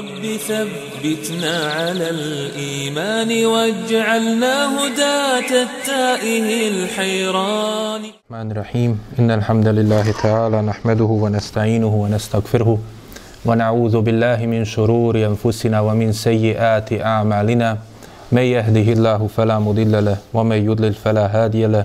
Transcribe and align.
رب 0.00 0.24
ثبتنا 0.48 1.56
على 1.76 2.10
الإيمان 2.10 3.46
واجعلنا 3.46 4.54
هداة 4.78 5.50
التائه 5.66 6.48
الحيران. 6.72 8.00
الرحمن 8.00 8.50
الرحيم. 8.50 9.00
إن 9.18 9.30
الحمد 9.30 9.68
لله 9.68 10.06
تعالى 10.22 10.62
نحمده 10.62 11.04
ونستعينه 11.04 11.94
ونستغفره 11.94 12.78
ونعوذ 13.46 14.00
بالله 14.00 14.46
من 14.46 14.64
شرور 14.64 15.14
أنفسنا 15.30 15.80
ومن 15.80 16.12
سيئات 16.12 16.92
أعمالنا. 16.92 17.78
من 18.32 18.42
يهده 18.56 18.92
الله 18.96 19.20
فلا 19.36 19.58
مضل 19.58 20.04
له 20.04 20.16
ومن 20.34 20.58
يضلل 20.68 20.94
فلا 20.94 21.26
هادي 21.26 21.66
له. 21.66 21.84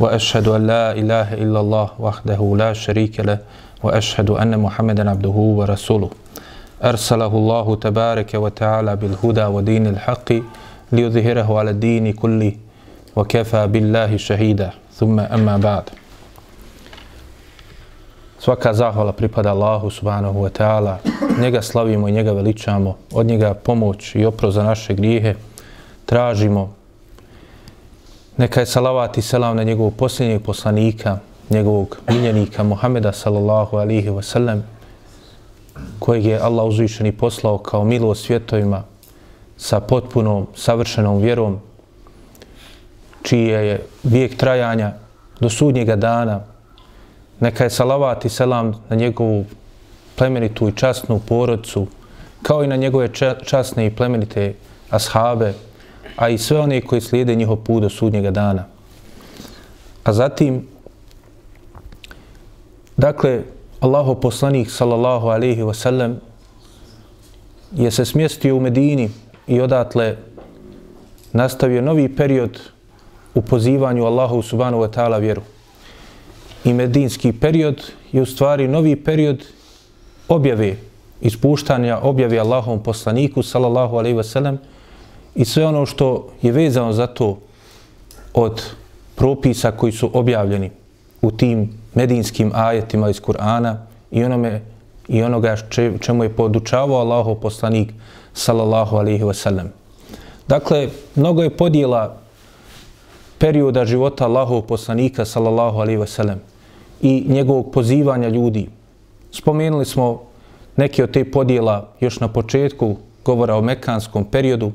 وأشهد 0.00 0.48
أن 0.48 0.66
لا 0.66 0.92
إله 0.92 1.34
إلا 1.34 1.60
الله 1.60 1.88
وحده 1.98 2.40
لا 2.58 2.72
شريك 2.72 3.20
له. 3.20 3.38
وأشهد 3.82 4.30
أن 4.42 4.58
محمدا 4.58 5.10
عبده 5.10 5.38
ورسوله. 5.58 6.23
أرسله 6.83 7.27
الله 7.27 7.75
تبارك 7.75 8.33
وتعالى 8.33 8.95
بالهدى 8.95 9.45
ودين 9.45 9.87
الحق 9.87 10.33
ليظهره 10.91 11.59
على 11.59 11.71
الدين 11.71 12.13
كله 12.13 12.53
وكفى 13.15 13.67
بالله 13.67 14.17
شهيدا 14.17 14.69
ثم 14.93 15.19
أما 15.19 15.57
بعد 15.57 15.83
Svaka 18.39 18.71
zahvala 18.73 19.11
pripada 19.11 19.51
Allahu 19.51 19.91
subhanahu 19.91 20.47
wa 20.47 20.49
ta'ala. 20.49 20.99
Njega 21.39 21.61
slavimo 21.61 22.07
i 22.07 22.11
njega 22.11 22.31
veličamo. 22.31 22.95
Od 23.11 23.25
njega 23.25 23.53
pomoć 23.53 24.15
i 24.15 24.25
opro 24.25 24.51
za 24.51 24.63
naše 24.63 24.93
grijehe. 24.93 25.35
Tražimo. 26.05 26.73
Neka 28.37 28.59
je 28.59 28.65
salavat 28.65 29.17
i 29.17 29.21
selam 29.21 29.55
na 29.55 29.63
njegovog 29.63 29.93
posljednjeg 29.95 30.41
poslanika, 30.41 31.17
njegovog 31.49 31.97
miljenika 32.07 32.63
Muhameda 32.63 33.11
sallallahu 33.11 33.77
alihi 33.77 34.09
wa 34.09 34.21
sallam, 34.21 34.63
kojeg 35.98 36.24
je 36.24 36.40
Allah 36.40 36.66
uzvišeni 36.66 37.12
poslao 37.12 37.58
kao 37.58 37.84
milo 37.84 38.14
svjetovima 38.14 38.82
sa 39.56 39.80
potpunom, 39.80 40.46
savršenom 40.54 41.18
vjerom, 41.18 41.58
čije 43.22 43.66
je 43.66 43.86
vijek 44.02 44.36
trajanja 44.36 44.92
do 45.40 45.50
sudnjega 45.50 45.96
dana. 45.96 46.40
Neka 47.40 47.64
je 47.64 47.70
salavat 47.70 48.24
i 48.24 48.28
selam 48.28 48.74
na 48.88 48.96
njegovu 48.96 49.44
plemenitu 50.16 50.68
i 50.68 50.76
časnu 50.76 51.20
porodcu, 51.28 51.86
kao 52.42 52.64
i 52.64 52.66
na 52.66 52.76
njegove 52.76 53.08
časne 53.44 53.86
i 53.86 53.96
plemenite 53.96 54.54
ashabe, 54.90 55.54
a 56.16 56.28
i 56.28 56.38
sve 56.38 56.58
one 56.58 56.80
koji 56.80 57.00
slijede 57.00 57.34
njihov 57.34 57.56
put 57.56 57.82
do 57.82 57.88
sudnjega 57.88 58.30
dana. 58.30 58.64
A 60.04 60.12
zatim, 60.12 60.66
dakle, 62.96 63.42
Allaho 63.84 64.14
poslanik, 64.14 64.70
sallallahu 64.70 65.28
alaihi 65.28 65.60
wasallam, 65.60 66.14
je 67.76 67.90
se 67.90 68.04
smjestio 68.04 68.56
u 68.56 68.60
Medini 68.60 69.10
i 69.46 69.60
odatle 69.60 70.16
nastavio 71.32 71.82
novi 71.82 72.08
period 72.16 72.60
u 73.34 73.42
pozivanju 73.42 74.04
Allahu 74.04 74.42
subhanahu 74.42 74.82
wa 74.82 74.88
ta'ala 74.88 75.20
vjeru. 75.20 75.42
I 76.64 76.72
medinski 76.72 77.32
period 77.32 77.82
je 78.12 78.22
u 78.22 78.26
stvari 78.26 78.68
novi 78.68 78.96
period 78.96 79.44
objave, 80.28 80.76
ispuštanja 81.20 81.98
objave 82.02 82.38
Allahom 82.38 82.82
poslaniku, 82.82 83.42
sallallahu 83.42 83.96
alaihi 83.96 84.16
wasallam, 84.16 84.56
i 85.34 85.44
sve 85.44 85.66
ono 85.66 85.86
što 85.86 86.28
je 86.42 86.52
vezano 86.52 86.92
za 86.92 87.06
to 87.06 87.38
od 88.34 88.62
propisa 89.14 89.70
koji 89.70 89.92
su 89.92 90.10
objavljeni 90.12 90.70
u 91.22 91.30
tim 91.30 91.83
medinskim 91.94 92.50
ajetima 92.54 93.10
iz 93.10 93.20
Kur'ana 93.20 93.76
i 94.10 94.24
onome 94.24 94.60
i 95.08 95.22
onoga 95.22 95.56
čemu 96.00 96.24
je 96.24 96.36
podučavao 96.36 96.98
Allaho 97.00 97.34
poslanik 97.34 97.92
sallallahu 98.32 98.96
alaihi 98.96 99.22
wasallam. 99.24 99.66
Dakle, 100.48 100.88
mnogo 101.16 101.42
je 101.42 101.56
podijela 101.56 102.16
perioda 103.38 103.84
života 103.84 104.24
Allahov 104.24 104.62
poslanika 104.62 105.24
sallallahu 105.24 105.78
alaihi 105.78 106.00
wasallam 106.00 106.36
i 107.02 107.24
njegovog 107.28 107.72
pozivanja 107.72 108.28
ljudi. 108.28 108.68
Spomenuli 109.32 109.84
smo 109.84 110.22
neke 110.76 111.04
od 111.04 111.10
te 111.10 111.30
podijela 111.30 111.88
još 112.00 112.20
na 112.20 112.28
početku 112.28 112.96
govora 113.24 113.56
o 113.56 113.62
mekanskom 113.62 114.24
periodu. 114.24 114.72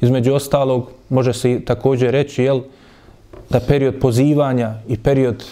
Između 0.00 0.34
ostalog, 0.34 0.90
može 1.08 1.32
se 1.32 1.60
također 1.64 2.10
reći 2.10 2.42
jel, 2.42 2.60
da 3.50 3.60
period 3.60 3.94
pozivanja 4.00 4.74
i 4.88 4.96
period 4.98 5.44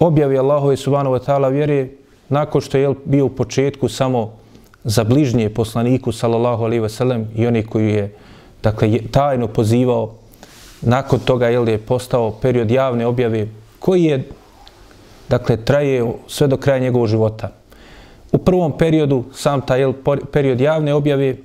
objavi 0.00 0.38
Allahove 0.38 0.76
subhanahu 0.76 1.16
wa 1.16 1.24
ta'ala 1.24 1.48
vjere 1.52 1.88
nakon 2.28 2.60
što 2.60 2.78
je 2.78 2.94
bio 3.04 3.26
u 3.26 3.28
početku 3.28 3.88
samo 3.88 4.32
za 4.84 5.04
bližnje 5.04 5.50
poslaniku 5.50 6.12
sallallahu 6.12 6.64
alaihi 6.64 6.82
wa 6.82 6.88
sallam 6.88 7.28
i 7.36 7.46
oni 7.46 7.62
koji 7.62 7.92
je 7.92 8.14
dakle, 8.62 8.98
tajno 9.10 9.46
pozivao 9.46 10.14
nakon 10.80 11.18
toga 11.18 11.48
je 11.48 11.72
je 11.72 11.78
postao 11.78 12.30
period 12.30 12.70
javne 12.70 13.06
objave 13.06 13.48
koji 13.78 14.04
je 14.04 14.28
dakle 15.28 15.56
traje 15.56 16.12
sve 16.26 16.46
do 16.46 16.56
kraja 16.56 16.78
njegovog 16.78 17.08
života. 17.08 17.50
U 18.32 18.38
prvom 18.38 18.78
periodu 18.78 19.24
sam 19.34 19.60
taj 19.60 19.92
period 20.32 20.60
javne 20.60 20.94
objave 20.94 21.36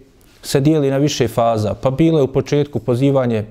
se 0.42 0.60
dijeli 0.60 0.90
na 0.90 0.98
više 0.98 1.28
faza. 1.28 1.74
Pa 1.74 1.90
bilo 1.90 2.20
je 2.20 2.24
u 2.24 2.34
početku 2.34 2.80
pozivanje 2.80 3.46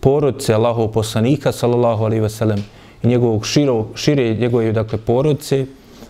porodice 0.00 0.54
Allahov 0.54 0.88
poslanika 0.88 1.52
sallallahu 1.52 2.04
alaihi 2.04 2.22
ve 2.22 2.28
sellem 2.28 2.64
i 3.02 3.06
njegovog 3.06 3.46
širo, 3.46 3.86
šire 3.94 4.34
njegove 4.34 4.72
dakle 4.72 4.98
porodice, 4.98 5.66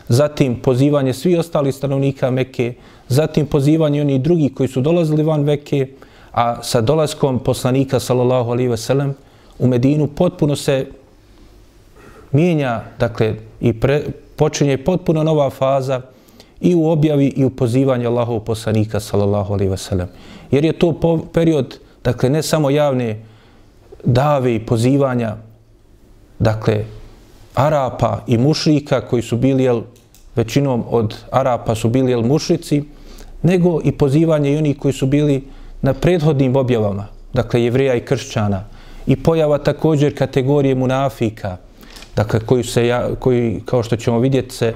zatim 0.08 0.56
pozivanje 0.56 1.12
svih 1.12 1.38
ostalih 1.38 1.74
stanovnika 1.74 2.30
Mekke, 2.30 2.74
zatim 3.08 3.46
pozivanje 3.46 4.00
oni 4.00 4.18
drugi 4.18 4.48
koji 4.54 4.68
su 4.68 4.80
dolazili 4.80 5.22
van 5.22 5.42
Mekke, 5.42 5.86
a 6.32 6.62
sa 6.62 6.80
dolaskom 6.80 7.38
poslanika 7.38 8.00
sallallahu 8.00 8.50
alaihi 8.50 8.68
veselem 8.68 9.14
u 9.58 9.66
Medinu 9.66 10.06
potpuno 10.06 10.56
se 10.56 10.86
mijenja, 12.32 12.82
dakle, 12.98 13.34
i 13.60 13.72
pre, 13.72 14.02
počinje 14.36 14.78
potpuno 14.78 15.22
nova 15.22 15.50
faza 15.50 16.00
i 16.60 16.74
u 16.74 16.86
objavi 16.88 17.26
i 17.36 17.44
u 17.44 17.50
pozivanju 17.50 18.08
Allahov 18.08 18.40
poslanika 18.40 19.00
sallallahu 19.00 19.52
alaihi 19.52 19.70
veselem. 19.70 20.08
Jer 20.50 20.64
je 20.64 20.72
to 20.72 21.20
period, 21.32 21.78
dakle, 22.04 22.30
ne 22.30 22.42
samo 22.42 22.70
javne 22.70 23.22
dave 24.04 24.54
i 24.54 24.66
pozivanja, 24.66 25.36
dakle, 26.40 26.84
Arapa 27.54 28.24
i 28.26 28.38
mušrika 28.38 29.00
koji 29.00 29.22
su 29.22 29.36
bili, 29.36 29.64
jel, 29.64 29.82
većinom 30.36 30.84
od 30.90 31.14
Arapa 31.30 31.74
su 31.74 31.88
bili, 31.88 32.10
jel, 32.10 32.22
mušrici, 32.22 32.82
nego 33.42 33.80
i 33.84 33.92
pozivanje 33.92 34.52
i 34.52 34.56
oni 34.56 34.74
koji 34.74 34.94
su 34.94 35.06
bili 35.06 35.44
na 35.82 35.94
prethodnim 35.94 36.56
objavama, 36.56 37.06
dakle, 37.32 37.62
jevreja 37.62 37.94
i 37.94 38.04
kršćana, 38.04 38.64
i 39.06 39.16
pojava 39.16 39.58
također 39.58 40.18
kategorije 40.18 40.74
munafika, 40.74 41.56
dakle, 42.16 42.40
koji 42.40 42.64
se, 42.64 42.86
ja, 42.86 43.08
koji, 43.18 43.60
kao 43.64 43.82
što 43.82 43.96
ćemo 43.96 44.18
vidjeti 44.18 44.54
se, 44.54 44.74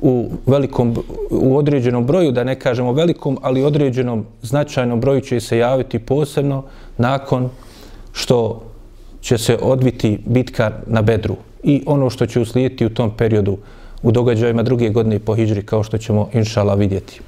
u 0.00 0.30
velikom, 0.46 0.96
u 1.30 1.56
određenom 1.56 2.06
broju, 2.06 2.32
da 2.32 2.44
ne 2.44 2.54
kažemo 2.54 2.92
velikom, 2.92 3.38
ali 3.42 3.64
određenom 3.64 4.26
značajnom 4.42 5.00
broju 5.00 5.20
će 5.20 5.40
se 5.40 5.58
javiti 5.58 5.98
posebno 5.98 6.62
nakon 6.98 7.50
što 8.12 8.62
će 9.20 9.38
se 9.38 9.58
odviti 9.62 10.18
bitka 10.26 10.72
na 10.86 11.02
Bedru 11.02 11.36
i 11.62 11.82
ono 11.86 12.10
što 12.10 12.26
će 12.26 12.40
uslijediti 12.40 12.86
u 12.86 12.94
tom 12.94 13.10
periodu 13.16 13.58
u 14.02 14.12
događajima 14.12 14.62
druge 14.62 14.88
godine 14.88 15.18
po 15.18 15.34
Hidžri, 15.34 15.62
kao 15.62 15.82
što 15.82 15.98
ćemo 15.98 16.28
inšala 16.32 16.74
vidjeti. 16.74 17.20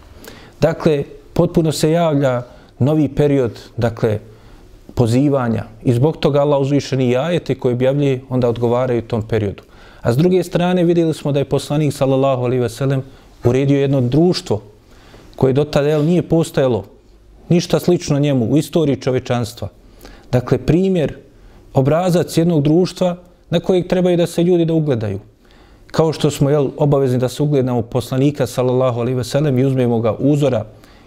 Dakle, 0.61 1.05
potpuno 1.33 1.73
se 1.73 1.91
javlja 1.91 2.43
novi 2.79 3.09
period, 3.09 3.59
dakle, 3.77 4.19
pozivanja 4.95 5.65
i 5.83 5.93
zbog 5.93 6.17
toga 6.17 6.41
Allah 6.41 6.61
uzvišeni 6.61 7.17
ajete 7.17 7.55
koje 7.55 7.75
objavljuje, 7.75 8.21
onda 8.29 8.49
odgovaraju 8.49 9.03
tom 9.03 9.23
periodu. 9.23 9.63
A 10.03 10.13
s 10.13 10.17
druge 10.17 10.43
strane 10.43 10.85
vidjeli 10.85 11.15
smo 11.15 11.33
da 11.33 11.39
je 11.39 11.45
poslanik 11.45 11.93
sallallahu 11.93 12.45
alaihi 12.45 12.63
ve 12.63 12.69
sellem 12.69 13.03
uredio 13.45 13.81
jedno 13.81 14.01
društvo 14.01 14.63
koje 15.37 15.53
do 15.53 15.65
tada 15.65 16.03
nije 16.03 16.23
postojalo 16.23 16.85
ništa 17.49 17.81
slično 17.81 18.19
njemu 18.19 18.45
u 18.45 18.57
istoriji 18.57 18.97
čovečanstva. 18.97 19.69
Dakle, 20.33 20.59
primjer, 20.59 21.15
obrazac 21.75 22.37
jednog 22.37 22.63
društva 22.63 23.17
na 23.51 23.61
kojeg 23.61 23.89
trebaju 23.89 24.17
da 24.17 24.27
se 24.27 24.43
ljudi 24.43 24.65
da 24.65 24.75
ugledaju. 24.75 25.21
Kao 25.87 26.13
što 26.13 26.31
smo 26.31 26.51
jel, 26.51 26.69
obavezni 26.77 27.19
da 27.19 27.29
se 27.29 27.43
ugledamo 27.43 27.83
poslanika, 27.83 28.47
sallallahu 28.47 29.01
alaihi 29.01 29.17
ve 29.17 29.25
sellem, 29.25 29.59
i 29.59 29.65
uzmemo 29.65 30.01
ga 30.01 30.15
uzora 30.19 30.65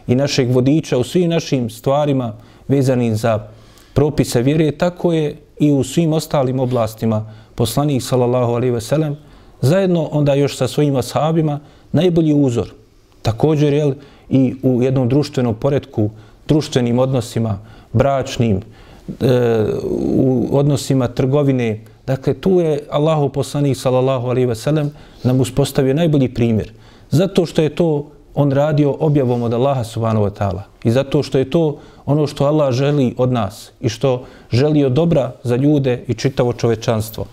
i 0.08 0.16
našeg 0.16 0.52
vodiča 0.52 0.98
u 0.98 1.04
svim 1.04 1.30
našim 1.30 1.70
stvarima 1.70 2.34
vezanim 2.68 3.16
za 3.16 3.48
propise 3.94 4.42
vjere, 4.42 4.72
tako 4.72 5.14
je 5.14 5.38
i 5.60 5.72
u 5.72 5.84
svim 5.84 6.14
ostalim 6.14 6.60
oblastima 6.60 7.34
poslanik, 7.56 8.04
sallallahu 8.04 8.54
alaihi 8.54 8.74
ve 8.74 8.82
sellem, 8.82 9.18
zajedno 9.62 10.10
onda 10.12 10.34
još 10.34 10.58
sa 10.58 10.68
svojim 10.68 10.96
ashabima 10.96 11.60
najbolji 11.92 12.34
uzor. 12.34 12.74
Također, 13.22 13.74
jel, 13.74 13.94
i 14.30 14.56
u 14.64 14.84
jednom 14.84 15.10
društvenom 15.10 15.56
poredku, 15.56 16.10
društvenim 16.48 17.00
odnosima, 17.00 17.60
bračnim, 17.94 18.62
E, 19.08 19.66
u 19.84 20.50
odnosima 20.52 21.08
trgovine. 21.08 21.82
Dakle, 22.08 22.34
tu 22.34 22.60
je 22.60 22.80
Allahu 22.90 23.30
poslanik 23.30 23.78
sallallahu 23.78 24.28
alaihi 24.28 24.46
ve 24.46 24.56
sellem 24.56 24.92
nam 25.24 25.42
uspostavio 25.42 25.94
najbolji 25.94 26.34
primjer. 26.34 26.72
Zato 27.10 27.46
što 27.46 27.62
je 27.62 27.76
to 27.76 28.08
on 28.36 28.52
radio 28.52 28.96
objavom 29.00 29.44
od 29.44 29.54
Allaha 29.54 29.84
subhanahu 29.84 30.26
wa 30.26 30.32
ta'ala. 30.32 30.62
I 30.84 30.92
zato 30.92 31.24
što 31.24 31.38
je 31.38 31.50
to 31.50 31.78
ono 32.06 32.28
što 32.28 32.46
Allah 32.46 32.74
želi 32.74 33.16
od 33.18 33.32
nas 33.32 33.72
i 33.82 33.90
što 33.90 34.26
želi 34.52 34.86
od 34.86 34.92
dobra 34.92 35.32
za 35.44 35.56
ljude 35.56 36.04
i 36.08 36.14
čitavo 36.14 36.54
čovečanstvo. 36.54 37.26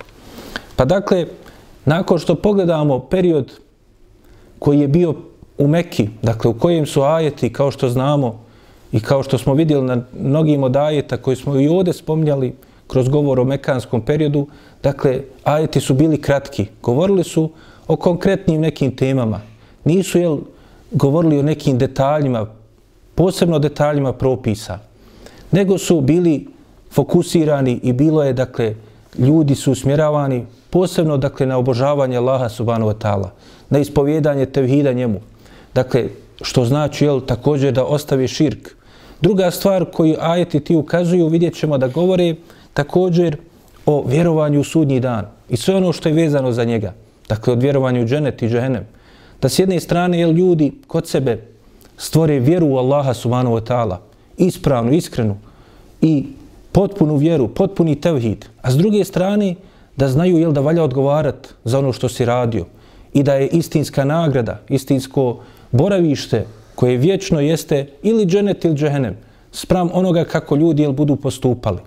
Pa 0.76 0.84
dakle, 0.84 1.26
nakon 1.84 2.19
što 2.19 2.34
pogledamo 2.34 2.99
period 2.99 3.52
koji 4.58 4.81
je 4.81 4.88
bio 4.88 5.14
u 5.58 5.69
Mekki, 5.69 6.08
dakle 6.23 6.50
u 6.50 6.55
kojem 6.55 6.87
su 6.87 7.02
ajeti, 7.02 7.52
kao 7.52 7.70
što 7.70 7.88
znamo 7.88 8.50
i 8.92 9.00
kao 9.00 9.22
što 9.22 9.38
smo 9.38 9.54
vidjeli 9.54 9.87
na 9.87 10.02
mnogim 10.20 10.62
od 10.62 10.76
ajeta 10.76 11.16
koji 11.16 11.37
smo 11.37 11.60
i 11.60 11.69
ovdje 11.69 11.92
spominjali 11.92 12.52
kroz 12.87 13.08
govor 13.08 13.40
o 13.40 13.44
mekanskom 13.44 14.02
periodu, 14.02 14.46
dakle, 14.82 15.20
ajeti 15.44 15.81
su 15.81 15.94
bili 15.94 16.20
kratki. 16.20 16.66
Govorili 16.82 17.25
su 17.25 17.50
o 17.87 17.96
konkretnim 17.96 18.60
nekim 18.60 18.96
temama. 18.96 19.40
Nisu, 19.84 20.19
jel, 20.19 20.38
govorili 20.90 21.38
o 21.38 21.42
nekim 21.42 21.78
detaljima, 21.78 22.46
posebno 23.14 23.58
detaljima 23.58 24.12
propisa, 24.12 24.78
nego 25.50 25.78
su 25.78 26.00
bili 26.00 26.46
fokusirani 26.90 27.81
i 27.82 27.92
bilo 27.92 28.25
je, 28.25 28.32
dakle, 28.32 28.75
ljudi 29.19 29.54
su 29.54 29.72
usmjeravani 29.72 30.46
posebno, 30.70 31.16
dakle, 31.16 31.46
na 31.46 31.58
obožavanje 31.58 32.16
Allaha 32.16 32.48
subhanahu 32.48 32.90
wa 32.90 32.98
ta'ala, 32.98 33.28
na 33.70 33.78
ispovjedanje 33.78 34.46
tevhida 34.46 34.92
njemu. 34.92 35.20
Dakle, 35.75 36.08
što 36.42 36.64
znači, 36.64 37.04
jel, 37.04 37.20
također 37.20 37.72
da 37.72 37.84
ostavi 37.84 38.28
širk. 38.28 38.80
Druga 39.20 39.50
stvar 39.50 39.84
koju 39.84 40.17
ajeti 40.20 40.61
ti 40.61 40.76
ukazuju, 40.76 41.28
vidjet 41.28 41.55
ćemo 41.55 41.78
da 41.78 41.88
govore 41.88 42.34
također 42.75 43.37
o 43.87 44.05
vjerovanju 44.06 44.61
u 44.61 44.64
sudnji 44.64 45.00
dan 45.00 45.26
i 45.49 45.56
sve 45.56 45.75
ono 45.75 45.93
što 45.93 46.08
je 46.08 46.14
vezano 46.14 46.52
za 46.52 46.64
njega. 46.64 46.94
Dakle, 47.28 47.52
od 47.52 47.62
vjerovanju 47.62 48.02
u 48.02 48.06
dženet 48.06 48.43
i 48.43 48.49
džehennem 48.49 48.87
da 49.43 49.49
s 49.49 49.58
jedne 49.58 49.81
strane 49.81 50.20
jel, 50.20 50.32
ljudi 50.32 50.72
kod 50.87 51.08
sebe 51.08 51.44
stvore 51.96 52.38
vjeru 52.38 52.67
u 52.67 52.76
Allaha 52.76 53.14
subhanahu 53.14 53.56
wa 53.56 53.67
ta'ala, 53.67 53.96
ispravnu, 54.37 54.93
iskrenu 54.93 55.37
i 56.00 56.26
potpunu 56.73 57.16
vjeru, 57.16 57.49
potpuni 57.49 58.00
tevhid, 58.00 58.46
a 58.62 58.70
s 58.70 58.76
druge 58.76 59.05
strane 59.05 59.55
da 59.96 60.08
znaju 60.08 60.38
jel, 60.38 60.52
da 60.52 60.61
valja 60.61 60.82
odgovarat 60.84 61.49
za 61.64 61.78
ono 61.78 61.93
što 61.93 62.08
si 62.08 62.25
radio 62.25 62.64
i 63.12 63.23
da 63.23 63.34
je 63.34 63.49
istinska 63.49 64.05
nagrada, 64.05 64.61
istinsko 64.69 65.40
boravište 65.73 66.46
koje 66.81 66.97
vječno 66.97 67.41
jeste 67.41 67.87
ili 68.03 68.25
dženet 68.27 68.65
ili 68.65 68.75
džehenem, 68.75 69.17
spram 69.53 69.91
onoga 69.93 70.25
kako 70.25 70.56
ljudi 70.56 70.82
jel, 70.82 70.93
budu 70.93 71.17
postupali. 71.17 71.79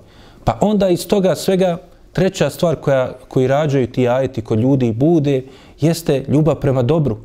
Pa 0.44 0.58
onda 0.62 0.90
iz 0.90 1.08
toga 1.08 1.36
svega 1.36 1.78
treća 2.12 2.50
stvar 2.50 2.76
koja, 2.76 3.14
koji 3.28 3.48
rađaju 3.48 3.88
ti 3.88 4.08
ajeti 4.08 4.42
kod 4.42 4.60
ljudi 4.60 4.92
bude 4.92 5.42
jeste 5.82 6.26
ljubav 6.28 6.56
prema 6.56 6.84
dobru, 6.84 7.18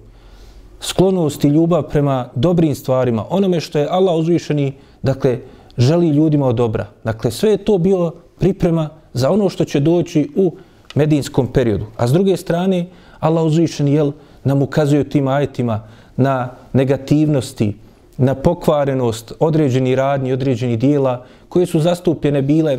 sklonost 0.80 1.44
i 1.44 1.48
ljubav 1.48 1.82
prema 1.90 2.28
dobrim 2.34 2.74
stvarima, 2.74 3.26
onome 3.30 3.60
što 3.60 3.78
je 3.78 3.88
Allah 3.90 4.16
uzvišeni, 4.16 4.72
dakle, 5.02 5.38
želi 5.78 6.08
ljudima 6.08 6.46
od 6.46 6.56
dobra. 6.56 6.86
Dakle, 7.04 7.30
sve 7.30 7.50
je 7.50 7.64
to 7.64 7.78
bio 7.78 8.12
priprema 8.38 8.88
za 9.12 9.30
ono 9.30 9.48
što 9.48 9.64
će 9.64 9.80
doći 9.80 10.30
u 10.36 10.56
medinskom 10.94 11.52
periodu. 11.52 11.86
A 11.96 12.08
s 12.08 12.12
druge 12.12 12.36
strane, 12.36 12.86
Allah 13.20 13.44
uzvišeni, 13.44 13.92
jel, 13.92 14.12
nam 14.44 14.62
ukazuje 14.62 15.04
tim 15.04 15.28
ajetima 15.28 15.82
na 16.18 16.50
negativnosti, 16.72 17.74
na 18.16 18.34
pokvarenost 18.34 19.32
određeni 19.40 19.94
radnji, 19.94 20.32
određeni 20.32 20.76
dijela 20.76 21.24
koje 21.48 21.66
su 21.66 21.80
zastupljene 21.80 22.42
bile 22.42 22.78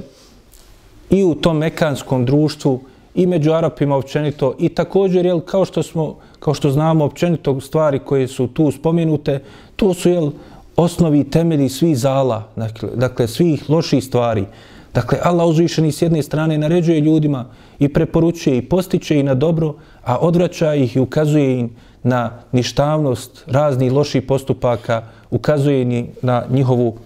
i 1.09 1.23
u 1.23 1.35
tom 1.35 1.57
mekanskom 1.57 2.25
društvu 2.25 2.81
i 3.15 3.25
među 3.25 3.51
Arapima 3.53 3.95
općenito 3.95 4.55
i 4.59 4.69
također, 4.69 5.25
jel, 5.25 5.39
kao 5.39 5.65
što 5.65 5.83
smo 5.83 6.15
kao 6.39 6.53
što 6.53 6.69
znamo 6.69 7.05
općenito 7.05 7.61
stvari 7.61 7.99
koje 7.99 8.27
su 8.27 8.47
tu 8.47 8.71
spomenute, 8.71 9.39
to 9.75 9.93
su 9.93 10.09
jel, 10.09 10.31
osnovi 10.75 11.23
temelji 11.23 11.69
svih 11.69 11.97
zala, 11.97 12.43
dakle, 12.55 12.89
dakle 12.95 13.27
svih 13.27 13.69
loših 13.69 14.03
stvari. 14.03 14.45
Dakle, 14.93 15.19
Allah 15.23 15.47
uzvišeni 15.47 15.91
s 15.91 16.01
jedne 16.01 16.23
strane 16.23 16.57
naređuje 16.57 16.99
ljudima 16.99 17.45
i 17.79 17.89
preporučuje 17.89 18.57
i 18.57 18.61
postiče 18.61 19.19
i 19.19 19.23
na 19.23 19.33
dobro, 19.33 19.75
a 20.03 20.17
odvraća 20.17 20.75
ih 20.75 20.95
i 20.95 20.99
ukazuje 20.99 21.59
im 21.59 21.69
na 22.03 22.31
ništavnost 22.51 23.43
raznih 23.47 23.91
loših 23.91 24.23
postupaka, 24.23 25.03
ukazuje 25.31 25.81
im 25.81 26.07
na 26.21 26.43
njihovu, 26.49 26.97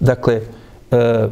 dakle, 0.00 0.40
e, 0.90 1.28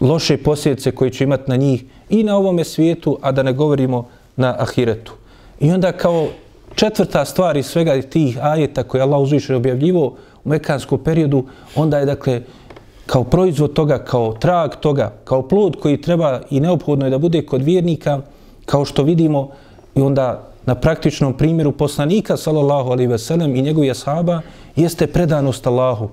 loše 0.00 0.36
posljedice 0.36 0.90
koje 0.90 1.10
će 1.10 1.24
imati 1.24 1.50
na 1.50 1.56
njih 1.56 1.84
i 2.10 2.24
na 2.24 2.36
ovome 2.36 2.64
svijetu, 2.64 3.18
a 3.22 3.32
da 3.32 3.42
ne 3.42 3.52
govorimo 3.52 4.08
na 4.36 4.56
ahiretu. 4.58 5.12
I 5.60 5.70
onda 5.70 5.92
kao 5.92 6.28
četvrta 6.74 7.24
stvar 7.24 7.56
iz 7.56 7.66
svega 7.66 8.02
tih 8.02 8.38
ajeta 8.42 8.82
koje 8.82 9.02
Allah 9.02 9.20
uzviše 9.20 9.56
objavljivo 9.56 10.16
u 10.44 10.48
mekanskom 10.48 10.98
periodu, 11.04 11.44
onda 11.74 11.98
je 11.98 12.06
dakle 12.06 12.42
kao 13.08 13.24
proizvod 13.24 13.72
toga, 13.72 13.98
kao 13.98 14.32
trag 14.32 14.74
toga, 14.80 15.12
kao 15.24 15.42
plod 15.48 15.76
koji 15.80 16.00
treba 16.00 16.40
i 16.50 16.60
neophodno 16.60 17.06
je 17.06 17.10
da 17.10 17.18
bude 17.18 17.40
kod 17.46 17.62
vjernika, 17.62 18.20
kao 18.66 18.84
što 18.84 19.02
vidimo 19.02 19.48
i 19.94 20.00
onda 20.00 20.44
na 20.66 20.74
praktičnom 20.74 21.32
primjeru 21.32 21.72
poslanika 21.72 22.36
sallallahu 22.36 22.90
alaihi 22.90 23.08
ve 23.10 23.18
sellem 23.18 23.56
i 23.56 23.62
njegovih 23.62 23.90
ashaba 23.90 24.40
jeste 24.76 25.06
predanost 25.06 25.66
Allahu. 25.66 26.10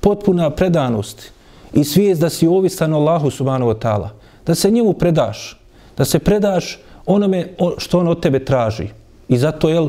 Potpuna 0.00 0.50
predanost 0.50 1.32
i 1.72 1.84
svijest 1.84 2.20
da 2.20 2.30
si 2.30 2.46
ovisan 2.46 2.94
Allahu 2.94 3.30
subhanahu 3.30 3.72
wa 3.72 3.78
ta'ala. 3.78 4.08
Da 4.46 4.54
se 4.54 4.70
njemu 4.70 4.92
predaš. 4.92 5.60
Da 5.96 6.04
se 6.04 6.18
predaš 6.18 6.78
onome 7.06 7.54
što 7.78 7.98
on 8.00 8.08
od 8.08 8.22
tebe 8.22 8.44
traži. 8.44 8.88
I 9.28 9.38
zato, 9.38 9.68
jel, 9.68 9.88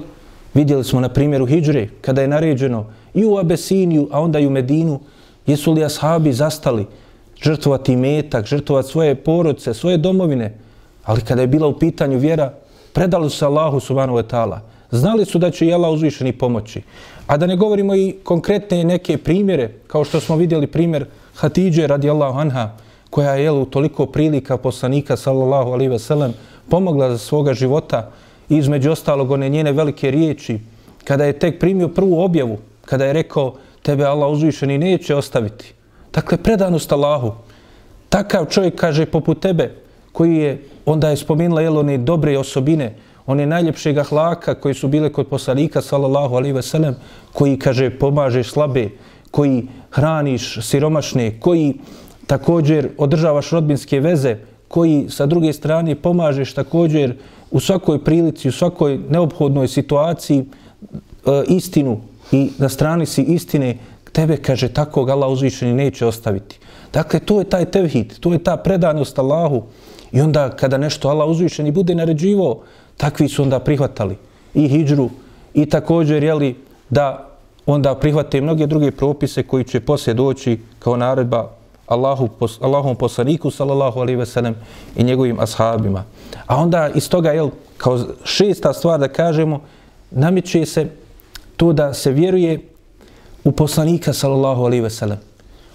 vidjeli 0.53 0.83
smo 0.83 0.99
na 0.99 1.09
primjeru 1.09 1.45
Hidžre, 1.45 1.87
kada 2.01 2.21
je 2.21 2.27
naređeno 2.27 2.85
i 3.13 3.25
u 3.25 3.37
Abesiniju, 3.37 4.07
a 4.11 4.21
onda 4.21 4.39
i 4.39 4.47
u 4.47 4.49
Medinu, 4.49 4.99
jesu 5.47 5.73
li 5.73 5.83
ashabi 5.83 6.33
zastali 6.33 6.85
žrtvovati 7.43 7.95
metak, 7.95 8.45
žrtvovati 8.45 8.89
svoje 8.89 9.15
porodce, 9.15 9.73
svoje 9.73 9.97
domovine, 9.97 10.57
ali 11.03 11.21
kada 11.21 11.41
je 11.41 11.47
bila 11.47 11.67
u 11.67 11.79
pitanju 11.79 12.17
vjera, 12.17 12.53
predali 12.93 13.29
su 13.29 13.37
se 13.37 13.45
Allahu 13.45 13.79
subhanahu 13.79 14.17
wa 14.17 14.23
ta'ala. 14.23 14.59
Znali 14.91 15.25
su 15.25 15.39
da 15.39 15.51
će 15.51 15.65
i 15.65 15.73
Allah 15.73 15.91
uzvišeni 15.91 16.31
pomoći. 16.33 16.81
A 17.27 17.37
da 17.37 17.47
ne 17.47 17.55
govorimo 17.55 17.95
i 17.95 18.15
konkretne 18.23 18.83
neke 18.83 19.17
primjere, 19.17 19.69
kao 19.87 20.03
što 20.03 20.19
smo 20.19 20.35
vidjeli 20.35 20.67
primjer 20.67 21.05
Hatidže 21.35 21.87
radijallahu 21.87 22.39
anha, 22.39 22.69
koja 23.09 23.33
je 23.35 23.51
u 23.51 23.65
toliko 23.65 24.05
prilika 24.05 24.57
poslanika 24.57 25.17
sallallahu 25.17 25.71
alaihi 25.71 25.89
ve 25.91 25.99
sellem, 25.99 26.33
pomogla 26.69 27.09
za 27.09 27.17
svoga 27.17 27.53
života 27.53 28.11
i 28.49 28.57
između 28.57 28.91
ostalog 28.91 29.31
one 29.31 29.49
njene 29.49 29.71
velike 29.71 30.11
riječi, 30.11 30.59
kada 31.03 31.25
je 31.25 31.39
tek 31.39 31.59
primio 31.59 31.87
prvu 31.87 32.19
objavu, 32.19 32.57
kada 32.85 33.05
je 33.05 33.13
rekao 33.13 33.55
tebe 33.83 34.05
Allah 34.05 34.31
uzvišeni 34.31 34.77
neće 34.77 35.15
ostaviti. 35.15 35.73
Dakle, 36.13 36.37
predanost 36.37 36.91
Allahu. 36.91 37.31
Takav 38.09 38.45
čovjek 38.45 38.75
kaže 38.75 39.05
poput 39.05 39.39
tebe, 39.39 39.71
koji 40.11 40.35
je, 40.35 40.61
onda 40.85 41.09
je 41.09 41.17
spomenula 41.17 41.61
jel, 41.61 41.77
one 41.77 41.97
dobre 41.97 42.37
osobine, 42.37 42.95
one 43.25 43.45
najljepšeg 43.45 43.97
ahlaka 43.97 44.55
koji 44.55 44.73
su 44.73 44.87
bile 44.87 45.09
kod 45.13 45.27
poslanika, 45.27 45.81
sallallahu 45.81 46.35
alaihi 46.35 46.61
sellem, 46.61 46.95
koji, 47.33 47.59
kaže, 47.59 47.89
pomažeš 47.89 48.51
slabe, 48.51 48.89
koji 49.31 49.67
hraniš 49.91 50.59
siromašne, 50.61 51.39
koji 51.39 51.73
također 52.27 52.89
održavaš 52.97 53.49
rodbinske 53.49 53.99
veze, 53.99 54.37
koji 54.67 55.05
sa 55.09 55.25
druge 55.25 55.53
strane 55.53 55.95
pomažeš 55.95 56.53
također 56.53 57.15
u 57.51 57.59
svakoj 57.59 58.03
prilici, 58.03 58.49
u 58.49 58.51
svakoj 58.51 58.99
neophodnoj 59.09 59.67
situaciji 59.67 60.39
e, 60.39 60.45
istinu 61.47 62.01
i 62.33 62.49
na 62.57 62.69
strani 62.69 63.05
si 63.05 63.21
istine, 63.21 63.77
tebe, 64.11 64.37
kaže, 64.37 64.67
tako 64.73 65.05
Allah 65.09 65.29
uzvišeni 65.29 65.73
neće 65.73 66.05
ostaviti. 66.05 66.59
Dakle, 66.93 67.19
to 67.19 67.39
je 67.39 67.49
taj 67.49 67.65
tevhid, 67.65 68.19
to 68.19 68.33
je 68.33 68.43
ta 68.43 68.57
predanost 68.57 69.19
Allahu. 69.19 69.63
I 70.11 70.21
onda 70.21 70.49
kada 70.49 70.77
nešto 70.77 71.09
Allah 71.09 71.29
uzvišeni 71.29 71.71
bude 71.71 71.95
naređivo, 71.95 72.61
takvi 72.97 73.29
su 73.29 73.43
onda 73.43 73.59
prihvatali 73.59 74.17
i 74.53 74.67
hijđru 74.67 75.09
i 75.53 75.65
također, 75.65 76.23
jeli, 76.23 76.55
da 76.89 77.29
onda 77.65 77.95
prihvate 77.95 78.41
mnoge 78.41 78.67
druge 78.67 78.91
propise 78.91 79.43
koji 79.43 79.63
će 79.63 79.79
poslije 79.79 80.13
doći 80.13 80.59
kao 80.79 80.97
naredba 80.97 81.49
Allahu, 81.87 82.29
Allahom 82.61 82.95
poslaniku, 82.95 83.51
sallallahu 83.51 83.99
alaihi 83.99 84.19
ve 84.19 84.25
sellem, 84.25 84.55
i 84.95 85.03
njegovim 85.03 85.39
ashabima. 85.39 86.03
A 86.47 86.55
onda 86.55 86.89
iz 86.95 87.09
toga, 87.09 87.31
jel, 87.31 87.49
kao 87.77 87.99
šesta 88.23 88.73
stvar 88.73 88.99
da 88.99 89.07
kažemo, 89.07 89.61
namiče 90.11 90.65
se 90.65 90.87
to 91.57 91.73
da 91.73 91.93
se 91.93 92.11
vjeruje 92.11 92.59
u 93.43 93.51
poslanika, 93.51 94.13
sallallahu 94.13 94.63
alaihi 94.63 94.83
ve 94.83 94.89
sellem. 94.89 95.17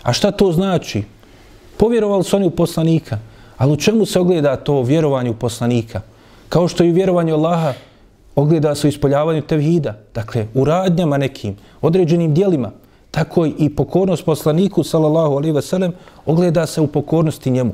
A 0.02 0.12
šta 0.12 0.30
to 0.30 0.52
znači? 0.52 1.02
Povjerovali 1.76 2.25
su 2.25 2.37
oni 2.37 2.47
u 2.47 2.50
poslanika, 2.50 3.18
ali 3.56 3.73
u 3.73 3.76
čemu 3.76 4.06
se 4.06 4.20
ogleda 4.20 4.56
to 4.56 4.82
vjerovanje 4.82 5.30
u 5.30 5.35
poslanika? 5.35 6.00
Kao 6.49 6.68
što 6.68 6.85
i 6.85 6.92
vjerovanje 6.92 7.32
Allaha 7.32 7.73
ogleda 8.35 8.75
se 8.75 8.87
u 8.87 8.88
ispoljavanju 8.88 9.42
tevhida, 9.42 9.97
dakle, 10.14 10.47
u 10.54 10.64
radnjama 10.64 11.18
nekim, 11.18 11.56
određenim 11.80 12.35
dijelima, 12.35 12.70
tako 13.11 13.47
i 13.47 13.68
pokornost 13.68 14.25
poslaniku 14.25 14.85
sallallahu 14.85 15.37
alaihi 15.37 15.54
ve 15.54 15.62
sellem 15.62 15.92
ogleda 16.26 16.66
se 16.66 16.80
u 16.80 16.87
pokornosti 16.87 17.50
njemu 17.50 17.73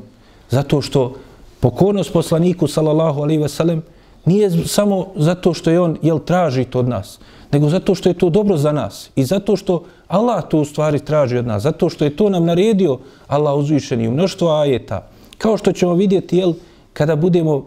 zato 0.49 0.81
što 0.81 1.15
pokornost 1.59 2.13
poslaniku 2.13 2.67
sallallahu 2.67 3.21
alaihi 3.21 3.41
ve 3.41 3.49
sellem 3.49 3.83
nije 4.25 4.67
samo 4.67 5.07
zato 5.15 5.53
što 5.53 5.69
je 5.69 5.79
on 5.79 5.97
jel 6.01 6.19
traži 6.19 6.65
to 6.65 6.79
od 6.79 6.87
nas 6.87 7.19
nego 7.51 7.69
zato 7.69 7.95
što 7.95 8.09
je 8.09 8.13
to 8.13 8.29
dobro 8.29 8.57
za 8.57 8.71
nas 8.71 9.09
i 9.15 9.23
zato 9.23 9.55
što 9.55 9.83
Allah 10.07 10.43
to 10.49 10.59
u 10.59 10.65
stvari 10.65 10.99
traži 10.99 11.37
od 11.37 11.47
nas, 11.47 11.63
zato 11.63 11.89
što 11.89 12.05
je 12.05 12.15
to 12.15 12.29
nam 12.29 12.45
naredio 12.45 12.99
Allah 13.27 13.57
uzvišeni 13.57 14.07
u 14.07 14.11
mnoštvo 14.11 14.49
ajeta. 14.49 15.07
Kao 15.37 15.57
što 15.57 15.71
ćemo 15.71 15.93
vidjeti, 15.93 16.37
jel, 16.37 16.53
kada 16.93 17.15
budemo 17.15 17.65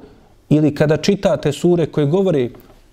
ili 0.49 0.75
kada 0.75 0.97
čitate 0.97 1.53
sure 1.53 1.87
koje 1.87 2.07
govore 2.07 2.51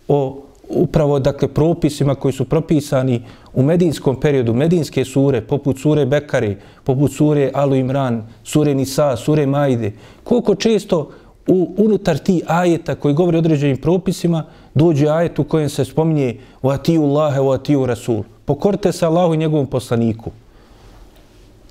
o 0.08 0.42
upravo 0.70 1.20
dakle 1.20 1.48
propisima 1.48 2.16
koji 2.16 2.34
su 2.34 2.46
propisani 2.46 3.22
u 3.54 3.64
medinskom 3.64 4.20
periodu, 4.20 4.54
medinske 4.54 5.06
sure, 5.06 5.42
poput 5.42 5.80
sure 5.80 6.06
Bekari, 6.06 6.58
poput 6.84 7.12
sure 7.14 7.52
Alu 7.54 7.76
Imran, 7.76 8.24
sure 8.44 8.76
Nisa, 8.76 9.16
sure 9.18 9.46
Majde, 9.46 9.92
koliko 10.24 10.56
često 10.56 11.10
u, 11.48 11.74
unutar 11.78 12.18
ti 12.18 12.42
ajeta 12.48 12.96
koji 12.96 13.14
govore 13.14 13.38
o 13.38 13.40
određenim 13.40 13.78
propisima, 13.78 14.46
dođe 14.76 15.08
ajet 15.10 15.40
u 15.40 15.44
kojem 15.44 15.70
se 15.70 15.86
spominje 15.86 16.38
u 16.62 16.70
atiju 16.70 17.04
Allahe, 17.04 17.40
u 17.40 17.52
atiju 17.52 17.86
Rasul. 17.86 18.24
Pokorite 18.46 18.92
se 18.92 19.06
Allahu 19.06 19.34
i 19.34 19.38
njegovom 19.38 19.68
poslaniku. 19.68 20.32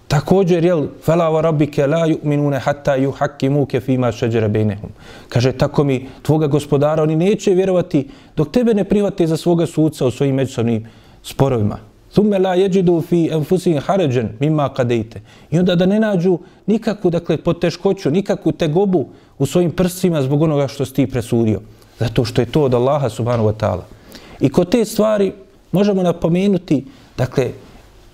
Također, 0.08 0.64
jel, 0.64 0.86
fela 1.02 1.30
wa 1.30 1.40
rabbike 1.40 1.86
la 1.86 2.06
yu'minune 2.06 2.58
hatta 2.60 2.96
yuhakkimuke 2.98 3.80
fima 3.80 4.12
šeđere 4.12 4.48
bejnehum. 4.48 4.90
Kaže, 5.28 5.52
tako 5.52 5.84
mi 5.84 6.06
tvoga 6.22 6.46
gospodara, 6.46 7.02
oni 7.02 7.16
neće 7.16 7.54
vjerovati 7.54 8.08
dok 8.36 8.50
tebe 8.50 8.74
ne 8.74 8.84
private 8.84 9.26
za 9.26 9.36
svoga 9.36 9.66
sudca 9.66 10.06
u 10.06 10.10
svojim 10.10 10.34
međusobnim 10.34 10.86
sporovima. 11.22 11.78
Thumme 12.12 12.38
la 12.38 12.54
jeđidu 12.54 13.00
fi 13.00 13.28
enfusin 13.32 13.78
haređen 13.78 14.28
mima 14.40 14.68
kadejte. 14.68 15.20
I 15.50 15.58
onda 15.58 15.74
da 15.74 15.86
ne 15.86 16.00
nađu 16.00 16.38
nikakvu, 16.66 17.10
dakle, 17.10 17.36
poteškoću, 17.36 18.10
nikakvu 18.10 18.52
tegobu 18.52 19.08
u 19.38 19.46
svojim 19.46 19.70
prstima 19.70 20.22
zbog 20.22 20.42
onoga 20.42 20.68
što 20.68 20.84
si 20.84 20.94
ti 20.94 21.06
presudio. 21.06 21.60
Zato 21.98 22.24
što 22.24 22.42
je 22.42 22.46
to 22.46 22.62
od 22.62 22.74
Allaha 22.74 23.08
subhanahu 23.08 23.48
wa 23.48 23.54
ta'ala. 23.54 23.82
I 24.40 24.48
kod 24.48 24.70
te 24.70 24.84
stvari 24.84 25.32
možemo 25.72 26.02
napomenuti, 26.02 26.84
dakle, 27.16 27.50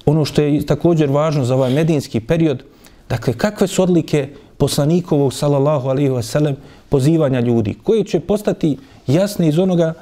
ono 0.06 0.24
što 0.24 0.42
je 0.42 0.66
također 0.66 1.10
važno 1.10 1.44
za 1.44 1.54
ovaj 1.54 1.72
medinski 1.72 2.20
period, 2.20 2.62
dakle, 3.08 3.32
kakve 3.32 3.66
su 3.66 3.82
odlike 3.82 4.28
poslanikovog, 4.58 5.32
sallallahu 5.32 5.88
alaihi 5.88 6.10
wasallam, 6.10 6.54
pozivanja 6.88 7.40
ljudi, 7.40 7.74
koji 7.82 8.04
će 8.04 8.20
postati 8.20 8.78
jasni 9.06 9.48
iz 9.48 9.58
onoga 9.58 9.94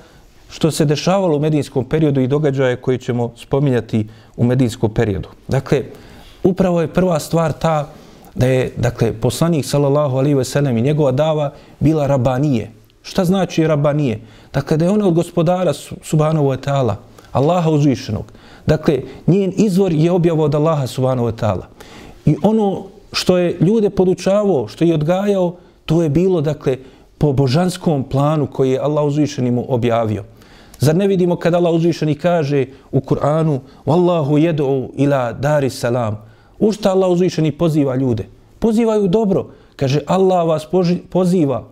što 0.51 0.71
se 0.71 0.85
dešavalo 0.85 1.37
u 1.37 1.41
medinskom 1.41 1.85
periodu 1.85 2.21
i 2.21 2.27
događaje 2.27 2.77
koje 2.77 2.99
ćemo 2.99 3.33
spominjati 3.37 4.09
u 4.37 4.45
medinskom 4.45 4.95
periodu. 4.95 5.29
Dakle, 5.49 5.83
upravo 6.43 6.81
je 6.81 6.93
prva 6.95 7.21
stvar 7.21 7.53
ta 7.53 7.89
da 8.35 8.47
je, 8.47 8.73
dakle, 8.77 9.13
poslanik, 9.13 9.67
sallallahu 9.67 10.17
alaihi 10.17 10.37
wasallam, 10.37 10.79
i 10.79 10.83
njegova 10.83 11.13
dava 11.13 11.53
bila 11.81 12.07
rabanije. 12.07 12.71
Šta 13.09 13.25
znači 13.25 13.67
rabanije? 13.67 14.21
Dakle, 14.53 14.77
da 14.77 14.85
je 14.85 14.91
ona 14.91 15.09
od 15.09 15.15
gospodara, 15.15 15.73
subhanahu 16.03 16.47
wa 16.47 16.59
ta'ala, 16.61 16.95
Allaha 17.33 17.71
uzvišenog, 17.71 18.33
Dakle, 18.69 19.01
njen 19.27 19.53
izvor 19.57 19.93
je 19.93 20.13
objavo 20.13 20.45
od 20.45 20.55
Allaha 20.55 20.87
subhanahu 20.87 21.29
wa 21.29 21.33
ta'ala. 21.33 21.65
I 22.27 22.37
ono 22.43 22.85
što 23.13 23.39
je 23.39 23.57
ljude 23.61 23.91
podučavao, 23.91 24.69
što 24.69 24.85
je 24.85 24.95
odgajao, 24.95 25.57
to 25.87 26.03
je 26.03 26.09
bilo, 26.09 26.41
dakle, 26.41 26.77
po 27.19 27.33
božanskom 27.33 28.05
planu 28.05 28.47
koji 28.47 28.71
je 28.71 28.79
Allah 28.79 29.05
uzvišeni 29.05 29.51
mu 29.51 29.65
objavio. 29.69 30.25
Zar 30.79 30.97
ne 30.97 31.07
vidimo 31.07 31.37
kada 31.37 31.57
Allah 31.57 31.73
uzvišeni 31.75 32.15
kaže 32.15 32.67
u 32.93 33.01
Kur'anu 33.01 33.59
Wallahu 33.87 34.37
jedu 34.37 34.89
ila 34.97 35.33
dari 35.33 35.71
salam. 35.71 36.21
U 36.59 36.73
šta 36.73 36.93
Allah 36.93 37.11
uzvišeni 37.11 37.53
poziva 37.53 37.97
ljude? 37.97 38.29
Pozivaju 38.59 39.09
dobro. 39.09 39.47
Kaže 39.77 40.01
Allah 40.07 40.47
vas 40.47 40.67
poziva 41.11 41.65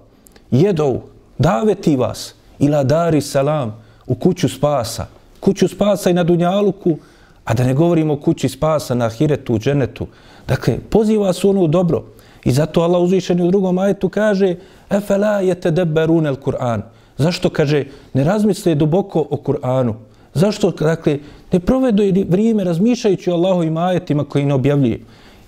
jedu, 0.51 1.01
daveti 1.39 1.97
vas 1.97 2.35
ila 2.59 2.85
dari 2.85 3.21
salam 3.21 3.83
u 4.07 4.15
kuću 4.15 4.49
spasa 4.49 5.07
kuću 5.47 5.69
spasa 5.69 6.11
i 6.11 6.15
na 6.15 6.25
Dunjaluku, 6.25 6.97
a 7.45 7.55
da 7.55 7.65
ne 7.65 7.75
govorimo 7.75 8.15
o 8.15 8.21
kući 8.21 8.49
spasa 8.49 8.95
na 8.95 9.09
Hiretu, 9.09 9.55
u 9.55 9.59
Dženetu. 9.59 10.07
Dakle, 10.49 10.79
poziva 10.91 11.33
se 11.33 11.47
ono 11.47 11.67
dobro. 11.67 12.05
I 12.45 12.53
zato 12.53 12.81
Allah 12.81 13.03
uzvišeni 13.03 13.43
u 13.43 13.51
drugom 13.51 13.79
ajetu 13.79 14.09
kaže 14.09 14.57
Efela 14.91 15.41
je 15.41 15.55
tedeberun 15.55 16.27
el 16.27 16.37
Kur'an. 16.37 16.83
Zašto 17.19 17.51
kaže 17.51 17.85
ne 18.15 18.25
razmisle 18.25 18.75
duboko 18.75 19.27
o 19.31 19.37
Kur'anu? 19.37 19.95
Zašto, 20.35 20.71
dakle, 20.71 21.19
ne 21.53 21.61
provedu 21.61 22.03
vrijeme 22.29 22.65
razmišljajući 22.65 23.31
o 23.31 23.35
Allahovim 23.35 23.77
ajetima 23.77 24.25
koji 24.25 24.45
ne 24.45 24.55
objavljuje? 24.55 25.01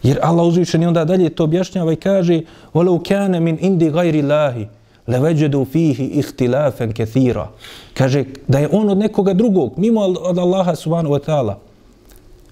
Jer 0.02 0.18
Allah 0.23 0.47
uzvišeni 0.47 0.87
onda 0.87 1.04
dalje 1.04 1.30
to 1.30 1.45
objašnjava 1.45 1.92
i 1.92 1.97
kaže 1.97 2.40
Walau 2.75 3.09
kana 3.09 3.40
min 3.40 3.59
indi 3.61 3.90
gajri 3.90 4.23
lahi 4.23 4.66
leveđedu 5.08 5.64
fihi 5.64 6.04
ihtilafen 6.04 6.92
kethira. 6.92 7.48
Kaže 7.94 8.24
da 8.48 8.58
je 8.58 8.68
on 8.72 8.90
od 8.90 8.98
nekoga 8.98 9.34
drugog, 9.34 9.72
mimo 9.76 10.00
od 10.00 10.38
Allaha 10.38 10.74
subhanahu 10.74 11.14
wa 11.14 11.20
ta'ala, 11.26 11.54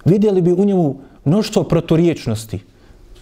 vidjeli 0.04 0.42
bi 0.42 0.52
u 0.52 0.64
njemu 0.64 0.96
mnoštvo 1.24 1.62
proturiječnosti, 1.62 2.60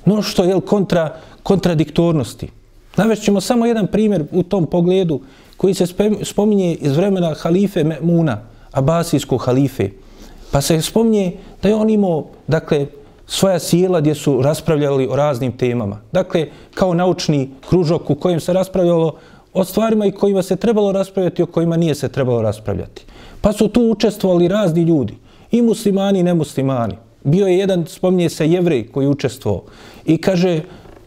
mnoštvo 0.04 0.44
jel, 0.44 0.60
kontra, 0.60 1.16
kontradiktornosti. 1.42 2.48
Navešćemo 2.96 3.40
samo 3.40 3.66
jedan 3.66 3.86
primjer 3.86 4.24
u 4.32 4.42
tom 4.42 4.66
pogledu 4.66 5.20
koji 5.56 5.74
se 5.74 5.86
spominje 6.22 6.74
iz 6.74 6.96
vremena 6.96 7.34
halife 7.34 7.84
Me'muna, 7.84 8.36
abasijskog 8.72 9.42
halife. 9.42 9.90
Pa 10.50 10.60
se 10.60 10.82
spominje 10.82 11.32
da 11.62 11.68
je 11.68 11.74
on 11.74 11.90
imao, 11.90 12.26
dakle, 12.46 12.86
svoja 13.26 13.59
sjela 13.59 14.00
gdje 14.00 14.14
su 14.14 14.43
raspravljali 14.43 15.09
o 15.11 15.16
raznim 15.16 15.52
temama. 15.52 16.00
Dakle, 16.12 16.47
kao 16.75 16.95
naučni 16.95 17.50
kružok 17.69 18.11
u 18.11 18.14
kojem 18.14 18.40
se 18.40 18.52
raspravljalo 18.52 19.14
o 19.52 19.64
stvarima 19.64 20.07
i 20.07 20.12
kojima 20.12 20.43
se 20.43 20.57
trebalo 20.57 20.93
raspravljati 20.93 21.43
o 21.43 21.47
kojima 21.47 21.76
nije 21.76 21.95
se 21.95 22.09
trebalo 22.09 22.43
raspravljati. 22.43 23.04
Pa 23.40 23.52
su 23.52 23.69
tu 23.69 23.83
učestvovali 23.90 24.49
razni 24.49 24.83
ljudi, 24.83 25.14
i 25.54 25.62
muslimani 25.62 26.19
i 26.19 26.23
nemuslimani. 26.23 26.95
Bio 27.25 27.47
je 27.47 27.59
jedan, 27.59 27.87
spominje 27.87 28.28
se, 28.28 28.50
jevrej 28.50 28.87
koji 28.93 29.04
je 29.04 29.09
učestvovao 29.09 29.62
i 30.07 30.16
kaže, 30.16 30.61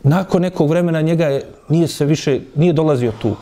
nakon 0.03 0.41
nekog 0.41 0.69
vremena 0.69 1.01
njega 1.01 1.25
je, 1.25 1.41
nije 1.69 1.87
se 1.87 2.05
više, 2.05 2.39
nije 2.55 2.73
dolazio 2.73 3.11
tu. 3.21 3.35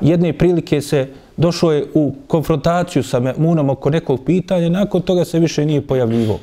Jedne 0.00 0.32
prilike 0.32 0.80
se 0.80 1.08
došao 1.36 1.72
je 1.72 1.86
u 1.94 2.12
konfrontaciju 2.26 3.02
sa 3.02 3.34
Munom 3.36 3.70
oko 3.70 3.90
nekog 3.90 4.24
pitanja, 4.26 4.68
nakon 4.68 5.02
toga 5.02 5.24
se 5.24 5.38
više 5.38 5.66
nije 5.66 5.86
pojavljivo. 5.86 6.38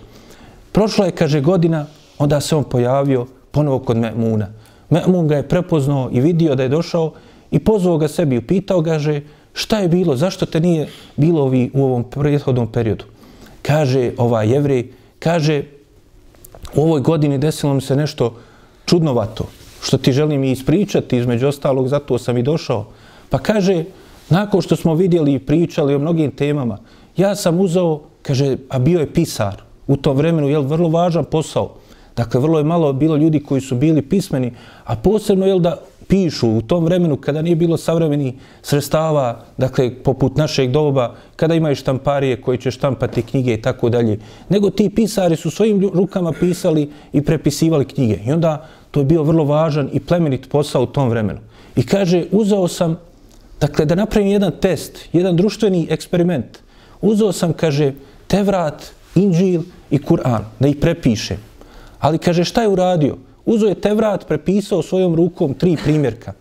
Prošla 0.75 1.05
je, 1.05 1.11
kaže, 1.15 1.39
godina, 1.41 1.85
onda 2.19 2.41
se 2.41 2.55
on 2.55 2.63
pojavio 2.63 3.25
ponovo 3.51 3.79
kod 3.79 3.97
Me'muna. 3.97 4.45
Me'mun 4.89 5.27
ga 5.27 5.35
je 5.35 5.47
prepoznao 5.47 6.09
i 6.11 6.19
vidio 6.19 6.55
da 6.55 6.63
je 6.63 6.69
došao 6.69 7.13
i 7.51 7.59
pozvao 7.59 7.97
ga 7.97 8.07
sebi 8.07 8.35
i 8.35 8.43
upitao 8.43 8.81
ga, 8.81 8.99
že, 8.99 9.21
šta 9.53 9.79
je 9.79 9.87
bilo, 9.87 10.15
zašto 10.15 10.45
te 10.45 10.59
nije 10.59 10.89
bilo 11.15 11.43
ovi 11.43 11.71
u 11.73 11.83
ovom 11.83 12.03
prethodnom 12.03 12.67
periodu. 12.67 13.05
Kaže 13.61 14.11
ovaj 14.17 14.51
jevrej, 14.51 14.91
kaže, 15.19 15.63
u 16.75 16.81
ovoj 16.81 17.01
godini 17.01 17.37
desilo 17.37 17.73
mi 17.73 17.81
se 17.81 17.95
nešto 17.95 18.33
čudnovato, 18.85 19.47
što 19.81 19.97
ti 19.97 20.11
želim 20.11 20.43
i 20.43 20.51
ispričati, 20.51 21.17
između 21.17 21.47
ostalog, 21.47 21.87
zato 21.87 22.17
sam 22.17 22.37
i 22.37 22.43
došao. 22.43 22.85
Pa 23.29 23.37
kaže, 23.37 23.85
nakon 24.29 24.61
što 24.61 24.75
smo 24.75 24.95
vidjeli 24.95 25.33
i 25.33 25.39
pričali 25.39 25.95
o 25.95 25.99
mnogim 25.99 26.31
temama, 26.31 26.77
ja 27.17 27.35
sam 27.35 27.59
uzao, 27.59 28.01
kaže, 28.21 28.57
a 28.69 28.79
bio 28.79 28.99
je 28.99 29.13
pisar, 29.13 29.63
u 29.87 29.97
tom 29.97 30.17
vremenu 30.17 30.49
je 30.49 30.59
vrlo 30.59 30.89
važan 30.89 31.25
posao. 31.25 31.73
Dakle, 32.15 32.41
vrlo 32.41 32.57
je 32.57 32.63
malo 32.63 32.93
bilo 32.93 33.15
ljudi 33.15 33.39
koji 33.39 33.61
su 33.61 33.75
bili 33.75 34.01
pismeni, 34.01 34.53
a 34.83 34.95
posebno 34.95 35.45
je 35.45 35.59
da 35.59 35.77
pišu 36.07 36.49
u 36.49 36.61
tom 36.61 36.85
vremenu 36.85 37.17
kada 37.17 37.41
nije 37.41 37.55
bilo 37.55 37.77
savremeni 37.77 38.35
sredstava, 38.61 39.43
dakle, 39.57 39.89
poput 40.03 40.37
našeg 40.37 40.71
doba, 40.71 41.15
kada 41.35 41.55
imaju 41.55 41.75
štamparije 41.75 42.41
koji 42.41 42.57
će 42.57 42.71
štampati 42.71 43.21
knjige 43.21 43.53
i 43.53 43.61
tako 43.61 43.89
dalje, 43.89 44.19
nego 44.49 44.69
ti 44.69 44.89
pisari 44.89 45.35
su 45.35 45.51
svojim 45.51 45.89
rukama 45.93 46.31
pisali 46.31 46.89
i 47.13 47.21
prepisivali 47.21 47.85
knjige. 47.85 48.19
I 48.25 48.31
onda 48.31 48.67
to 48.91 48.99
je 48.99 49.05
bio 49.05 49.23
vrlo 49.23 49.43
važan 49.43 49.89
i 49.93 49.99
plemenit 49.99 50.49
posao 50.49 50.83
u 50.83 50.85
tom 50.85 51.09
vremenu. 51.09 51.39
I 51.75 51.85
kaže, 51.85 52.25
uzeo 52.31 52.67
sam, 52.67 52.97
dakle, 53.59 53.85
da 53.85 53.95
napravim 53.95 54.31
jedan 54.31 54.51
test, 54.61 55.09
jedan 55.13 55.35
društveni 55.35 55.87
eksperiment. 55.89 56.59
Uzeo 57.01 57.31
sam, 57.31 57.53
kaže, 57.53 57.93
Tevrat, 58.27 58.91
Inđil 59.15 59.61
i 59.91 59.97
Kur'an, 59.97 60.43
da 60.59 60.67
ih 60.67 60.75
prepiše. 60.75 61.37
Ali 61.99 62.17
kaže 62.17 62.43
šta 62.43 62.61
je 62.61 62.67
uradio? 62.67 63.17
Uzo 63.45 63.67
je 63.67 63.75
Tevrat, 63.75 64.27
prepisao 64.27 64.81
svojom 64.81 65.15
rukom 65.15 65.53
tri 65.53 65.77
primjerka. 65.83 66.33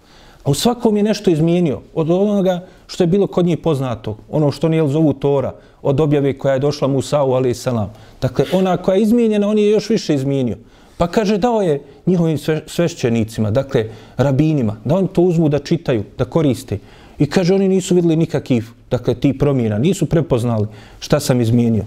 A 0.44 0.50
u 0.50 0.54
svakom 0.54 0.96
je 0.96 1.02
nešto 1.02 1.30
izmijenio 1.30 1.80
od 1.94 2.10
onoga 2.10 2.66
što 2.86 3.02
je 3.02 3.06
bilo 3.06 3.26
kod 3.26 3.46
njih 3.46 3.58
poznato. 3.58 4.16
Ono 4.30 4.50
što 4.50 4.68
nije 4.68 4.88
zovu 4.88 5.12
Tora 5.12 5.54
od 5.82 6.00
objave 6.00 6.38
koja 6.38 6.54
je 6.54 6.60
došla 6.60 6.88
Musa'u, 6.88 7.34
ali 7.34 7.54
salam. 7.54 7.92
Dakle, 8.20 8.44
ona 8.52 8.76
koja 8.76 8.96
je 8.96 9.02
izmijenjena, 9.02 9.48
on 9.48 9.58
je 9.58 9.70
još 9.70 9.90
više 9.90 10.14
izmijenio. 10.14 10.56
Pa 10.96 11.06
kaže, 11.06 11.38
dao 11.38 11.62
je 11.62 11.82
njihovim 12.06 12.38
svešćenicima, 12.66 13.50
dakle, 13.50 13.88
rabinima, 14.16 14.76
da 14.84 14.94
on 14.94 15.06
to 15.06 15.22
uzmu 15.22 15.48
da 15.48 15.58
čitaju, 15.58 16.04
da 16.18 16.24
koriste. 16.24 16.78
I 17.18 17.26
kaže, 17.26 17.54
oni 17.54 17.68
nisu 17.68 17.94
vidjeli 17.94 18.16
nikakvih, 18.16 18.70
dakle, 18.90 19.14
ti 19.14 19.38
promjena, 19.38 19.78
nisu 19.78 20.06
prepoznali 20.06 20.66
šta 21.00 21.20
sam 21.20 21.40
izmijenio. 21.40 21.84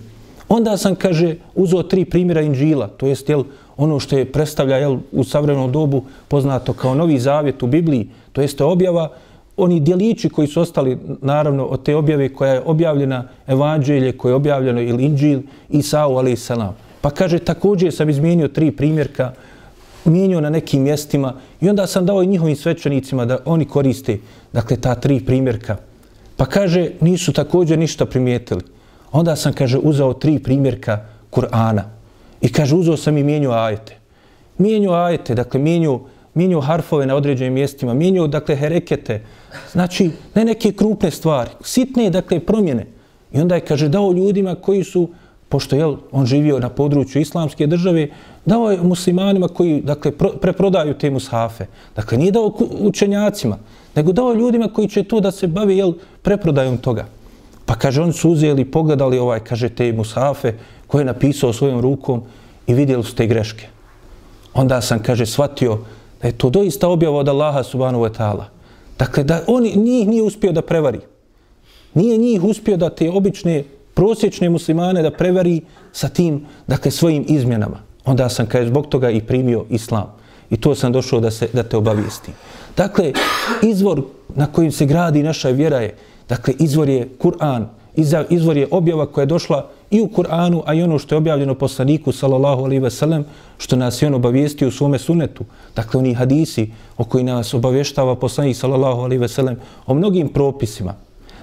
Onda 0.49 0.77
sam, 0.77 0.95
kaže, 0.95 1.35
uzeo 1.55 1.83
tri 1.83 2.05
primjera 2.05 2.41
Inđila, 2.41 2.87
to 2.87 3.07
jest 3.07 3.29
jel, 3.29 3.43
ono 3.77 3.99
što 3.99 4.17
je 4.17 4.31
predstavlja 4.31 4.77
jel, 4.77 4.97
u 5.11 5.23
savremenom 5.23 5.71
dobu 5.71 6.03
poznato 6.27 6.73
kao 6.73 6.95
novi 6.95 7.19
zavjet 7.19 7.63
u 7.63 7.67
Bibliji, 7.67 8.07
to 8.31 8.41
jeste 8.41 8.63
objava 8.63 9.09
oni 9.57 9.79
djelići 9.79 10.29
koji 10.29 10.47
su 10.47 10.61
ostali, 10.61 10.97
naravno, 11.21 11.65
od 11.65 11.83
te 11.83 11.95
objave 11.95 12.29
koja 12.33 12.53
je 12.53 12.61
objavljena 12.65 13.23
evanđelje, 13.47 14.17
koje 14.17 14.31
je 14.31 14.35
objavljeno 14.35 14.81
ili 14.81 15.03
Inđil, 15.03 15.39
Isao, 15.69 16.17
ali 16.17 16.31
i 16.31 16.35
Salam. 16.35 16.75
Pa 17.01 17.09
kaže, 17.09 17.39
također 17.39 17.93
sam 17.93 18.09
izmijenio 18.09 18.47
tri 18.47 18.71
primjerka, 18.71 19.31
mijenio 20.05 20.41
na 20.41 20.49
nekim 20.49 20.81
mjestima 20.81 21.33
i 21.61 21.69
onda 21.69 21.87
sam 21.87 22.05
dao 22.05 22.23
i 22.23 22.27
njihovim 22.27 22.55
svećenicima 22.55 23.25
da 23.25 23.39
oni 23.45 23.65
koriste, 23.65 24.19
dakle, 24.53 24.77
ta 24.77 24.95
tri 24.95 25.19
primjerka. 25.25 25.77
Pa 26.37 26.45
kaže, 26.45 26.91
nisu 27.01 27.33
također 27.33 27.79
ništa 27.79 28.05
primijetili. 28.05 28.61
Onda 29.11 29.35
sam, 29.35 29.53
kaže, 29.53 29.77
uzao 29.77 30.13
tri 30.13 30.39
primjerka 30.39 30.99
Kur'ana. 31.31 31.83
I 32.41 32.51
kaže, 32.51 32.75
uzao 32.75 32.97
sam 32.97 33.17
i 33.17 33.23
mijenju 33.23 33.51
ajete. 33.51 33.97
Mijenju 34.57 34.91
ajete, 34.91 35.35
dakle, 35.35 35.59
mijenju, 35.59 35.99
mijenju 36.33 36.61
harfove 36.61 37.05
na 37.05 37.15
određenim 37.15 37.53
mjestima, 37.53 37.93
mijenju, 37.93 38.27
dakle, 38.27 38.55
herekete. 38.55 39.21
Znači, 39.71 40.11
ne 40.35 40.45
neke 40.45 40.71
krupne 40.71 41.11
stvari, 41.11 41.49
sitne, 41.61 42.09
dakle, 42.09 42.39
promjene. 42.39 42.85
I 43.33 43.41
onda 43.41 43.55
je, 43.55 43.61
kaže, 43.61 43.89
dao 43.89 44.11
ljudima 44.11 44.55
koji 44.55 44.83
su, 44.83 45.09
pošto 45.49 45.75
je 45.75 45.85
on 46.11 46.25
živio 46.25 46.59
na 46.59 46.69
području 46.69 47.21
islamske 47.21 47.67
države, 47.67 48.09
dao 48.45 48.71
je 48.71 48.81
muslimanima 48.81 49.47
koji, 49.47 49.81
dakle, 49.81 50.11
pro, 50.11 50.29
preprodaju 50.29 50.93
te 50.93 51.09
mushafe. 51.09 51.65
Dakle, 51.95 52.17
nije 52.17 52.31
dao 52.31 52.53
učenjacima, 52.79 53.57
nego 53.95 54.11
dao 54.11 54.33
ljudima 54.33 54.67
koji 54.73 54.87
će 54.87 55.03
to 55.03 55.19
da 55.19 55.31
se 55.31 55.47
bavi, 55.47 55.77
jel, 55.77 55.93
preprodajom 56.21 56.77
toga. 56.77 57.05
Pa 57.67 57.75
kaže, 57.75 58.01
oni 58.01 58.13
su 58.13 58.31
uzeli, 58.31 58.65
pogledali 58.65 59.19
ovaj, 59.19 59.39
kaže, 59.43 59.69
te 59.69 59.91
Musafe 59.91 60.53
koje 60.87 61.01
je 61.01 61.11
napisao 61.11 61.53
svojom 61.53 61.81
rukom 61.81 62.23
i 62.67 62.73
vidjeli 62.73 63.03
su 63.03 63.15
te 63.15 63.27
greške. 63.27 63.67
Onda 64.53 64.81
sam, 64.81 65.03
kaže, 65.03 65.25
shvatio 65.25 65.77
da 66.21 66.27
je 66.27 66.37
to 66.37 66.49
doista 66.49 66.87
objava 66.87 67.19
od 67.19 67.27
Allaha 67.27 67.63
subhanahu 67.63 68.03
wa 68.03 68.11
ta'ala. 68.17 68.45
Dakle, 68.99 69.23
da 69.23 69.43
on 69.47 69.63
njih 69.63 70.07
nije 70.07 70.23
uspio 70.23 70.51
da 70.51 70.61
prevari. 70.61 70.99
Nije 71.93 72.17
njih 72.17 72.43
uspio 72.43 72.77
da 72.77 72.89
te 72.89 73.09
obične, 73.09 73.63
prosječne 73.93 74.49
muslimane 74.49 75.01
da 75.01 75.11
prevari 75.11 75.61
sa 75.91 76.09
tim, 76.09 76.45
dakle, 76.67 76.91
svojim 76.91 77.25
izmjenama. 77.27 77.83
Onda 78.05 78.29
sam, 78.29 78.47
kaže, 78.47 78.67
zbog 78.67 78.87
toga 78.87 79.09
i 79.09 79.21
primio 79.21 79.65
islam. 79.69 80.15
I 80.49 80.57
to 80.57 80.75
sam 80.75 80.91
došao 80.91 81.19
da, 81.19 81.31
se, 81.31 81.49
da 81.53 81.63
te 81.63 81.77
obavijestim. 81.77 82.33
Dakle, 82.77 83.11
izvor 83.61 84.01
na 84.35 84.47
kojim 84.47 84.71
se 84.71 84.85
gradi 84.85 85.23
naša 85.23 85.49
vjera 85.49 85.79
je, 85.79 85.95
dakle, 86.29 86.53
izvor 86.59 86.89
je 86.89 87.09
Kur'an, 87.19 87.65
izvor 88.29 88.57
je 88.57 88.67
objava 88.71 89.05
koja 89.05 89.21
je 89.21 89.25
došla 89.25 89.69
i 89.91 90.01
u 90.01 90.07
Kur'anu, 90.07 90.61
a 90.65 90.73
i 90.73 90.83
ono 90.83 90.99
što 90.99 91.15
je 91.15 91.17
objavljeno 91.17 91.55
poslaniku, 91.55 92.11
sallallahu 92.11 92.63
alaihi 92.63 92.83
ve 92.83 92.91
sellem, 92.91 93.25
što 93.57 93.75
nas 93.75 94.01
je 94.01 94.07
on 94.07 94.13
obavijestio 94.13 94.67
u 94.67 94.71
svome 94.71 94.99
sunetu. 94.99 95.45
Dakle, 95.75 95.99
oni 95.99 96.13
hadisi 96.13 96.71
o 96.97 97.03
koji 97.03 97.23
nas 97.23 97.53
obavještava 97.53 98.15
poslanik, 98.15 98.57
sallallahu 98.57 99.01
alaihi 99.01 99.21
ve 99.21 99.27
sellem, 99.27 99.57
o 99.85 99.93
mnogim 99.93 100.29
propisima. 100.29 100.93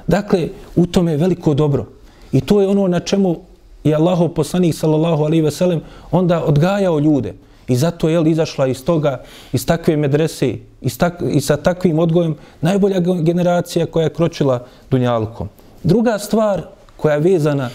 Dakle, 0.07 0.49
u 0.77 0.87
tome 0.87 1.13
je 1.13 1.17
veliko 1.17 1.55
dobro. 1.55 1.87
I 2.33 2.41
to 2.41 2.61
je 2.61 2.69
ono 2.69 2.89
na 2.89 3.01
čemu 3.01 3.37
je 3.85 3.95
Allahov 3.95 4.29
poslanik, 4.29 4.75
sallallahu 4.75 5.25
alaihi 5.25 5.43
ve 5.43 5.51
sellem, 5.51 5.81
onda 6.11 6.45
odgajao 6.45 6.99
ljude. 6.99 7.35
I 7.69 7.77
zato 7.77 8.09
je 8.09 8.31
izašla 8.31 8.67
iz 8.67 8.85
toga, 8.85 9.23
iz 9.53 9.67
takve 9.67 9.97
medrese, 9.97 10.55
iz 10.81 10.99
tak, 10.99 11.23
i 11.33 11.41
sa 11.41 11.57
takvim 11.57 11.99
odgojem, 11.99 12.37
najbolja 12.61 13.01
generacija 13.01 13.87
koja 13.87 14.05
je 14.05 14.15
kročila 14.15 14.67
Dunjalkom. 14.91 15.49
Druga 15.83 16.19
stvar 16.19 16.63
koja 16.97 17.15
je 17.15 17.21
vezana 17.21 17.71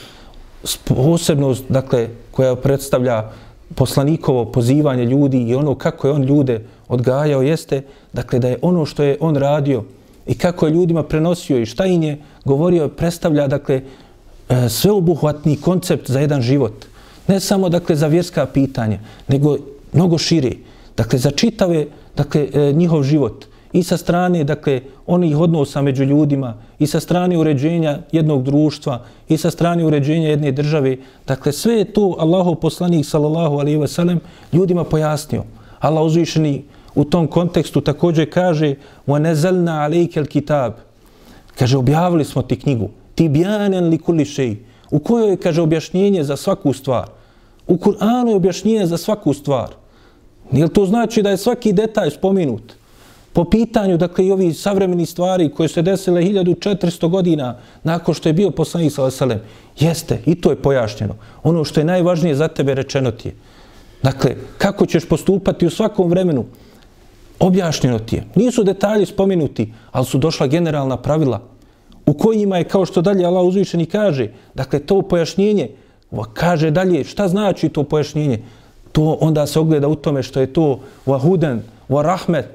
s 0.63 0.77
posebnost, 0.77 1.63
dakle, 1.69 2.07
koja 2.31 2.55
predstavlja 2.55 3.29
poslanikovo 3.75 4.45
pozivanje 4.45 5.05
ljudi 5.05 5.41
i 5.41 5.55
ono 5.55 5.75
kako 5.75 6.07
je 6.07 6.13
on 6.13 6.23
ljude 6.23 6.65
odgajao 6.87 7.41
jeste, 7.41 7.81
dakle, 8.13 8.39
da 8.39 8.47
je 8.47 8.59
ono 8.61 8.85
što 8.85 9.03
je 9.03 9.17
on 9.19 9.35
radio 9.35 9.83
i 10.27 10.37
kako 10.37 10.65
je 10.65 10.73
ljudima 10.73 11.03
prenosio 11.03 11.59
i 11.59 11.65
šta 11.65 11.85
im 11.85 12.03
je 12.03 12.17
govorio, 12.45 12.87
predstavlja, 12.87 13.47
dakle, 13.47 13.81
e, 14.49 14.69
sveobuhvatni 14.69 15.57
koncept 15.61 16.11
za 16.11 16.19
jedan 16.19 16.41
život. 16.41 16.85
Ne 17.27 17.39
samo, 17.39 17.69
dakle, 17.69 17.95
za 17.95 18.07
vjerska 18.07 18.45
pitanja, 18.45 18.99
nego 19.27 19.57
mnogo 19.92 20.18
širi. 20.18 20.58
Dakle, 20.96 21.18
za 21.18 21.30
čitave, 21.30 21.86
dakle, 22.16 22.48
e, 22.52 22.72
njihov 22.72 23.02
život 23.02 23.44
i 23.72 23.82
sa 23.82 23.96
strane, 23.96 24.44
dakle, 24.44 24.80
onih 25.06 25.38
odnosa 25.38 25.82
među 25.82 26.04
ljudima, 26.04 26.54
i 26.78 26.86
sa 26.86 27.00
strane 27.00 27.38
uređenja 27.38 27.98
jednog 28.12 28.42
društva, 28.42 29.02
i 29.28 29.36
sa 29.36 29.50
strane 29.50 29.86
uređenja 29.86 30.28
jedne 30.28 30.52
države. 30.52 30.96
Dakle, 31.26 31.52
sve 31.52 31.74
je 31.74 31.84
to 31.84 32.14
Allahov 32.18 32.54
poslanik, 32.54 33.06
sallallahu 33.06 33.58
alaihi 33.58 33.78
wa 33.78 33.86
sallam, 33.86 34.20
ljudima 34.52 34.84
pojasnio. 34.84 35.42
Allah 35.80 36.04
uzvišeni 36.04 36.64
u 36.94 37.04
tom 37.04 37.26
kontekstu 37.26 37.80
također 37.80 38.30
kaže 38.30 38.74
وَنَزَلْنَا 39.06 39.88
عَلَيْكَ 39.88 40.22
الْكِتَابِ 40.22 40.72
Kaže, 41.58 41.78
objavili 41.78 42.24
smo 42.24 42.42
ti 42.42 42.56
knjigu. 42.60 42.90
Ti 43.14 43.28
bijanen 43.28 43.88
li 43.88 43.98
kuli 43.98 44.24
šeji. 44.24 44.64
U 44.90 44.98
kojoj 44.98 45.30
je, 45.30 45.36
kaže, 45.36 45.62
objašnjenje 45.62 46.24
za 46.24 46.36
svaku 46.36 46.72
stvar. 46.72 47.08
U 47.66 47.76
Kur'anu 47.76 48.28
je 48.28 48.36
objašnjenje 48.36 48.86
za 48.86 48.96
svaku 48.96 49.32
stvar. 49.32 49.74
Nije 50.51 50.67
to 50.67 50.85
znači 50.85 51.21
da 51.21 51.29
je 51.29 51.37
svaki 51.37 51.73
detalj 51.73 52.09
spominut? 52.09 52.79
po 53.33 53.45
pitanju, 53.45 53.97
dakle, 53.97 54.25
i 54.25 54.31
ovi 54.31 54.53
savremeni 54.53 55.05
stvari 55.05 55.49
koje 55.49 55.69
se 55.69 55.81
desile 55.81 56.21
1400 56.21 57.09
godina 57.09 57.57
nakon 57.83 58.13
što 58.13 58.29
je 58.29 58.33
bio 58.33 58.51
poslanik 58.51 58.91
sa 58.91 59.03
Veselem, 59.03 59.39
jeste, 59.79 60.21
i 60.25 60.35
to 60.35 60.49
je 60.49 60.61
pojašnjeno. 60.61 61.15
Ono 61.43 61.63
što 61.63 61.79
je 61.79 61.85
najvažnije 61.85 62.35
za 62.35 62.47
tebe 62.47 62.75
rečeno 62.75 63.11
ti 63.11 63.27
je. 63.27 63.35
Dakle, 64.03 64.35
kako 64.57 64.85
ćeš 64.85 65.07
postupati 65.07 65.65
u 65.65 65.69
svakom 65.69 66.09
vremenu, 66.09 66.45
objašnjeno 67.39 67.99
ti 67.99 68.15
je. 68.15 68.25
Nisu 68.35 68.63
detalji 68.63 69.05
spomenuti, 69.05 69.73
ali 69.91 70.05
su 70.05 70.17
došla 70.17 70.47
generalna 70.47 70.97
pravila 70.97 71.41
u 72.05 72.13
kojima 72.13 72.57
je, 72.57 72.63
kao 72.63 72.85
što 72.85 73.01
dalje 73.01 73.25
Allah 73.25 73.43
uzvišeni 73.43 73.85
kaže, 73.85 74.31
dakle, 74.53 74.79
to 74.79 75.01
pojašnjenje, 75.01 75.69
kaže 76.33 76.71
dalje, 76.71 77.03
šta 77.03 77.27
znači 77.27 77.69
to 77.69 77.83
pojašnjenje? 77.83 78.41
To 78.91 79.17
onda 79.21 79.47
se 79.47 79.59
ogleda 79.59 79.87
u 79.87 79.95
tome 79.95 80.23
što 80.23 80.39
je 80.39 80.53
to 80.53 80.79
vahuden, 81.05 81.61
rahmet, 81.89 82.45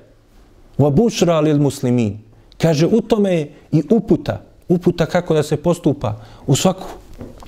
wa 0.78 0.90
bušra 0.90 1.40
lil 1.40 1.58
muslimin. 1.58 2.18
Kaže, 2.58 2.86
u 2.86 3.00
tome 3.00 3.34
je 3.34 3.52
i 3.72 3.82
uputa, 3.90 4.40
uputa 4.68 5.06
kako 5.06 5.34
da 5.34 5.42
se 5.42 5.56
postupa 5.56 6.16
u 6.46 6.56
svaku, 6.56 6.86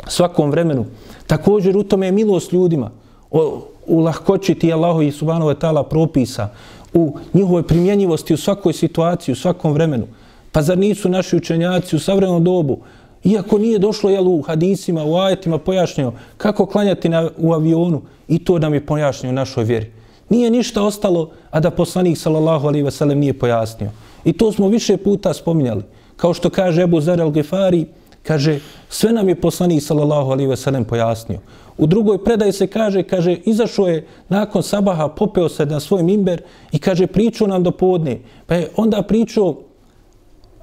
svakom 0.08 0.50
vremenu. 0.50 0.84
Također 1.26 1.76
u 1.76 1.82
tome 1.82 2.06
je 2.06 2.12
milost 2.12 2.52
ljudima, 2.52 2.90
o, 3.30 3.62
u 3.86 4.00
lahkoćiti 4.00 4.72
Allahu 4.72 5.02
i 5.02 5.12
subhanahu 5.12 5.50
wa 5.50 5.54
ta'ala 5.54 5.82
propisa, 5.82 6.48
u 6.94 7.18
njihovoj 7.34 7.62
primjenjivosti 7.62 8.34
u 8.34 8.36
svakoj 8.36 8.72
situaciji, 8.72 9.32
u 9.32 9.36
svakom 9.36 9.72
vremenu. 9.72 10.06
Pa 10.52 10.62
zar 10.62 10.78
nisu 10.78 11.08
naši 11.08 11.36
učenjaci 11.36 11.96
u 11.96 11.98
savremenom 11.98 12.44
dobu, 12.44 12.78
iako 13.24 13.58
nije 13.58 13.78
došlo 13.78 14.10
jel, 14.10 14.28
u 14.28 14.42
hadisima, 14.42 15.04
u 15.04 15.16
ajetima 15.16 15.58
pojašnjeno 15.58 16.12
kako 16.36 16.66
klanjati 16.66 17.08
na, 17.08 17.30
u 17.38 17.52
avionu, 17.52 18.02
i 18.28 18.44
to 18.44 18.58
nam 18.58 18.74
je 18.74 18.86
pojašnjeno 18.86 19.32
u 19.32 19.34
našoj 19.34 19.64
vjeri. 19.64 19.92
Nije 20.28 20.50
ništa 20.50 20.82
ostalo, 20.82 21.30
a 21.50 21.60
da 21.60 21.70
poslanik 21.70 22.18
sallallahu 22.18 22.66
alaihi 22.66 22.84
ve 22.84 22.90
sellem 22.90 23.18
nije 23.18 23.38
pojasnio. 23.38 23.90
I 24.24 24.32
to 24.32 24.52
smo 24.52 24.68
više 24.68 24.96
puta 24.96 25.34
spominjali. 25.34 25.82
Kao 26.16 26.34
što 26.34 26.50
kaže 26.50 26.82
Ebu 26.82 27.00
Zer 27.00 27.18
al-Gefari, 27.18 27.84
kaže, 28.22 28.58
sve 28.88 29.12
nam 29.12 29.28
je 29.28 29.40
poslanik 29.40 29.82
sallallahu 29.82 30.30
alaihi 30.30 30.50
ve 30.50 30.56
sellem 30.56 30.84
pojasnio. 30.84 31.38
U 31.78 31.86
drugoj 31.86 32.24
predaji 32.24 32.52
se 32.52 32.66
kaže, 32.66 33.02
kaže, 33.02 33.34
izašao 33.44 33.86
je 33.88 34.06
nakon 34.28 34.62
sabaha, 34.62 35.08
popeo 35.08 35.48
se 35.48 35.66
na 35.66 35.80
svoj 35.80 36.02
mimber 36.02 36.42
i 36.72 36.78
kaže, 36.78 37.06
pričao 37.06 37.46
nam 37.46 37.62
do 37.62 37.70
podne. 37.70 38.18
Pa 38.46 38.54
je 38.54 38.70
onda 38.76 39.02
pričao 39.02 39.56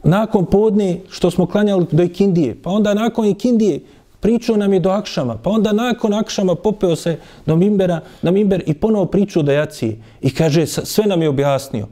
nakon 0.04 0.46
podne 0.46 1.00
što 1.10 1.32
smo 1.32 1.46
klanjali 1.46 1.86
do 1.92 2.04
ikindije. 2.04 2.56
Pa 2.64 2.70
onda 2.70 2.94
nakon 2.94 3.26
ikindije 3.26 3.80
pričao 4.20 4.58
nam 4.58 4.74
je 4.74 4.80
do 4.80 4.90
akšama, 4.90 5.38
pa 5.38 5.50
onda 5.50 5.72
nakon 5.72 6.14
akšama 6.14 6.56
popeo 6.56 6.96
se 6.96 7.18
do 7.46 7.56
mimbera, 7.56 8.00
na 8.22 8.32
mimber 8.32 8.64
i 8.66 8.74
ponovo 8.74 9.06
pričao 9.06 9.44
do 9.44 9.52
jacije. 9.52 9.98
I 10.22 10.34
kaže, 10.34 10.66
sve 10.66 11.06
nam 11.06 11.22
je 11.22 11.30
objasnio. 11.30 11.88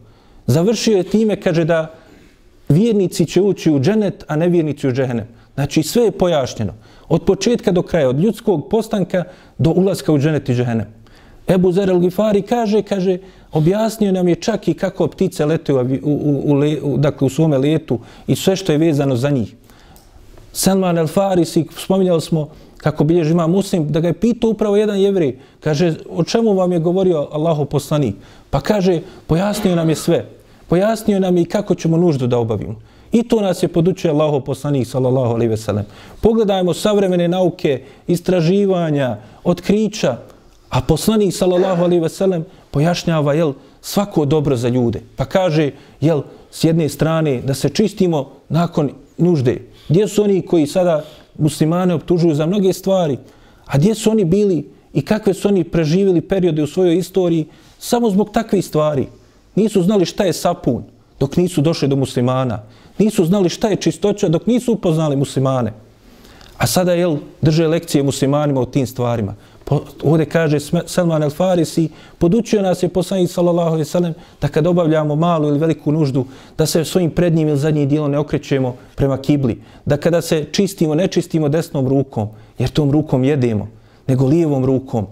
Završio 0.48 0.98
je 0.98 1.04
time, 1.04 1.36
kaže 1.36 1.66
da 1.66 1.94
vjernici 2.70 3.26
će 3.26 3.42
ući 3.42 3.72
u 3.72 3.80
dženet, 3.80 4.24
a 4.28 4.36
nevjernici 4.36 4.88
u 4.88 4.92
džehenem. 4.92 5.28
Znači, 5.56 5.84
sve 5.84 6.04
je 6.04 6.12
pojašnjeno. 6.12 6.74
Od 7.10 7.26
početka 7.26 7.72
do 7.72 7.82
kraja, 7.82 8.10
od 8.10 8.20
ljudskog 8.20 8.70
postanka 8.70 9.24
do 9.58 9.72
ulaska 9.72 10.14
u 10.14 10.20
dženet 10.20 10.50
i 10.50 10.54
džehenem. 10.54 10.88
Ebu 11.48 11.72
Zer 11.72 11.90
al-Gifari 11.90 12.42
kaže, 12.42 12.82
kaže, 12.82 13.18
objasnio 13.52 14.12
nam 14.12 14.28
je 14.28 14.36
čak 14.36 14.68
i 14.68 14.74
kako 14.74 15.08
ptice 15.08 15.46
lete 15.46 15.74
u, 15.74 15.78
u, 15.78 16.42
u, 16.46 16.64
u, 16.84 16.98
dakle, 16.98 17.26
u 17.26 17.30
svome 17.30 17.58
letu 17.58 18.00
i 18.28 18.36
sve 18.36 18.56
što 18.56 18.72
je 18.72 18.78
vezano 18.78 19.16
za 19.16 19.30
njih. 19.30 19.56
Salman 20.54 20.98
el 20.98 21.08
Farisi, 21.08 21.66
spominjali 21.78 22.22
smo 22.22 22.50
kako 22.78 23.04
bilježi 23.04 23.32
ima 23.32 23.48
muslim, 23.48 23.92
da 23.92 24.00
ga 24.00 24.08
je 24.08 24.14
pitao 24.14 24.50
upravo 24.50 24.78
jedan 24.78 25.00
jevri, 25.00 25.40
kaže, 25.60 25.96
o 26.10 26.24
čemu 26.24 26.54
vam 26.54 26.72
je 26.72 26.80
govorio 26.80 27.28
Allahu 27.32 27.66
poslanik? 27.66 28.16
Pa 28.50 28.60
kaže, 28.62 29.02
pojasnio 29.28 29.76
nam 29.76 29.90
je 29.90 29.96
sve. 29.96 30.26
Pojasnio 30.68 31.20
nam 31.20 31.38
je 31.38 31.44
i 31.44 31.46
kako 31.46 31.76
ćemo 31.76 31.98
nuždu 31.98 32.28
da 32.28 32.38
obavimo. 32.38 32.76
I 33.12 33.24
to 33.24 33.42
nas 33.42 33.64
je 33.64 33.68
podučio 33.68 34.12
Allahu 34.12 34.42
poslanik, 34.42 34.88
sallallahu 34.88 35.34
alaihi 35.34 35.50
veselem. 35.50 35.86
Pogledajmo 36.22 36.74
savremene 36.74 37.28
nauke, 37.28 37.82
istraživanja, 38.08 39.18
otkrića, 39.44 40.18
a 40.70 40.82
poslanik, 40.82 41.36
sallallahu 41.36 41.84
alaihi 41.84 42.02
veselem, 42.02 42.46
pojašnjava, 42.72 43.34
jel, 43.34 43.54
svako 43.82 44.26
dobro 44.26 44.56
za 44.56 44.70
ljude. 44.70 45.02
Pa 45.16 45.26
kaže, 45.26 45.72
jel, 46.02 46.22
s 46.52 46.64
jedne 46.64 46.90
strane 46.90 47.42
da 47.42 47.54
se 47.54 47.70
čistimo 47.70 48.30
nakon 48.50 48.92
nužde. 49.18 49.62
Gdje 49.90 50.08
su 50.08 50.24
oni 50.24 50.42
koji 50.42 50.68
sada 50.68 51.04
muslimane 51.38 51.94
optužuju 51.94 52.36
za 52.36 52.46
mnoge 52.46 52.74
stvari, 52.74 53.18
a 53.66 53.78
gdje 53.78 53.96
su 53.96 54.12
oni 54.12 54.26
bili 54.26 54.70
i 54.94 55.02
kakve 55.02 55.34
su 55.34 55.48
oni 55.48 55.64
preživjeli 55.64 56.22
periode 56.22 56.64
u 56.64 56.68
svojoj 56.68 56.98
istoriji 56.98 57.46
samo 57.80 58.10
zbog 58.10 58.30
takvih 58.32 58.66
stvari. 58.66 59.08
Nisu 59.56 59.84
znali 59.84 60.06
šta 60.06 60.24
je 60.24 60.34
sapun 60.34 60.84
dok 61.20 61.38
nisu 61.38 61.62
došli 61.62 61.88
do 61.88 61.96
muslimana. 61.96 62.64
Nisu 62.98 63.26
znali 63.26 63.50
šta 63.50 63.70
je 63.70 63.76
čistoća 63.76 64.30
dok 64.30 64.48
nisu 64.48 64.74
upoznali 64.74 65.16
muslimane. 65.16 65.74
A 66.58 66.68
sada, 66.68 66.94
jel, 66.94 67.18
drže 67.42 67.68
lekcije 67.68 68.04
muslimanima 68.04 68.62
o 68.62 68.66
tim 68.66 68.88
stvarima. 68.88 69.36
Po, 69.72 69.80
ovdje 70.04 70.26
kaže 70.26 70.60
Salman 70.86 71.24
al-Farisi, 71.24 71.88
podučio 72.18 72.62
nas 72.62 72.84
je 72.84 72.90
poslanik 72.90 73.32
sallallahu 73.32 73.70
alaihi 73.70 73.86
sallam 73.86 74.14
da 74.42 74.48
kad 74.48 74.68
obavljamo 74.68 75.16
malu 75.16 75.48
ili 75.48 75.60
veliku 75.60 75.92
nuždu, 75.92 76.26
da 76.58 76.66
se 76.66 76.86
svojim 76.86 77.12
prednjim 77.12 77.48
ili 77.48 77.58
zadnjim 77.58 77.90
dijelom 77.90 78.12
ne 78.12 78.20
okrećemo 78.20 78.76
prema 78.96 79.18
kibli. 79.18 79.62
Da 79.86 79.98
kada 79.98 80.22
se 80.22 80.46
čistimo, 80.52 80.96
ne 80.96 81.08
čistimo 81.08 81.50
desnom 81.50 81.88
rukom, 81.88 82.28
jer 82.60 82.70
tom 82.70 82.92
rukom 82.92 83.24
jedemo, 83.24 83.68
nego 84.08 84.28
lijevom 84.28 84.66
rukom. 84.66 85.08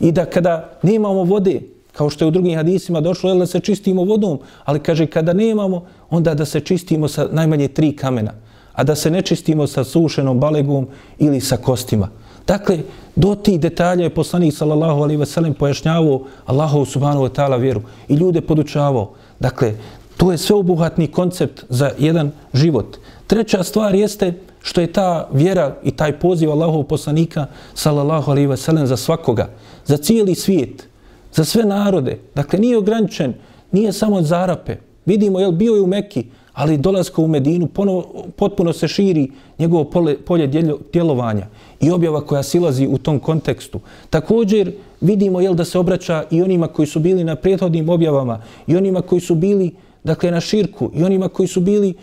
I 0.00 0.12
da 0.12 0.24
kada 0.24 0.78
nemamo 0.82 1.24
vode, 1.24 1.60
kao 1.92 2.10
što 2.10 2.24
je 2.24 2.28
u 2.28 2.36
drugim 2.36 2.56
hadisima 2.56 3.00
došlo, 3.00 3.34
da 3.34 3.46
se 3.46 3.60
čistimo 3.60 4.04
vodom, 4.04 4.38
ali 4.64 4.80
kaže 4.80 5.06
kada 5.06 5.32
nemamo, 5.32 5.86
onda 6.10 6.34
da 6.34 6.44
se 6.44 6.60
čistimo 6.60 7.08
sa 7.08 7.28
najmanje 7.32 7.68
tri 7.68 7.96
kamena, 7.96 8.32
a 8.72 8.84
da 8.84 8.94
se 8.94 9.10
ne 9.10 9.22
čistimo 9.22 9.66
sa 9.66 9.84
sušenom 9.84 10.40
balegom 10.40 10.88
ili 11.18 11.40
sa 11.40 11.56
kostima. 11.56 12.08
Dakle, 12.46 12.78
do 13.16 13.34
tih 13.34 13.60
detalja 13.60 14.04
je 14.04 14.14
poslanik 14.14 14.54
sallallahu 14.54 15.02
alaihi 15.02 15.20
ve 15.20 15.26
sellem 15.26 15.54
pojašnjavao 15.54 16.20
Allahu 16.46 16.84
subhanahu 16.84 17.24
wa 17.24 17.30
ta'ala 17.30 17.60
vjeru 17.60 17.82
i 18.08 18.14
ljude 18.14 18.40
podučavao. 18.40 19.10
Dakle, 19.40 19.74
to 20.16 20.32
je 20.32 20.38
sveobuhvatni 20.38 21.06
koncept 21.06 21.64
za 21.68 21.90
jedan 21.98 22.30
život. 22.54 22.96
Treća 23.26 23.62
stvar 23.62 23.94
jeste 23.94 24.34
što 24.62 24.80
je 24.80 24.92
ta 24.92 25.28
vjera 25.32 25.76
i 25.82 25.90
taj 25.90 26.18
poziv 26.18 26.50
Allahov 26.50 26.82
poslanika 26.82 27.46
sallallahu 27.74 28.30
alaihi 28.30 28.46
ve 28.46 28.56
sellem 28.56 28.86
za 28.86 28.96
svakoga, 28.96 29.48
za 29.84 29.96
cijeli 29.96 30.34
svijet, 30.34 30.88
za 31.32 31.44
sve 31.44 31.64
narode. 31.64 32.18
Dakle, 32.34 32.58
nije 32.58 32.78
ograničen, 32.78 33.34
nije 33.72 33.92
samo 33.92 34.22
za 34.22 34.38
Arape. 34.38 34.76
Vidimo, 35.06 35.40
jel, 35.40 35.52
bio 35.52 35.74
je 35.74 35.82
u 35.82 35.86
Mekki, 35.86 36.26
ali 36.54 36.78
dolazko 36.78 37.22
u 37.22 37.28
Medinu 37.28 37.66
ponovo, 37.66 38.24
potpuno 38.36 38.72
se 38.72 38.88
širi 38.88 39.30
njegovo 39.58 39.84
polje, 39.84 40.18
polje 40.18 40.46
djelovanja 40.92 41.46
i 41.80 41.90
objava 41.90 42.20
koja 42.20 42.42
silazi 42.42 42.86
u 42.86 42.98
tom 42.98 43.18
kontekstu. 43.18 43.80
Također 44.10 44.72
vidimo 45.00 45.40
jel 45.40 45.54
da 45.54 45.64
se 45.64 45.78
obraća 45.78 46.24
i 46.30 46.42
onima 46.42 46.68
koji 46.68 46.86
su 46.86 47.00
bili 47.00 47.24
na 47.24 47.36
prethodnim 47.36 47.88
objavama 47.88 48.42
i 48.66 48.76
onima 48.76 49.02
koji 49.02 49.20
su 49.20 49.34
bili 49.34 49.70
dakle 50.04 50.30
na 50.30 50.40
širku 50.40 50.90
i 50.94 51.04
onima 51.04 51.28
koji 51.28 51.48
su 51.48 51.60
bili 51.60 51.94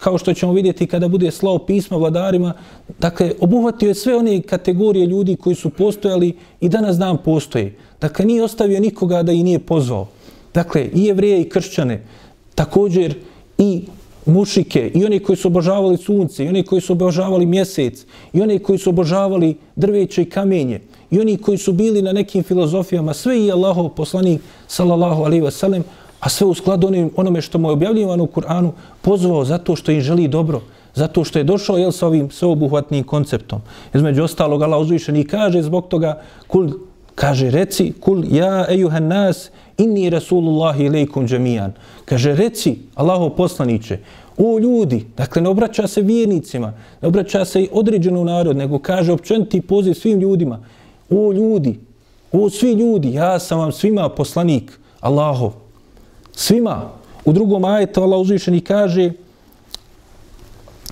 kao 0.00 0.18
što 0.18 0.34
ćemo 0.34 0.52
vidjeti 0.52 0.86
kada 0.86 1.08
bude 1.08 1.30
slao 1.30 1.58
pisma 1.58 1.96
vladarima, 1.96 2.52
dakle 2.98 3.32
obuhvatio 3.40 3.88
je 3.88 3.94
sve 3.94 4.16
one 4.16 4.42
kategorije 4.42 5.06
ljudi 5.06 5.36
koji 5.36 5.54
su 5.56 5.70
postojali 5.70 6.36
i 6.60 6.68
danas 6.68 6.96
dan 6.96 7.18
postoje. 7.24 7.76
Dakle 8.00 8.24
nije 8.24 8.44
ostavio 8.44 8.80
nikoga 8.80 9.22
da 9.22 9.32
i 9.32 9.42
nije 9.42 9.58
pozvao. 9.58 10.06
Dakle 10.54 10.88
i 10.94 11.04
jevreje 11.04 11.40
i 11.40 11.48
kršćane, 11.48 12.02
također 12.54 13.14
i 13.58 13.82
mušike, 14.28 14.90
i 14.94 15.04
oni 15.04 15.18
koji 15.18 15.36
su 15.36 15.48
obožavali 15.48 15.96
sunce, 15.96 16.44
i 16.44 16.48
oni 16.48 16.62
koji 16.62 16.80
su 16.80 16.92
obožavali 16.92 17.46
mjesec, 17.46 18.06
i 18.32 18.42
oni 18.42 18.58
koji 18.58 18.78
su 18.78 18.90
obožavali 18.90 19.56
drveće 19.76 20.22
i 20.22 20.30
kamenje, 20.30 20.80
i 21.10 21.20
oni 21.20 21.36
koji 21.36 21.58
su 21.58 21.72
bili 21.72 22.02
na 22.02 22.12
nekim 22.12 22.42
filozofijama, 22.42 23.14
sve 23.14 23.46
i 23.46 23.52
Allahov 23.52 23.88
poslanik, 23.88 24.40
sallallahu 24.66 25.22
alaihi 25.22 25.44
wasallam, 25.44 25.82
a 26.20 26.28
sve 26.28 26.46
u 26.46 26.54
skladu 26.54 26.86
onim, 26.86 27.10
onome 27.16 27.40
što 27.40 27.58
mu 27.58 27.68
je 27.68 27.72
objavljivano 27.72 28.24
u 28.24 28.26
Kur'anu, 28.26 28.70
pozvao 29.02 29.44
zato 29.44 29.76
što 29.76 29.92
im 29.92 30.00
želi 30.00 30.28
dobro, 30.28 30.60
zato 30.94 31.24
što 31.24 31.38
je 31.38 31.44
došao 31.44 31.78
jel, 31.78 31.92
sa 31.92 32.06
ovim 32.06 32.30
sveobuhvatnim 32.30 33.04
konceptom. 33.04 33.60
Između 33.94 34.22
ostalog, 34.22 34.62
Allah 34.62 34.80
uzvišen 34.80 35.16
i 35.16 35.24
kaže 35.24 35.62
zbog 35.62 35.88
toga, 35.88 36.20
kul, 36.46 36.68
kaže, 37.18 37.50
reci, 37.50 37.92
kul, 38.00 38.24
ja, 38.30 38.66
ejuhan 38.70 39.06
nas, 39.06 39.50
inni 39.78 40.10
rasulullahi 40.10 40.84
ilaikum 40.84 41.26
džemijan. 41.26 41.72
Kaže, 42.04 42.34
reci, 42.34 42.78
Allaho 42.94 43.30
poslaniće, 43.30 43.98
o 44.38 44.58
ljudi, 44.58 45.04
dakle 45.16 45.42
ne 45.42 45.48
obraća 45.48 45.86
se 45.86 46.02
vjernicima, 46.02 46.72
ne 47.02 47.08
obraća 47.08 47.44
se 47.44 47.62
i 47.62 47.68
određenu 47.72 48.24
narod, 48.24 48.56
nego 48.56 48.78
kaže 48.78 49.12
općeniti 49.12 49.60
poziv 49.60 49.94
svim 49.94 50.20
ljudima, 50.20 50.60
o 51.10 51.32
ljudi, 51.32 51.78
o 52.32 52.50
svi 52.50 52.72
ljudi, 52.72 53.12
ja 53.12 53.38
sam 53.38 53.58
vam 53.58 53.72
svima 53.72 54.08
poslanik, 54.08 54.78
Allaho, 55.00 55.52
svima. 56.32 56.90
U 57.24 57.32
drugom 57.32 57.64
ajetu 57.64 58.02
Allah 58.02 58.20
uzvišeni 58.20 58.60
kaže, 58.60 59.12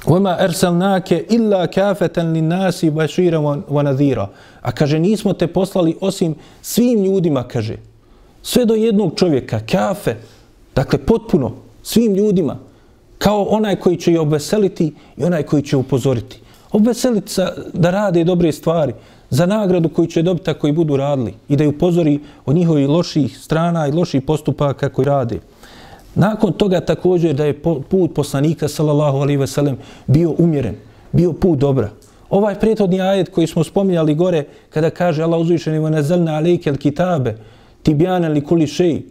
وَمَا 0.07 0.45
أَرْسَلْنَاكَ 0.45 1.13
إِلَّا 1.37 1.67
كَافَةً 1.67 2.17
لِلنَّاسِ 2.23 2.85
بَشِيرًا 2.85 3.63
وَنَذِيرًا 3.71 4.27
A 4.63 4.73
kaže, 4.73 4.99
nismo 4.99 5.33
te 5.33 5.47
poslali 5.47 5.97
osim 6.01 6.35
svim 6.63 7.05
ljudima, 7.05 7.43
kaže. 7.43 7.77
Sve 8.43 8.65
do 8.65 8.75
jednog 8.75 9.13
čovjeka, 9.17 9.61
kafe. 9.71 10.17
Dakle, 10.75 10.99
potpuno, 10.99 11.53
svim 11.83 12.15
ljudima. 12.15 12.59
Kao 13.19 13.43
onaj 13.43 13.77
koji 13.77 13.97
će 13.97 14.13
je 14.13 14.21
obveseliti 14.21 14.95
i 15.17 15.25
onaj 15.25 15.43
koji 15.43 15.63
će 15.63 15.77
upozoriti. 15.77 16.41
Obveseliti 16.73 17.33
sa, 17.33 17.53
da 17.73 17.91
rade 17.91 18.25
dobre 18.25 18.53
stvari 18.53 18.93
za 19.31 19.47
nagradu 19.47 19.89
koju 19.89 20.07
će 20.07 20.23
dobiti 20.23 20.51
ako 20.51 20.69
i 20.69 20.73
budu 20.73 20.97
radili 20.97 21.35
i 21.49 21.57
da 21.57 21.65
ju 21.65 21.71
upozori 21.71 22.21
o 22.47 22.53
njihovi 22.53 22.87
loših 22.87 23.39
strana 23.39 23.87
i 23.87 23.93
loših 23.93 24.23
postupaka 24.23 24.89
koji 24.89 25.07
rade. 25.07 25.39
Nakon 26.17 26.53
toga 26.53 26.81
također 26.81 27.35
da 27.35 27.45
je 27.45 27.63
put 27.63 28.15
poslanika 28.15 28.69
sallallahu 28.69 29.19
alaihi 29.19 29.37
ve 29.37 29.47
sellem 29.47 29.77
bio 30.07 30.35
umjeren, 30.39 30.75
bio 31.13 31.33
put 31.33 31.59
dobra. 31.59 31.91
Ovaj 32.31 32.61
prethodni 32.61 33.01
ajet 33.01 33.29
koji 33.29 33.47
smo 33.47 33.65
spominjali 33.65 34.15
gore 34.15 34.45
kada 34.71 34.91
kaže 34.91 35.23
Allah 35.23 35.41
uzvišeni 35.41 35.79
wa 35.79 35.91
nazalna 35.91 36.35
alejke 36.37 36.71
al-kitabe 36.71 37.37
tibjana 37.83 38.29
li 38.29 38.45
kulli 38.45 38.67
shay 38.67 39.03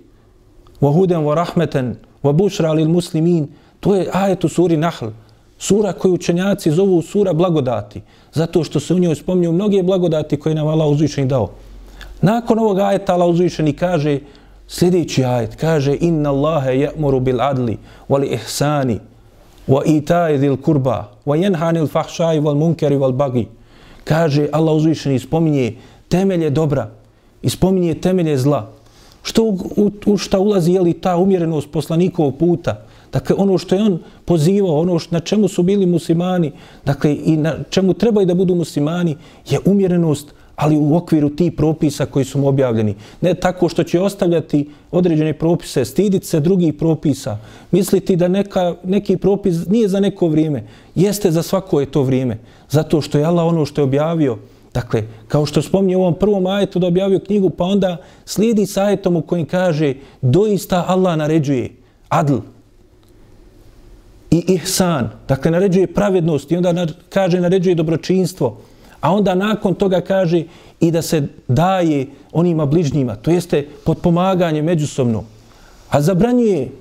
wa 0.81 0.93
hudan 0.93 1.23
wa 1.23 1.35
rahmatan 1.35 1.95
wa 2.23 2.33
bushra 2.33 2.73
lil 2.73 2.89
muslimin, 2.89 3.47
to 3.79 3.95
je 3.95 4.09
ajet 4.13 4.43
u 4.43 4.49
suri 4.49 4.77
Nahl, 4.77 5.07
sura 5.57 5.93
koju 5.93 6.13
učenjaci 6.13 6.71
zovu 6.71 7.01
sura 7.01 7.33
blagodati, 7.33 8.01
zato 8.33 8.63
što 8.63 8.79
se 8.79 8.93
u 8.93 8.99
njoj 8.99 9.15
spominju 9.15 9.51
mnoge 9.51 9.83
blagodati 9.83 10.39
koje 10.39 10.55
nam 10.55 10.67
Allah 10.67 10.87
uzvišeni 10.87 11.27
dao. 11.27 11.51
Nakon 12.21 12.59
ovog 12.59 12.79
ajeta 12.79 13.13
Allah 13.13 13.27
uzvišeni 13.27 13.73
kaže, 13.73 14.19
sljedeći 14.67 15.23
ajet, 15.23 15.55
kaže, 15.55 15.97
inna 16.01 16.29
Allahe 16.29 16.71
ja'muru 16.71 17.19
bil 17.19 17.41
adli, 17.41 17.77
wal 18.09 18.33
ihsani, 18.33 18.99
wa 19.67 19.81
itai 19.85 20.37
dhil 20.37 20.57
kurba, 20.57 21.11
wa 21.25 21.37
jenhanil 21.37 21.87
fahšaj, 21.87 22.39
wal 22.39 22.55
munkeri, 22.55 22.97
wal 22.97 23.11
bagi. 23.11 23.47
Kaže, 24.03 24.49
Allah 24.51 24.75
uzvišeni 24.75 25.19
spominje 25.19 25.73
temelje 26.09 26.49
dobra, 26.49 26.89
i 27.41 27.49
spominje 27.49 27.93
temelje 27.93 28.37
zla. 28.37 28.71
Što 29.23 29.43
u, 29.43 29.57
u, 29.75 29.91
u 30.05 30.17
šta 30.17 30.39
ulazi 30.39 30.71
je 30.71 30.81
li 30.81 30.93
ta 30.93 31.17
umjerenost 31.17 31.71
poslanikovog 31.71 32.37
puta? 32.37 32.85
Dakle, 33.13 33.35
ono 33.39 33.57
što 33.57 33.75
je 33.75 33.81
on 33.81 33.99
pozivao, 34.25 34.79
ono 34.79 34.99
što, 34.99 35.15
na 35.15 35.19
čemu 35.19 35.47
su 35.47 35.63
bili 35.63 35.85
muslimani, 35.85 36.51
dakle, 36.85 37.15
i 37.25 37.37
na 37.37 37.55
čemu 37.69 37.93
trebaju 37.93 38.27
da 38.27 38.33
budu 38.33 38.55
muslimani, 38.55 39.15
je 39.49 39.59
umjerenost, 39.65 40.33
ali 40.55 40.77
u 40.77 40.95
okviru 40.95 41.29
tih 41.29 41.51
propisa 41.51 42.05
koji 42.05 42.25
su 42.25 42.39
mu 42.39 42.47
objavljeni. 42.47 42.95
Ne 43.21 43.33
tako 43.33 43.69
što 43.69 43.83
će 43.83 43.99
ostavljati 43.99 44.69
određene 44.91 45.33
propise, 45.33 45.85
stiditi 45.85 46.25
se 46.25 46.39
drugih 46.39 46.73
propisa, 46.73 47.37
misliti 47.71 48.15
da 48.15 48.27
neka, 48.27 48.75
neki 48.83 49.17
propis 49.17 49.67
nije 49.67 49.87
za 49.87 49.99
neko 49.99 50.27
vrijeme, 50.27 50.63
jeste 50.95 51.31
za 51.31 51.43
svako 51.43 51.79
je 51.79 51.91
to 51.91 52.03
vrijeme, 52.03 52.37
zato 52.69 53.01
što 53.01 53.17
je 53.17 53.25
Allah 53.25 53.45
ono 53.45 53.65
što 53.65 53.81
je 53.81 53.85
objavio, 53.85 54.37
Dakle, 54.75 55.03
kao 55.27 55.45
što 55.45 55.61
spominje 55.61 55.97
u 55.97 56.01
ovom 56.01 56.15
prvom 56.19 56.47
ajetu 56.47 56.79
da 56.79 56.87
objavio 56.87 57.19
knjigu, 57.19 57.49
pa 57.49 57.63
onda 57.63 57.97
slijedi 58.25 58.65
s 58.65 58.77
ajetom 58.77 59.15
u 59.15 59.21
kojim 59.21 59.45
kaže 59.45 59.93
doista 60.21 60.83
Allah 60.87 61.17
naređuje 61.17 61.69
adl 62.09 62.37
i 64.31 64.43
ihsan. 64.47 65.09
Dakle, 65.27 65.51
naređuje 65.51 65.87
pravednost 65.87 66.51
i 66.51 66.57
onda 66.57 66.87
kaže 67.09 67.39
naređuje 67.39 67.75
dobročinstvo. 67.75 68.57
A 69.05 69.11
onda 69.11 69.35
nakon 69.35 69.73
toga 69.73 70.01
kaže 70.01 70.43
i 70.79 70.91
da 70.91 71.01
se 71.01 71.27
daje 71.47 72.07
onima 72.33 72.65
bližnjima. 72.65 73.15
To 73.15 73.31
jeste 73.31 73.67
podpomaganje 73.85 74.61
međusobno. 74.61 75.23
A 75.89 76.01
zabranjuje 76.01 76.71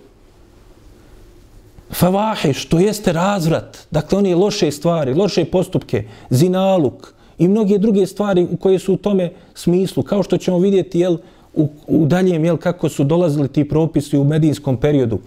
favahiš, 1.92 2.64
to 2.64 2.78
jeste 2.78 3.12
razvrat. 3.12 3.78
Dakle, 3.90 4.18
one 4.18 4.34
loše 4.34 4.70
stvari, 4.70 5.14
loše 5.14 5.44
postupke, 5.44 6.04
zinaluk, 6.30 7.12
i 7.38 7.48
mnoge 7.48 7.78
druge 7.78 8.06
stvari 8.06 8.46
u 8.50 8.56
koje 8.56 8.78
su 8.78 8.94
u 8.94 8.96
tome 8.96 9.30
smislu, 9.54 10.02
kao 10.02 10.22
što 10.22 10.38
ćemo 10.38 10.58
vidjeti 10.58 11.00
jel, 11.00 11.16
u, 11.54 11.68
u 11.86 12.06
daljem 12.06 12.44
jel, 12.44 12.56
kako 12.56 12.88
su 12.88 13.04
dolazili 13.04 13.48
ti 13.48 13.68
propisi 13.68 14.18
u 14.18 14.24
medijinskom 14.24 14.76
periodu. 14.76 15.18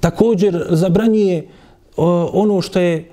Također 0.00 0.66
zabranjuje 0.70 1.48
o, 1.96 2.30
ono 2.32 2.60
što 2.60 2.80
je 2.80 3.10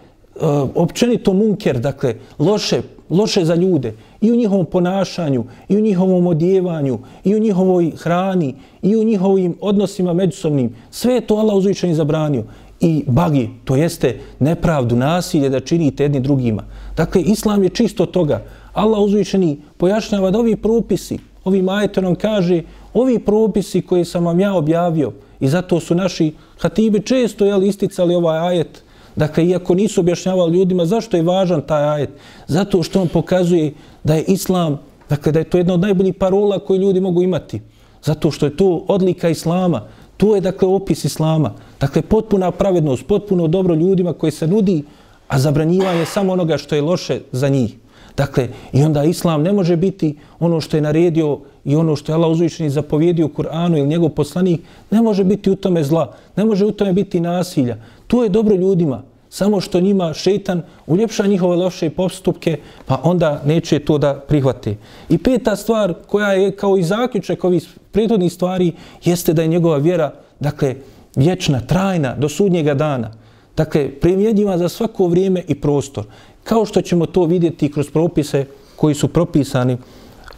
općenito 0.75 1.33
munker, 1.33 1.79
dakle, 1.79 2.15
loše, 2.39 2.81
loše 3.13 3.45
za 3.45 3.55
ljude 3.55 3.93
i 4.21 4.31
u 4.31 4.35
njihovom 4.35 4.65
ponašanju, 4.65 5.43
i 5.69 5.77
u 5.77 5.79
njihovom 5.79 6.27
odjevanju, 6.27 6.99
i 7.23 7.35
u 7.35 7.39
njihovoj 7.39 7.91
hrani, 7.97 8.55
i 8.81 8.95
u 8.95 9.03
njihovim 9.03 9.55
odnosima 9.61 10.13
međusobnim. 10.13 10.75
Sve 10.91 11.13
je 11.13 11.27
to 11.27 11.35
Allah 11.35 11.55
uzvišeni 11.55 11.95
zabranio. 11.95 12.43
I 12.79 13.03
bagi, 13.07 13.49
to 13.65 13.75
jeste 13.75 14.19
nepravdu, 14.39 14.95
nasilje 14.95 15.49
da 15.49 15.59
činite 15.59 16.03
jedni 16.03 16.19
drugima. 16.19 16.63
Dakle, 16.97 17.21
Islam 17.21 17.63
je 17.63 17.69
čisto 17.69 18.05
toga. 18.05 18.43
Allah 18.73 18.99
uzvišeni 18.99 19.57
pojašnjava 19.77 20.31
da 20.31 20.39
ovi 20.39 20.55
propisi, 20.55 21.17
ovi 21.43 21.61
majete 21.61 22.01
kaže, 22.21 22.61
ovi 22.93 23.19
propisi 23.19 23.81
koje 23.81 24.05
sam 24.05 24.25
vam 24.25 24.39
ja 24.39 24.53
objavio, 24.53 25.11
i 25.39 25.47
zato 25.47 25.79
su 25.79 25.95
naši 25.95 26.33
hatibi 26.59 27.01
često 27.01 27.45
jel, 27.45 27.63
isticali 27.63 28.15
ovaj 28.15 28.39
ajet, 28.39 28.83
dakle, 29.15 29.45
iako 29.45 29.75
nisu 29.75 30.01
objašnjavali 30.01 30.57
ljudima 30.57 30.85
zašto 30.85 31.17
je 31.17 31.23
važan 31.23 31.61
taj 31.61 31.83
ajet, 31.83 32.09
zato 32.47 32.83
što 32.83 33.01
on 33.01 33.07
pokazuje 33.07 33.73
da 34.03 34.15
je 34.15 34.23
Islam, 34.23 34.79
dakle, 35.09 35.31
da 35.31 35.39
je 35.39 35.49
to 35.49 35.57
jedna 35.57 35.73
od 35.73 35.79
najboljih 35.79 36.15
parola 36.15 36.59
koje 36.59 36.79
ljudi 36.79 36.99
mogu 36.99 37.21
imati, 37.21 37.61
zato 38.03 38.31
što 38.31 38.45
je 38.45 38.57
to 38.57 38.85
odlika 38.87 39.29
Islama, 39.29 39.81
to 40.17 40.35
je, 40.35 40.41
dakle, 40.41 40.67
opis 40.67 41.05
Islama, 41.05 41.53
dakle, 41.79 42.01
potpuna 42.01 42.51
pravednost, 42.51 43.07
potpuno 43.07 43.47
dobro 43.47 43.75
ljudima 43.75 44.13
koji 44.13 44.31
se 44.31 44.47
nudi, 44.47 44.83
a 45.27 45.39
zabranjivanje 45.39 46.05
samo 46.05 46.33
onoga 46.33 46.57
što 46.57 46.75
je 46.75 46.81
loše 46.81 47.21
za 47.31 47.49
njih. 47.49 47.75
Dakle, 48.17 48.47
i 48.73 48.83
onda 48.83 49.03
islam 49.03 49.41
ne 49.41 49.53
može 49.53 49.75
biti 49.75 50.17
ono 50.39 50.61
što 50.61 50.77
je 50.77 50.81
naredio 50.81 51.39
i 51.65 51.75
ono 51.75 51.95
što 51.95 52.11
je 52.11 52.13
Allah 52.13 52.31
uzvišeni 52.31 52.69
zapovjedio 52.69 53.25
u 53.25 53.29
Kur'anu 53.29 53.77
ili 53.77 53.87
njegov 53.87 54.09
poslanik, 54.09 54.61
ne 54.91 55.01
može 55.01 55.23
biti 55.23 55.51
u 55.51 55.55
tome 55.55 55.83
zla, 55.83 56.13
ne 56.35 56.45
može 56.45 56.65
u 56.65 56.71
tome 56.71 56.93
biti 56.93 57.19
nasilja. 57.19 57.77
To 58.07 58.23
je 58.23 58.29
dobro 58.29 58.55
ljudima, 58.55 59.01
samo 59.29 59.61
što 59.61 59.79
njima 59.79 60.13
šeitan 60.13 60.61
uljepša 60.87 61.27
njihove 61.27 61.55
loše 61.55 61.89
postupke, 61.89 62.57
pa 62.85 62.99
onda 63.03 63.41
neće 63.45 63.79
to 63.79 63.97
da 63.97 64.13
prihvate. 64.13 64.75
I 65.09 65.17
peta 65.17 65.55
stvar 65.55 65.93
koja 66.07 66.33
je 66.33 66.51
kao 66.51 66.77
i 66.77 66.83
zaključak 66.83 67.43
ovih 67.43 67.67
prethodnih 67.91 68.33
stvari 68.33 68.71
jeste 69.03 69.33
da 69.33 69.41
je 69.41 69.47
njegova 69.47 69.77
vjera, 69.77 70.13
dakle, 70.39 70.75
vječna, 71.15 71.59
trajna, 71.59 72.15
do 72.15 72.29
sudnjega 72.29 72.73
dana. 72.73 73.11
Dakle, 73.57 73.91
primjenjiva 73.91 74.57
za 74.57 74.69
svako 74.69 75.07
vrijeme 75.07 75.43
i 75.47 75.55
prostor 75.55 76.05
kao 76.43 76.65
što 76.65 76.81
ćemo 76.81 77.05
to 77.05 77.25
vidjeti 77.25 77.71
kroz 77.71 77.89
propise 77.91 78.45
koji 78.75 78.95
su 78.95 79.07
propisani 79.07 79.77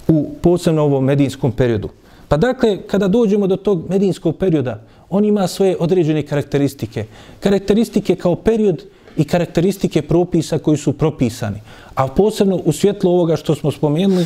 u 0.07 0.29
posebno 0.41 0.83
ovom 0.83 1.03
medijinskom 1.03 1.51
periodu. 1.51 1.89
Pa 2.27 2.37
dakle, 2.37 2.77
kada 2.87 3.07
dođemo 3.07 3.47
do 3.47 3.55
tog 3.55 3.89
medijinskog 3.89 4.37
perioda, 4.37 4.81
on 5.09 5.25
ima 5.25 5.47
svoje 5.47 5.77
određene 5.79 6.23
karakteristike. 6.23 7.05
Karakteristike 7.39 8.15
kao 8.15 8.35
period 8.35 8.83
i 9.17 9.23
karakteristike 9.23 10.01
propisa 10.01 10.57
koji 10.57 10.77
su 10.77 10.93
propisani. 10.93 11.61
A 11.95 12.07
posebno 12.07 12.61
u 12.65 12.71
svjetlu 12.71 13.11
ovoga 13.11 13.35
što 13.35 13.55
smo 13.55 13.71
spomenuli 13.71 14.25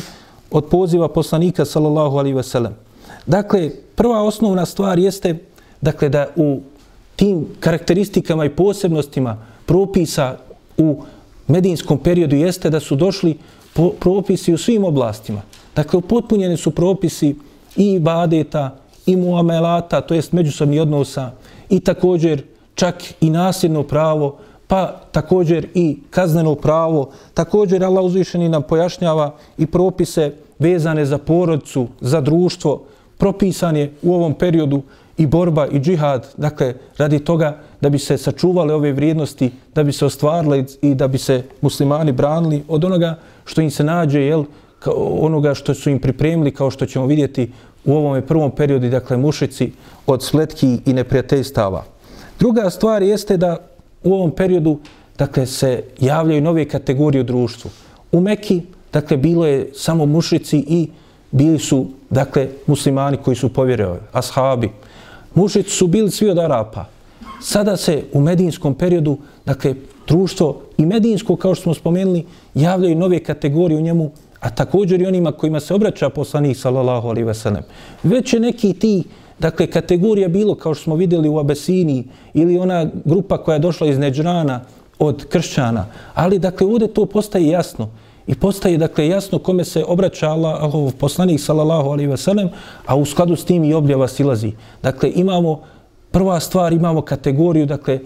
od 0.50 0.64
poziva 0.64 1.08
poslanika 1.08 1.64
sallallahu 1.64 2.16
alaihi 2.16 2.36
ve 2.36 2.42
sellem. 2.42 2.74
Dakle, 3.26 3.70
prva 3.94 4.22
osnovna 4.22 4.66
stvar 4.66 4.98
jeste 4.98 5.38
dakle, 5.80 6.08
da 6.08 6.26
u 6.36 6.60
tim 7.16 7.46
karakteristikama 7.60 8.44
i 8.44 8.50
posebnostima 8.50 9.46
propisa 9.66 10.36
u 10.78 11.02
medijinskom 11.48 11.98
periodu 11.98 12.36
jeste 12.36 12.70
da 12.70 12.80
su 12.80 12.96
došli 12.96 13.38
propisi 14.00 14.52
u 14.54 14.58
svim 14.58 14.84
oblastima. 14.84 15.42
Dakle, 15.76 15.98
upotpunjeni 15.98 16.56
su 16.56 16.70
propisi 16.70 17.36
i 17.76 17.92
ibadeta, 17.92 18.76
i 19.06 19.16
muamelata, 19.16 20.00
to 20.00 20.14
jest 20.14 20.32
međusobni 20.32 20.80
odnosa, 20.80 21.30
i 21.68 21.80
također 21.80 22.42
čak 22.74 22.94
i 23.20 23.30
nasljedno 23.30 23.82
pravo, 23.82 24.36
pa 24.66 25.00
također 25.12 25.66
i 25.74 25.98
kazneno 26.10 26.54
pravo. 26.54 27.10
Također 27.34 27.84
Allah 27.84 28.04
uzvišeni 28.04 28.48
nam 28.48 28.62
pojašnjava 28.62 29.34
i 29.58 29.66
propise 29.66 30.32
vezane 30.58 31.04
za 31.04 31.18
porodcu, 31.18 31.88
za 32.00 32.20
društvo, 32.20 32.82
propisan 33.18 33.76
je 33.76 33.92
u 34.02 34.14
ovom 34.14 34.34
periodu 34.34 34.82
i 35.18 35.26
borba 35.26 35.66
i 35.66 35.80
džihad, 35.80 36.26
dakle, 36.36 36.74
radi 36.98 37.18
toga 37.18 37.58
da 37.80 37.90
bi 37.90 37.98
se 37.98 38.18
sačuvale 38.18 38.74
ove 38.74 38.92
vrijednosti, 38.92 39.50
da 39.74 39.82
bi 39.82 39.92
se 39.92 40.06
ostvarile 40.06 40.64
i 40.82 40.94
da 40.94 41.08
bi 41.08 41.18
se 41.18 41.42
muslimani 41.60 42.12
branili 42.12 42.62
od 42.68 42.84
onoga 42.84 43.18
što 43.44 43.60
im 43.60 43.70
se 43.70 43.84
nađe, 43.84 44.20
jel, 44.20 44.44
onoga 45.20 45.54
što 45.54 45.74
su 45.74 45.90
im 45.90 45.98
pripremili, 45.98 46.54
kao 46.54 46.70
što 46.70 46.86
ćemo 46.86 47.06
vidjeti 47.06 47.50
u 47.84 47.94
ovom 47.94 48.22
prvom 48.22 48.50
periodu, 48.50 48.88
dakle, 48.88 49.16
mušici 49.16 49.72
od 50.06 50.22
sletki 50.22 50.78
i 50.86 50.92
neprijateljstava. 50.92 51.84
Druga 52.38 52.70
stvar 52.70 53.02
jeste 53.02 53.36
da 53.36 53.56
u 54.04 54.14
ovom 54.14 54.30
periodu, 54.30 54.78
dakle, 55.18 55.46
se 55.46 55.82
javljaju 56.00 56.42
nove 56.42 56.64
kategorije 56.64 57.20
u 57.20 57.24
društvu. 57.24 57.70
U 58.12 58.20
Meki, 58.20 58.62
dakle, 58.92 59.16
bilo 59.16 59.46
je 59.46 59.70
samo 59.74 60.06
mušici 60.06 60.64
i 60.68 60.88
bili 61.30 61.58
su, 61.58 61.86
dakle, 62.10 62.48
muslimani 62.66 63.16
koji 63.16 63.36
su 63.36 63.52
povjerovali, 63.52 64.00
ashabi. 64.12 64.70
Mušici 65.34 65.70
su 65.70 65.86
bili 65.86 66.10
svi 66.10 66.30
od 66.30 66.38
Arapa. 66.38 66.84
Sada 67.42 67.76
se 67.76 68.02
u 68.12 68.20
medijinskom 68.20 68.74
periodu, 68.74 69.18
dakle, 69.46 69.74
društvo 70.08 70.60
i 70.78 70.86
medijinsko, 70.86 71.36
kao 71.36 71.54
što 71.54 71.62
smo 71.62 71.74
spomenuli, 71.74 72.24
javljaju 72.54 72.96
nove 72.96 73.18
kategorije 73.18 73.78
u 73.78 73.82
njemu, 73.82 74.10
a 74.40 74.50
također 74.50 75.02
i 75.02 75.06
onima 75.06 75.32
kojima 75.32 75.60
se 75.60 75.74
obraća 75.74 76.08
poslanik 76.08 76.56
sallallahu 76.56 77.08
alaihi 77.08 77.26
ve 77.26 77.34
sellem. 77.34 77.62
Već 78.02 78.32
je 78.32 78.40
neki 78.40 78.72
ti, 78.72 79.04
dakle, 79.38 79.66
kategorija 79.66 80.28
bilo, 80.28 80.54
kao 80.54 80.74
što 80.74 80.84
smo 80.84 80.96
vidjeli 80.96 81.28
u 81.28 81.38
Abesini, 81.38 82.04
ili 82.34 82.58
ona 82.58 82.86
grupa 83.04 83.38
koja 83.38 83.54
je 83.54 83.58
došla 83.58 83.86
iz 83.86 83.98
Neđrana 83.98 84.60
od 84.98 85.24
kršćana, 85.28 85.86
ali, 86.14 86.38
dakle, 86.38 86.66
ovdje 86.66 86.88
to 86.88 87.06
postaje 87.06 87.48
jasno. 87.48 87.88
I 88.26 88.34
postaje, 88.34 88.78
dakle, 88.78 89.08
jasno 89.08 89.38
kome 89.38 89.64
se 89.64 89.84
obraća 89.84 90.28
Allahov 90.28 90.92
poslanik, 90.98 91.40
sallallahu 91.40 91.90
alaihi 91.90 92.10
ve 92.10 92.16
sellem, 92.16 92.48
a 92.86 92.96
u 92.96 93.04
skladu 93.04 93.36
s 93.36 93.44
tim 93.44 93.64
i 93.64 93.74
objava 93.74 94.08
silazi. 94.08 94.52
Dakle, 94.82 95.12
imamo 95.14 95.60
Prva 96.10 96.40
stvar 96.40 96.72
imamo 96.72 97.02
kategoriju, 97.02 97.66
dakle, 97.66 98.00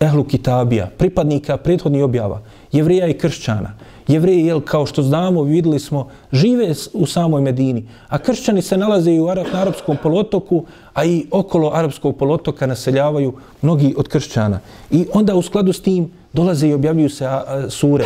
ehlu 0.00 0.24
kitabija, 0.24 0.88
pripadnika 0.98 1.56
prethodnih 1.56 2.04
objava, 2.04 2.40
jevrija 2.72 3.08
i 3.08 3.18
kršćana. 3.18 3.74
Jevreji, 4.08 4.46
jel, 4.46 4.60
kao 4.60 4.86
što 4.86 5.02
znamo, 5.02 5.42
videli 5.42 5.78
smo, 5.80 6.08
žive 6.32 6.74
u 6.92 7.06
samoj 7.06 7.40
Medini, 7.40 7.84
a 8.08 8.18
kršćani 8.18 8.62
se 8.62 8.76
nalaze 8.76 9.12
i 9.12 9.20
u 9.20 9.28
Arab, 9.28 9.46
na 9.52 9.60
arapskom 9.60 9.96
polotoku, 10.02 10.64
a 10.94 11.04
i 11.04 11.26
okolo 11.30 11.70
arapskog 11.74 12.16
polotoka 12.16 12.66
naseljavaju 12.66 13.32
mnogi 13.62 13.94
od 13.96 14.08
kršćana. 14.08 14.60
I 14.90 15.06
onda 15.14 15.34
u 15.34 15.42
skladu 15.42 15.72
s 15.72 15.82
tim 15.82 16.10
dolaze 16.32 16.68
i 16.68 16.74
objavljuju 16.74 17.10
se 17.10 17.26
a, 17.26 17.42
a, 17.46 17.70
sure. 17.70 18.04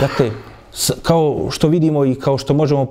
Dakle, 0.00 0.30
s, 0.72 0.90
kao 1.02 1.48
što 1.50 1.68
vidimo 1.68 2.04
i 2.04 2.14
kao 2.14 2.38
što 2.38 2.54
možemo 2.54 2.86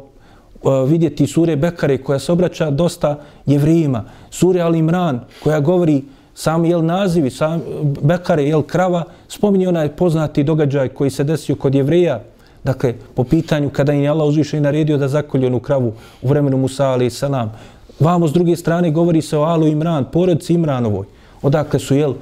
vidjeti 0.88 1.28
sure 1.28 1.56
Bekare 1.56 1.98
koja 1.98 2.20
se 2.20 2.32
obraća 2.32 2.70
dosta 2.70 3.20
jevrijima, 3.46 4.04
sure 4.32 4.62
Al 4.62 4.76
Imran 4.76 5.20
koja 5.44 5.60
govori 5.60 6.04
sam 6.34 6.66
jel 6.66 6.86
nazivi, 6.86 7.30
sam 7.30 7.62
Bekare 8.02 8.44
jel 8.44 8.62
krava, 8.62 9.04
spominje 9.28 9.70
onaj 9.70 9.90
poznati 9.96 10.44
događaj 10.44 10.90
koji 10.90 11.10
se 11.10 11.24
desio 11.24 11.56
kod 11.56 11.76
jevrija, 11.76 12.22
dakle 12.64 12.94
po 13.16 13.24
pitanju 13.24 13.70
kada 13.70 13.94
im 13.94 14.02
je 14.02 14.10
Allah 14.10 14.28
uzvišen 14.28 14.60
i 14.60 14.62
naredio 14.62 14.98
da 14.98 15.08
zakolje 15.08 15.48
onu 15.48 15.60
kravu 15.60 15.94
u 16.22 16.28
vremenu 16.28 16.58
Musa 16.58 16.86
ali 16.86 17.10
salam. 17.10 17.52
Vamo 18.00 18.28
s 18.28 18.34
druge 18.34 18.56
strane 18.56 18.92
govori 18.92 19.22
se 19.22 19.38
o 19.38 19.42
Alu 19.42 19.68
Imran, 19.68 20.06
porodci 20.12 20.54
Imranovoj, 20.54 21.06
odakle 21.42 21.80
su 21.80 21.96
jel 21.96 22.14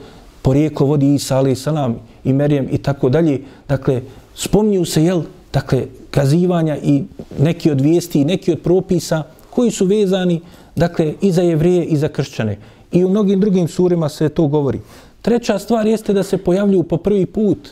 porijeklo 0.42 0.86
vodi 0.86 1.14
Isa 1.14 1.38
ali 1.38 1.56
salam 1.56 1.96
i 2.24 2.34
Merijem 2.34 2.68
i 2.72 2.78
tako 2.78 3.10
dalje. 3.10 3.42
Dakle, 3.68 4.02
spominju 4.36 4.86
se 4.86 5.04
jel 5.04 5.22
dakle, 5.54 5.86
kazivanja 6.12 6.78
i 6.78 7.04
neki 7.40 7.72
od 7.72 7.82
vijesti 7.82 8.22
i 8.22 8.26
neki 8.26 8.52
od 8.52 8.60
propisa 8.60 9.24
koji 9.50 9.72
su 9.72 9.86
vezani, 9.86 10.42
dakle, 10.76 11.14
i 11.22 11.32
za 11.32 11.42
jevrije 11.42 11.86
i 11.86 11.98
za 11.98 12.08
kršćane. 12.08 12.58
I 12.92 13.06
u 13.06 13.10
mnogim 13.10 13.40
drugim 13.40 13.68
surima 13.68 14.10
se 14.10 14.30
to 14.30 14.48
govori. 14.48 14.80
Treća 15.22 15.60
stvar 15.60 15.88
jeste 15.88 16.14
da 16.14 16.24
se 16.24 16.38
pojavljuju 16.38 16.84
po 16.84 16.98
prvi 16.98 17.26
put 17.26 17.70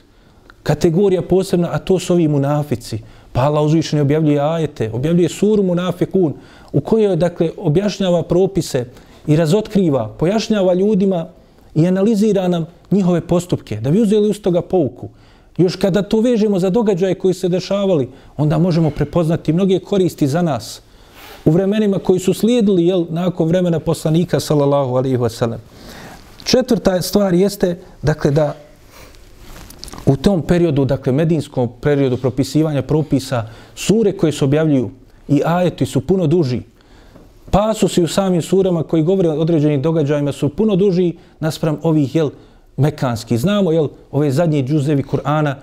kategorija 0.68 1.22
posebna, 1.22 1.70
a 1.72 1.78
to 1.80 2.00
su 2.00 2.14
ovi 2.14 2.28
munafici. 2.28 3.00
Pa 3.32 3.42
Allah 3.42 3.64
uzvišeno 3.64 4.02
objavljuje 4.02 4.40
ajete, 4.40 4.90
objavljuje 4.94 5.30
suru 5.30 5.64
munafikun, 5.64 6.34
u 6.74 6.82
kojoj, 6.82 7.16
dakle, 7.16 7.52
objašnjava 7.58 8.24
propise 8.24 8.86
i 9.28 9.36
razotkriva, 9.36 10.08
pojašnjava 10.20 10.74
ljudima 10.74 11.28
i 11.76 11.88
analizira 11.88 12.48
nam 12.48 12.66
njihove 12.92 13.22
postupke, 13.22 13.80
da 13.80 13.92
bi 13.92 14.02
uzeli 14.02 14.30
uz 14.30 14.42
toga 14.42 14.62
pouku. 14.62 15.10
Još 15.58 15.76
kada 15.76 16.02
to 16.02 16.20
vežemo 16.22 16.60
za 16.60 16.70
događaje 16.70 17.16
koji 17.16 17.34
se 17.34 17.50
dešavali, 17.50 18.10
onda 18.38 18.58
možemo 18.58 18.90
prepoznati 18.90 19.54
mnoge 19.54 19.80
koristi 19.80 20.28
za 20.28 20.42
nas 20.42 20.82
u 21.46 21.52
vremenima 21.52 22.00
koji 22.00 22.20
su 22.20 22.34
slijedili 22.34 22.86
jel, 22.86 23.06
nakon 23.10 23.48
vremena 23.48 23.80
poslanika, 23.80 24.40
sallallahu 24.40 24.96
alaihi 24.96 25.18
wa 25.18 25.30
sallam. 25.30 25.60
Četvrta 26.44 27.02
stvar 27.02 27.34
jeste, 27.34 27.78
dakle, 28.02 28.32
da 28.32 28.67
u 30.08 30.16
tom 30.16 30.42
periodu, 30.42 30.86
dakle, 30.86 31.14
medinskom 31.14 31.70
periodu 31.82 32.18
propisivanja 32.18 32.82
propisa, 32.82 33.44
sure 33.76 34.12
koje 34.12 34.32
se 34.32 34.46
objavljuju 34.46 34.90
i 35.28 35.42
ajeti 35.46 35.86
su 35.86 36.02
puno 36.02 36.28
duži. 36.28 36.62
Pasusi 37.52 38.04
u 38.04 38.08
samim 38.08 38.42
surama 38.42 38.84
koji 38.84 39.04
govore 39.04 39.30
o 39.30 39.40
određenim 39.42 39.82
događajima 39.82 40.32
su 40.32 40.50
puno 40.50 40.76
duži 40.76 41.14
naspram 41.40 41.80
ovih, 41.84 42.16
jel, 42.16 42.30
mekanski. 42.78 43.38
Znamo, 43.38 43.72
jel, 43.72 43.88
ove 44.12 44.32
zadnje 44.32 44.64
džuzevi 44.64 45.04
Kur'ana, 45.04 45.54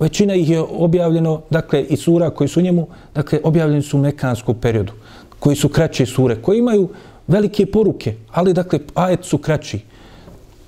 većina 0.00 0.34
ih 0.34 0.50
je 0.50 0.60
objavljeno, 0.60 1.40
dakle, 1.50 1.82
i 1.82 1.96
sura 1.96 2.30
koji 2.30 2.48
su 2.48 2.60
njemu, 2.60 2.86
dakle, 3.14 3.40
objavljeni 3.44 3.82
su 3.82 3.98
u 3.98 4.00
mekanskom 4.00 4.54
periodu, 4.60 4.92
koji 5.38 5.56
su 5.56 5.68
kraće 5.68 6.06
sure, 6.06 6.42
koji 6.42 6.58
imaju 6.58 6.88
velike 7.26 7.66
poruke, 7.66 8.14
ali, 8.32 8.52
dakle, 8.52 8.78
ajet 8.94 9.24
su 9.24 9.38
kraći. 9.38 9.80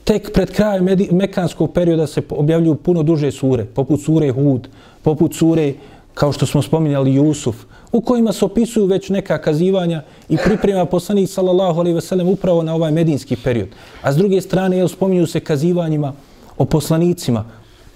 Tek 0.06 0.30
pred 0.32 0.50
krajem 0.54 0.86
mekanskog 1.10 1.72
perioda 1.72 2.06
se 2.06 2.22
objavljuju 2.30 2.74
puno 2.74 3.02
duže 3.02 3.30
sure, 3.32 3.64
poput 3.64 4.00
sure 4.04 4.30
Hud, 4.32 4.68
poput 5.02 5.34
sure, 5.34 5.72
kao 6.14 6.32
što 6.32 6.46
smo 6.46 6.62
spominjali, 6.62 7.14
Jusuf, 7.14 7.56
u 7.92 8.00
kojima 8.00 8.32
se 8.32 8.44
opisuju 8.44 8.86
već 8.86 9.08
neka 9.08 9.38
kazivanja 9.38 10.02
i 10.28 10.36
priprema 10.36 10.84
poslanik 10.84 11.30
sallallahu 11.30 11.80
alejhi 11.80 11.94
ve 11.94 12.00
sellem 12.00 12.28
upravo 12.28 12.62
na 12.62 12.74
ovaj 12.74 12.92
medinski 12.92 13.36
period. 13.36 13.68
A 14.02 14.12
s 14.12 14.16
druge 14.16 14.40
strane, 14.40 14.76
jel, 14.76 14.88
spominju 14.88 15.26
se 15.26 15.40
kazivanjima 15.40 16.12
o 16.58 16.64
poslanicima. 16.64 17.44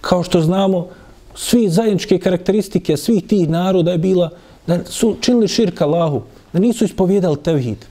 Kao 0.00 0.22
što 0.22 0.40
znamo, 0.40 0.86
svi 1.34 1.68
zajedničke 1.68 2.18
karakteristike 2.18 2.96
svih 2.96 3.26
tih 3.26 3.48
naroda 3.48 3.92
je 3.92 3.98
bila 3.98 4.30
da 4.66 4.84
su 4.84 5.16
činili 5.20 5.48
širka 5.48 5.84
Allahu, 5.84 6.22
da 6.52 6.58
nisu 6.58 6.84
ispovjedali 6.84 7.36
tevhid, 7.36 7.86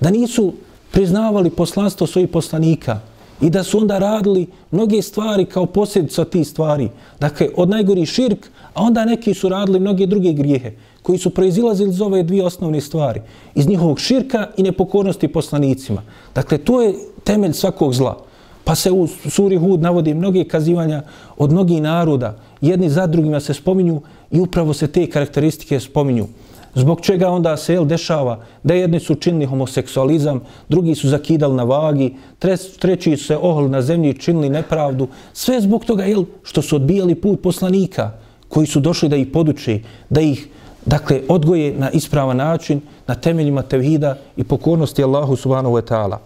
da 0.00 0.10
nisu 0.10 0.52
priznavali 0.90 1.50
poslanstvo 1.50 2.06
svojih 2.06 2.28
poslanika 2.28 3.00
i 3.42 3.50
da 3.50 3.62
su 3.62 3.78
onda 3.78 3.98
radili 3.98 4.46
mnoge 4.70 5.02
stvari 5.02 5.44
kao 5.44 5.66
posljedica 5.66 6.24
tih 6.24 6.48
stvari. 6.48 6.88
Dakle, 7.20 7.48
od 7.56 7.68
najgori 7.68 8.06
širk, 8.06 8.46
a 8.74 8.82
onda 8.82 9.04
neki 9.04 9.34
su 9.34 9.48
radili 9.48 9.80
mnoge 9.80 10.06
druge 10.06 10.32
grijehe 10.32 10.72
koji 11.02 11.18
su 11.18 11.30
proizilazili 11.30 11.90
iz 11.90 12.00
ove 12.00 12.22
dvije 12.22 12.44
osnovne 12.44 12.80
stvari. 12.80 13.20
Iz 13.54 13.68
njihovog 13.68 14.00
širka 14.00 14.46
i 14.56 14.62
nepokornosti 14.62 15.28
poslanicima. 15.28 16.02
Dakle, 16.34 16.58
to 16.58 16.82
je 16.82 16.94
temelj 17.24 17.52
svakog 17.52 17.94
zla. 17.94 18.24
Pa 18.64 18.74
se 18.74 18.90
u 18.90 19.06
suri 19.06 19.56
Hud 19.56 19.82
navodi 19.82 20.14
mnoge 20.14 20.44
kazivanja 20.44 21.02
od 21.38 21.52
mnogih 21.52 21.82
naroda. 21.82 22.36
Jedni 22.60 22.90
za 22.90 23.06
drugima 23.06 23.40
se 23.40 23.54
spominju 23.54 24.00
i 24.30 24.40
upravo 24.40 24.74
se 24.74 24.86
te 24.86 25.06
karakteristike 25.10 25.80
spominju. 25.80 26.26
Zbog 26.74 27.00
čega 27.00 27.28
onda 27.28 27.56
se 27.56 27.74
jel, 27.74 27.84
dešava 27.84 28.38
da 28.62 28.74
jedni 28.74 29.00
su 29.00 29.14
činili 29.14 29.46
homoseksualizam, 29.46 30.40
drugi 30.68 30.94
su 30.94 31.08
zakidali 31.08 31.54
na 31.54 31.64
vagi, 31.64 32.14
treći 32.78 33.16
su 33.16 33.24
se 33.24 33.36
ohli 33.36 33.68
na 33.68 33.82
zemlji 33.82 34.10
i 34.10 34.18
činili 34.18 34.48
nepravdu. 34.48 35.08
Sve 35.32 35.60
zbog 35.60 35.84
toga 35.84 36.04
jel, 36.04 36.24
što 36.42 36.62
su 36.62 36.76
odbijali 36.76 37.14
put 37.14 37.42
poslanika 37.42 38.10
koji 38.48 38.66
su 38.66 38.80
došli 38.80 39.08
da 39.08 39.16
ih 39.16 39.26
poduče, 39.26 39.80
da 40.10 40.20
ih 40.20 40.48
dakle, 40.86 41.20
odgoje 41.28 41.74
na 41.78 41.90
ispravan 41.90 42.36
način, 42.36 42.80
na 43.06 43.14
temeljima 43.14 43.62
tevhida 43.62 44.16
i 44.36 44.44
pokornosti 44.44 45.04
Allahu 45.04 45.36
subhanahu 45.36 45.74
wa 45.76 45.82
ta'ala. 45.82 46.18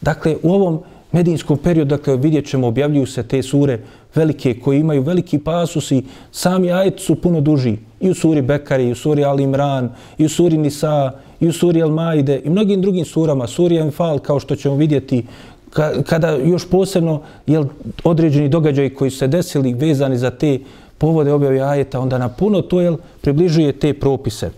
Dakle, 0.00 0.36
u 0.42 0.52
ovom 0.52 0.80
medijinskom 1.12 1.58
periodu, 1.58 1.96
dakle, 1.96 2.16
vidjet 2.16 2.48
ćemo, 2.48 2.66
objavljuju 2.66 3.06
se 3.06 3.22
te 3.22 3.42
sure 3.42 3.80
velike 4.14 4.60
koje 4.60 4.80
imaju 4.80 5.02
veliki 5.02 5.38
pasus 5.38 5.90
i 5.90 6.02
sami 6.32 6.72
ajet 6.72 7.00
su 7.00 7.14
puno 7.14 7.40
duži. 7.40 7.76
I 8.00 8.10
u 8.10 8.14
suri 8.14 8.42
Bekari, 8.42 8.88
i 8.88 8.92
u 8.92 8.94
suri 8.94 9.24
Al 9.24 9.40
Imran, 9.40 9.90
i 10.18 10.24
u 10.24 10.28
suri 10.28 10.58
Nisa, 10.58 11.12
i 11.40 11.48
u 11.48 11.52
suri 11.52 11.82
Al 11.82 11.90
Maide, 11.90 12.40
i 12.44 12.50
mnogim 12.50 12.82
drugim 12.82 13.04
surama, 13.04 13.46
suri 13.46 13.76
Enfal, 13.76 14.18
kao 14.18 14.40
što 14.40 14.56
ćemo 14.56 14.74
vidjeti, 14.76 15.24
kada 16.06 16.30
još 16.30 16.68
posebno 16.70 17.20
jel, 17.46 17.64
određeni 18.04 18.48
događaji 18.48 18.94
koji 18.94 19.10
su 19.10 19.18
se 19.18 19.28
desili 19.28 19.74
vezani 19.74 20.18
za 20.18 20.30
te 20.30 20.58
povode 20.98 21.32
objave 21.32 21.60
ajeta, 21.60 22.00
onda 22.00 22.18
na 22.18 22.28
puno 22.28 22.62
to 22.62 22.80
jel, 22.80 22.96
približuje 23.20 23.72
te 23.72 23.94
propise. 23.94 24.50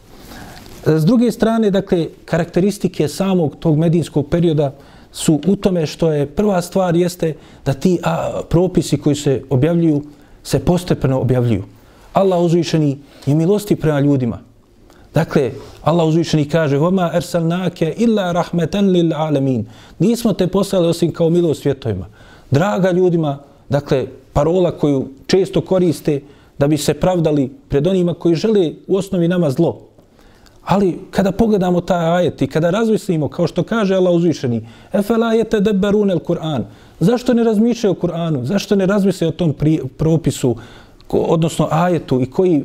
S 0.87 1.05
druge 1.05 1.33
strane, 1.33 1.71
dakle, 1.71 2.07
karakteristike 2.25 3.09
samog 3.09 3.57
tog 3.61 3.79
medijinskog 3.79 4.27
perioda 4.31 4.73
su 5.13 5.41
u 5.47 5.57
tome 5.57 5.87
što 5.87 6.13
je 6.13 6.27
prva 6.27 6.63
stvar 6.63 6.97
jeste 6.97 7.35
da 7.65 7.73
ti 7.73 7.99
a, 8.03 8.41
propisi 8.49 8.99
koji 8.99 9.17
se 9.17 9.43
objavljuju 9.51 10.03
se 10.43 10.59
postepeno 10.59 11.21
objavljuju. 11.21 11.63
Allah 12.13 12.41
uzvišeni 12.41 12.99
je 13.27 13.35
milosti 13.35 13.77
prema 13.77 14.01
ljudima. 14.01 14.39
Dakle, 15.15 15.51
Allah 15.83 16.07
uzvišeni 16.07 16.49
kaže 16.49 16.79
وَمَا 16.79 17.17
ersalnake 17.17 17.95
illa 17.97 18.33
rahmetan 18.33 18.91
lil. 18.91 19.11
Nismo 19.99 20.33
te 20.33 20.47
poslali 20.47 20.89
osim 20.89 21.13
kao 21.13 21.31
milost 21.31 21.63
svjetovima. 21.63 22.07
Draga 22.51 22.91
ljudima, 22.91 23.39
dakle, 23.69 24.07
parola 24.33 24.71
koju 24.71 25.09
često 25.27 25.61
koriste 25.61 26.21
da 26.59 26.69
bi 26.69 26.77
se 26.77 26.95
pravdali 26.95 27.51
pred 27.69 27.87
onima 27.87 28.15
koji 28.15 28.35
žele 28.35 28.73
u 28.87 28.97
osnovi 28.97 29.29
nama 29.29 29.51
zlo. 29.51 29.81
Ali 30.65 30.99
kada 31.11 31.33
pogledamo 31.33 31.81
taj 31.81 32.07
ajet 32.07 32.43
i 32.43 32.47
kada 32.47 32.71
razmislimo, 32.71 33.29
kao 33.29 33.47
što 33.47 33.63
kaže 33.63 33.95
Allah 33.95 34.15
uzvišeni, 34.15 34.69
efela 34.93 35.33
je 35.33 35.45
te 35.45 35.61
deberunel 35.61 36.19
Kur'an, 36.19 36.65
zašto 37.01 37.35
ne 37.35 37.45
razmišljaju 37.45 37.93
o 37.93 38.07
Kur'anu, 38.07 38.45
zašto 38.45 38.77
ne 38.77 38.87
razmišljaju 38.87 39.29
o 39.29 39.37
tom 39.37 39.53
pri, 39.53 39.81
propisu, 39.97 40.57
odnosno 41.13 41.69
ajetu 41.71 42.21
i 42.21 42.31
koji 42.31 42.65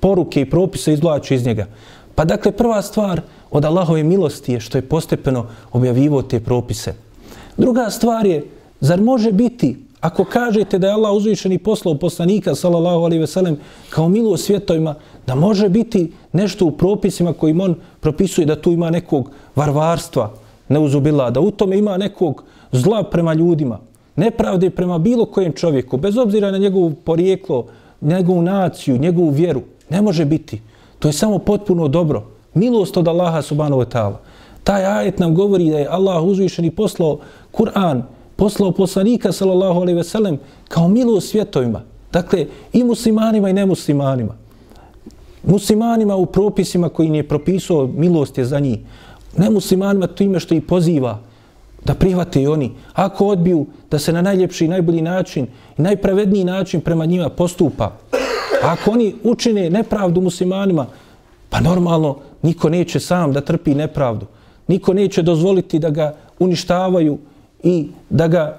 poruke 0.00 0.40
i 0.40 0.50
propise 0.50 0.92
izvlaču 0.92 1.34
iz 1.34 1.46
njega. 1.46 1.66
Pa 2.14 2.24
dakle, 2.24 2.52
prva 2.52 2.82
stvar 2.82 3.20
od 3.50 3.64
Allahove 3.64 4.02
milosti 4.02 4.52
je 4.52 4.60
što 4.60 4.78
je 4.78 4.88
postepeno 4.88 5.46
objavljivo 5.72 6.22
te 6.22 6.40
propise. 6.40 6.94
Druga 7.56 7.90
stvar 7.90 8.26
je, 8.26 8.44
zar 8.80 9.00
može 9.00 9.32
biti 9.32 9.76
Ako 10.02 10.24
kažete 10.24 10.78
da 10.78 10.86
je 10.86 10.92
Allah 10.92 11.12
uzvišeni 11.14 11.58
poslao 11.58 11.94
poslanika, 11.94 12.54
sallallahu 12.54 13.04
alaihi 13.04 13.20
ve 13.20 13.26
sellem, 13.26 13.56
kao 13.90 14.08
milo 14.08 14.36
svjetovima, 14.36 14.94
da 15.26 15.34
može 15.34 15.68
biti 15.68 16.12
nešto 16.32 16.66
u 16.66 16.70
propisima 16.70 17.32
kojim 17.32 17.60
on 17.60 17.74
propisuje 18.00 18.46
da 18.46 18.60
tu 18.60 18.72
ima 18.72 18.90
nekog 18.90 19.30
varvarstva, 19.56 20.32
neuzubila, 20.68 21.30
da 21.30 21.40
u 21.40 21.50
tome 21.50 21.78
ima 21.78 21.96
nekog 21.96 22.42
zla 22.72 23.02
prema 23.02 23.34
ljudima, 23.34 23.78
nepravde 24.16 24.70
prema 24.70 24.98
bilo 24.98 25.26
kojem 25.26 25.52
čovjeku, 25.52 25.96
bez 25.96 26.18
obzira 26.18 26.50
na 26.50 26.58
njegovu 26.58 26.90
porijeklo, 26.90 27.66
njegovu 28.02 28.42
naciju, 28.42 28.98
njegovu 28.98 29.30
vjeru, 29.30 29.62
ne 29.90 30.02
može 30.02 30.24
biti. 30.24 30.60
To 30.98 31.08
je 31.08 31.12
samo 31.12 31.38
potpuno 31.38 31.88
dobro. 31.88 32.24
Milost 32.54 32.96
od 32.96 33.08
Allaha 33.08 33.42
subhanahu 33.42 33.82
wa 33.82 33.86
ta'ala. 33.86 34.16
Taj 34.64 34.84
ajet 34.86 35.18
nam 35.18 35.34
govori 35.34 35.70
da 35.70 35.78
je 35.78 35.88
Allah 35.90 36.22
uzvišeni 36.22 36.70
poslao 36.70 37.18
Kur'an, 37.52 38.02
poslao 38.36 38.72
poslanika 38.72 39.32
sallallahu 39.32 39.80
alaihi 39.80 39.96
ve 39.96 40.04
sellem 40.04 40.38
kao 40.68 40.88
milost 40.88 41.30
svjetovima. 41.30 41.82
Dakle, 42.12 42.46
i 42.72 42.84
muslimanima 42.84 43.50
i 43.50 43.52
nemuslimanima. 43.52 44.34
Muslimanima 45.42 46.16
u 46.16 46.26
propisima 46.26 46.88
koji 46.88 47.08
nije 47.08 47.28
propisao 47.28 47.86
milost 47.86 48.38
je 48.38 48.44
za 48.44 48.60
njih. 48.60 48.78
Nemuslimanima 49.36 50.06
time 50.06 50.40
što 50.40 50.54
ih 50.54 50.62
poziva 50.62 51.18
da 51.84 51.94
prihvate 51.94 52.42
i 52.42 52.46
oni. 52.46 52.72
Ako 52.92 53.26
odbiju 53.26 53.66
da 53.90 53.98
se 53.98 54.12
na 54.12 54.22
najljepši 54.22 54.64
i 54.64 54.68
najbolji 54.68 55.02
način 55.02 55.46
i 55.78 55.82
najpravedniji 55.82 56.44
način 56.44 56.80
prema 56.80 57.04
njima 57.06 57.28
postupa. 57.28 57.92
Ako 58.62 58.90
oni 58.90 59.14
učine 59.22 59.70
nepravdu 59.70 60.20
muslimanima, 60.20 60.86
pa 61.50 61.60
normalno 61.60 62.16
niko 62.42 62.68
neće 62.68 63.00
sam 63.00 63.32
da 63.32 63.40
trpi 63.40 63.74
nepravdu. 63.74 64.26
Niko 64.68 64.94
neće 64.94 65.22
dozvoliti 65.22 65.78
da 65.78 65.90
ga 65.90 66.14
uništavaju, 66.38 67.18
i 67.62 67.88
da 68.10 68.28
ga 68.28 68.58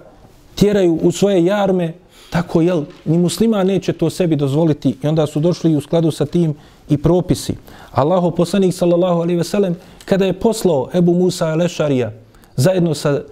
tjeraju 0.55 0.99
u 1.03 1.11
svoje 1.11 1.45
jarme, 1.45 1.93
tako 2.29 2.61
jel, 2.61 2.83
ni 3.05 3.17
muslima 3.17 3.63
neće 3.63 3.93
to 3.93 4.09
sebi 4.09 4.35
dozvoliti 4.35 4.95
i 5.03 5.07
onda 5.07 5.27
su 5.27 5.39
došli 5.39 5.75
u 5.75 5.81
skladu 5.81 6.11
sa 6.11 6.25
tim 6.25 6.55
i 6.89 6.97
propisi. 6.97 7.55
Allaho 7.91 8.31
poslanik 8.31 8.73
sallallahu 8.73 9.21
alaihi 9.21 9.37
ve 9.37 9.43
sellem 9.43 9.75
kada 10.05 10.25
je 10.25 10.33
poslao 10.33 10.89
Ebu 10.93 11.13
Musa 11.13 11.45
al-Ešarija 11.45 12.09
zajedno 12.55 12.93
sa 12.93 13.09
e, 13.09 13.23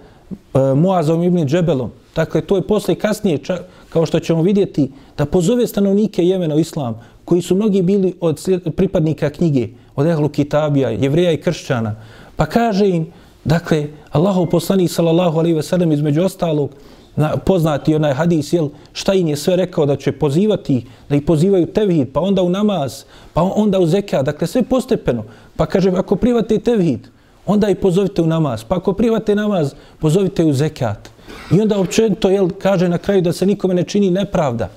Muazom 0.74 1.22
ibn 1.22 1.46
Džebelom, 1.46 1.90
dakle 2.16 2.40
to 2.40 2.56
je 2.56 2.66
posle 2.66 2.94
kasnije, 2.94 3.38
ča, 3.38 3.58
kao 3.88 4.06
što 4.06 4.20
ćemo 4.20 4.42
vidjeti, 4.42 4.90
da 5.18 5.24
pozove 5.26 5.66
stanovnike 5.66 6.24
Jemena 6.24 6.54
u 6.54 6.58
islam, 6.58 7.00
koji 7.24 7.42
su 7.42 7.54
mnogi 7.54 7.82
bili 7.82 8.14
od 8.20 8.40
pripadnika 8.76 9.30
knjige, 9.30 9.68
od 9.96 10.06
Ehlu 10.06 10.28
Kitabija, 10.28 10.90
jevreja 10.90 11.32
i 11.32 11.40
kršćana, 11.40 11.96
pa 12.36 12.46
kaže 12.46 12.88
im, 12.88 13.06
Dakle, 13.44 13.86
Allahov 14.10 14.46
poslanik 14.46 14.90
sallallahu 14.90 15.38
alejhi 15.38 15.56
ve 15.56 15.62
sellem 15.62 15.92
između 15.92 16.22
ostalog 16.22 16.70
na, 17.16 17.36
poznati 17.36 17.94
onaj 17.94 18.12
hadis 18.14 18.52
jel 18.52 18.68
šta 18.92 19.14
im 19.14 19.28
je 19.28 19.36
sve 19.36 19.56
rekao 19.56 19.86
da 19.86 19.96
će 19.96 20.12
pozivati 20.12 20.86
da 21.08 21.16
ih 21.16 21.22
pozivaju 21.22 21.66
tevhid 21.66 22.08
pa 22.12 22.20
onda 22.20 22.42
u 22.42 22.48
namaz 22.48 23.04
pa 23.34 23.42
onda 23.42 23.78
u 23.78 23.86
zekat 23.86 24.26
dakle 24.26 24.46
sve 24.46 24.62
postepeno. 24.62 25.24
Pa 25.56 25.66
kaže 25.66 25.90
ako 25.90 26.16
private 26.16 26.58
tevhid 26.58 27.08
onda 27.46 27.68
i 27.68 27.74
pozovite 27.74 28.22
u 28.22 28.26
namaz. 28.26 28.64
Pa 28.64 28.76
ako 28.76 28.92
private 28.92 29.34
namaz 29.34 29.74
pozovite 29.98 30.44
u 30.44 30.52
zekat. 30.52 31.10
I 31.52 31.60
onda 31.60 31.78
općenito 31.78 32.30
jel 32.30 32.48
kaže 32.62 32.88
na 32.88 32.98
kraju 32.98 33.22
da 33.22 33.32
se 33.32 33.46
nikome 33.46 33.74
ne 33.74 33.84
čini 33.84 34.10
nepravda 34.10 34.68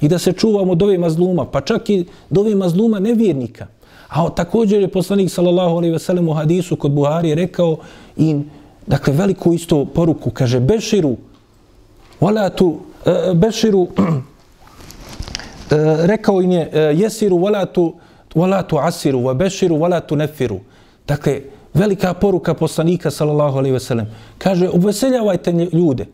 i 0.00 0.08
da 0.08 0.18
se 0.18 0.32
čuvamo 0.32 0.72
od 0.72 0.82
ove 0.82 0.98
mazluma 0.98 1.44
pa 1.44 1.60
čak 1.60 1.90
i 1.90 2.04
do 2.30 2.40
ove 2.40 2.54
mazluma 2.54 2.98
nevjernika. 2.98 3.66
A 4.08 4.28
također 4.30 4.80
je 4.80 4.88
poslanik 4.88 5.30
sallallahu 5.30 5.76
alejhi 5.76 5.92
ve 5.92 5.98
sellem 5.98 6.28
u 6.28 6.32
hadisu 6.32 6.76
kod 6.76 6.92
Buhari 6.92 7.34
rekao 7.34 7.76
i 8.16 8.36
dakle 8.86 9.12
veliku 9.12 9.52
isto 9.52 9.84
poruku. 9.84 10.30
Kaže 10.30 10.60
beširu 10.60 11.16
wala 12.20 12.50
tu 12.54 12.66
uh, 12.66 12.78
beširu 13.34 13.80
uh, 13.80 13.88
rekao 16.12 16.42
im 16.42 16.52
je 16.52 16.68
uh, 16.68 17.32
wala 17.40 17.66
tu 17.72 17.94
wala 18.34 18.62
tu 18.62 18.78
asiru 18.78 19.18
wa 19.18 19.34
beširu 19.34 19.76
wala 19.76 20.00
tu 20.00 20.16
nefiru. 20.16 20.60
Dakle 21.08 21.40
velika 21.76 22.14
poruka 22.14 22.54
poslanika 22.54 23.10
sallallahu 23.10 23.58
alejhi 23.58 23.72
ve 23.72 23.80
sellem 23.80 24.06
kaže 24.38 24.68
obveseljavajte 24.68 25.52
ljude 25.72 26.06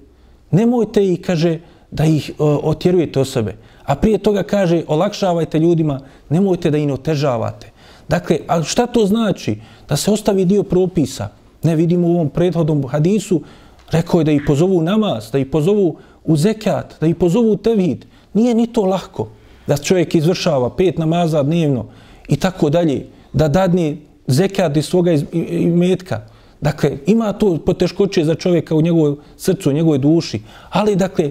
nemojte 0.53 1.05
ih 1.05 1.21
kaže 1.21 1.59
da 1.91 2.05
ih 2.05 2.31
o, 2.39 2.61
otjerujete 2.63 3.21
osobe. 3.21 3.57
A 3.85 3.95
prije 3.95 4.19
toga 4.19 4.43
kaže, 4.43 4.85
olakšavajte 4.87 5.59
ljudima, 5.59 6.01
nemojte 6.29 6.71
da 6.71 6.79
im 6.79 6.91
otežavate. 6.91 7.71
Dakle, 8.09 8.39
a 8.49 8.63
šta 8.63 8.87
to 8.87 9.07
znači? 9.07 9.57
Da 9.89 9.97
se 9.97 10.11
ostavi 10.11 10.45
dio 10.45 10.63
propisa. 10.63 11.29
Ne 11.63 11.77
vidimo 11.77 12.09
u 12.09 12.15
ovom 12.15 12.29
prethodnom 12.29 12.87
hadisu, 12.89 13.43
rekao 13.91 14.21
je 14.21 14.25
da 14.25 14.33
ih 14.33 14.43
pozovu 14.47 14.83
namaz, 14.83 15.31
da 15.33 15.39
ih 15.39 15.47
pozovu 15.47 15.97
u 16.25 16.37
zekat, 16.37 16.95
da 17.01 17.07
ih 17.07 17.17
pozovu 17.17 17.53
u 17.53 17.57
tevhid. 17.57 18.07
Nije 18.35 18.55
ni 18.55 18.67
to 18.67 18.85
lahko 18.85 19.29
da 19.67 19.77
čovjek 19.77 20.15
izvršava 20.15 20.71
pet 20.77 20.99
namaza 20.99 21.43
dnevno 21.43 21.87
i 22.29 22.37
tako 22.37 22.71
dalje, 22.71 23.07
da 23.33 23.49
dadne 23.49 23.97
zekat 24.27 24.77
iz 24.77 24.85
svoga 24.85 25.13
imetka. 25.33 26.21
Dakle, 26.61 26.99
ima 27.07 27.33
to 27.33 27.59
poteškoće 27.67 28.25
za 28.25 28.35
čovjeka 28.35 28.75
u 28.75 28.83
njegovoj 28.83 29.15
srcu, 29.37 29.71
u 29.71 29.73
njegovoj 29.73 29.99
duši, 29.99 30.43
ali 30.71 30.97
dakle, 30.97 31.31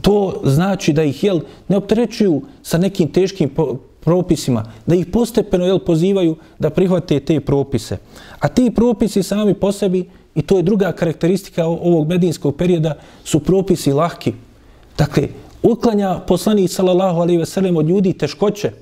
to 0.00 0.40
znači 0.44 0.92
da 0.92 1.02
ih 1.02 1.24
jel, 1.24 1.40
ne 1.68 1.76
opterećuju 1.76 2.42
sa 2.62 2.78
nekim 2.78 3.12
teškim 3.12 3.50
propisima, 4.00 4.72
da 4.86 4.94
ih 4.94 5.06
postepeno 5.06 5.66
jel, 5.66 5.78
pozivaju 5.78 6.36
da 6.58 6.70
prihvate 6.70 7.20
te 7.20 7.40
propise. 7.40 7.96
A 8.38 8.48
ti 8.48 8.70
propisi 8.74 9.22
sami 9.22 9.54
po 9.54 9.72
sebi, 9.72 10.08
i 10.34 10.42
to 10.42 10.56
je 10.56 10.62
druga 10.62 10.92
karakteristika 10.92 11.66
ovog 11.66 12.08
medijinskog 12.08 12.56
perioda, 12.56 12.94
su 13.24 13.40
propisi 13.40 13.92
lahki. 13.92 14.32
Dakle, 14.98 15.28
uklanja 15.62 16.20
poslanik 16.26 16.70
sallallahu 16.70 17.20
alejhi 17.20 17.38
ve 17.38 17.46
sellem 17.46 17.76
od 17.76 17.88
ljudi 17.88 18.12
teškoće. 18.12 18.72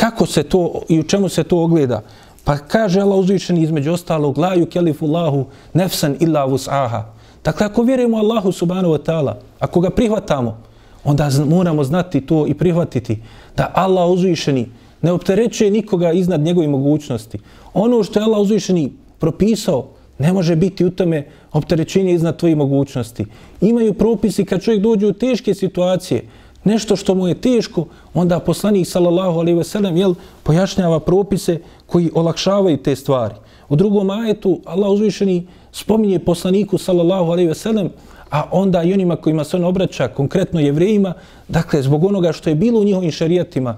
Kako 0.00 0.26
se 0.26 0.42
to 0.42 0.82
i 0.88 1.00
u 1.00 1.02
čemu 1.02 1.28
se 1.28 1.44
to 1.44 1.62
ogleda? 1.62 2.02
Pa 2.44 2.58
kaže 2.58 3.00
Allah 3.00 3.18
uzvišen 3.18 3.58
između 3.58 3.92
ostalog 3.92 4.38
la 4.38 4.56
yukallifu 4.56 5.04
Allahu 5.04 5.44
nefsan 5.74 6.16
illa 6.20 6.46
wus'aha. 6.46 7.02
Dakle, 7.44 7.66
ako 7.66 7.82
vjerujemo 7.82 8.16
Allahu 8.16 8.52
subhanahu 8.52 8.94
wa 8.94 9.02
ta'ala, 9.04 9.34
ako 9.58 9.80
ga 9.80 9.90
prihvatamo, 9.90 10.62
onda 11.04 11.30
moramo 11.46 11.84
znati 11.84 12.20
to 12.20 12.46
i 12.46 12.54
prihvatiti 12.54 13.18
da 13.56 13.72
Allah 13.74 14.10
uzvišeni 14.10 14.68
ne 15.02 15.12
opterećuje 15.12 15.70
nikoga 15.70 16.12
iznad 16.12 16.40
njegove 16.40 16.68
mogućnosti. 16.68 17.38
Ono 17.74 18.02
što 18.02 18.20
je 18.20 18.24
Allah 18.24 18.40
uzvišeni 18.40 18.92
propisao, 19.18 19.86
ne 20.18 20.32
može 20.32 20.56
biti 20.56 20.84
u 20.84 20.90
tome 20.90 21.26
opterećenje 21.52 22.12
iznad 22.12 22.36
tvojih 22.36 22.56
mogućnosti. 22.56 23.26
Imaju 23.60 23.94
propisi 23.94 24.44
kad 24.44 24.62
čovjek 24.62 24.82
dođe 24.82 25.06
u 25.06 25.12
teške 25.12 25.54
situacije, 25.54 26.22
nešto 26.64 26.96
što 26.96 27.14
mu 27.14 27.28
je 27.28 27.34
teško, 27.34 27.86
onda 28.14 28.38
poslanik 28.38 28.86
sallallahu 28.86 29.38
alejhi 29.40 29.58
ve 29.58 29.64
sellem 29.64 29.96
jel 29.96 30.14
pojašnjava 30.42 31.00
propise 31.00 31.60
koji 31.86 32.10
olakšavaju 32.14 32.76
te 32.76 32.96
stvari. 32.96 33.34
U 33.68 33.76
drugom 33.76 34.10
ajetu 34.10 34.60
Allah 34.64 34.90
uzvišeni 34.90 35.46
spominje 35.72 36.18
poslaniku 36.18 36.78
sallallahu 36.78 37.30
alejhi 37.32 37.48
ve 37.48 37.54
sellem 37.54 37.90
a 38.30 38.44
onda 38.50 38.82
i 38.82 38.92
onima 38.92 39.16
kojima 39.16 39.44
se 39.44 39.56
on 39.56 39.64
obraća, 39.64 40.08
konkretno 40.08 40.60
jevrejima, 40.60 41.14
dakle, 41.48 41.82
zbog 41.82 42.04
onoga 42.04 42.32
što 42.32 42.50
je 42.50 42.54
bilo 42.54 42.80
u 42.80 42.84
njihovim 42.84 43.10
šarijatima, 43.10 43.76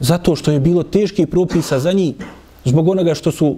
zato 0.00 0.36
što 0.36 0.50
je 0.50 0.60
bilo 0.60 0.82
teških 0.82 1.28
propisa 1.28 1.78
za 1.78 1.92
njih, 1.92 2.14
zbog 2.64 2.88
onoga 2.88 3.14
što 3.14 3.32
su 3.32 3.56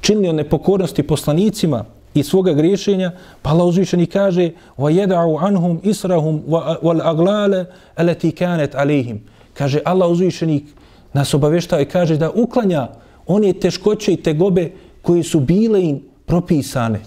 činili 0.00 0.28
o 0.28 0.32
nepokornosti 0.32 1.02
poslanicima 1.02 1.84
i 2.13 2.23
svoga 2.23 2.53
griješenja, 2.53 3.11
pa 3.41 3.49
Allah 3.49 3.67
uzvišeni 3.67 4.05
kaže 4.05 4.51
وَيَدَعُ 4.77 5.39
عَنْهُمْ 5.39 5.79
إِسْرَهُمْ 5.83 6.41
وَالْأَغْلَالَ 6.81 7.65
أَلَتِي 7.99 8.31
كَانَتْ 8.31 8.75
عَلَيْهِمْ 8.75 9.17
Kaže 9.53 9.79
Allah 9.85 10.09
uzvišeni 10.09 10.65
nas 11.13 11.33
obaveštava 11.33 11.81
i 11.81 11.85
kaže 11.85 12.17
da 12.17 12.31
uklanja 12.31 12.87
one 13.27 13.53
teškoće 13.53 14.13
i 14.13 14.17
tegobe 14.17 14.71
koje 15.01 15.23
su 15.23 15.39
bile 15.39 15.81
im 15.81 16.01
propisane. 16.25 16.99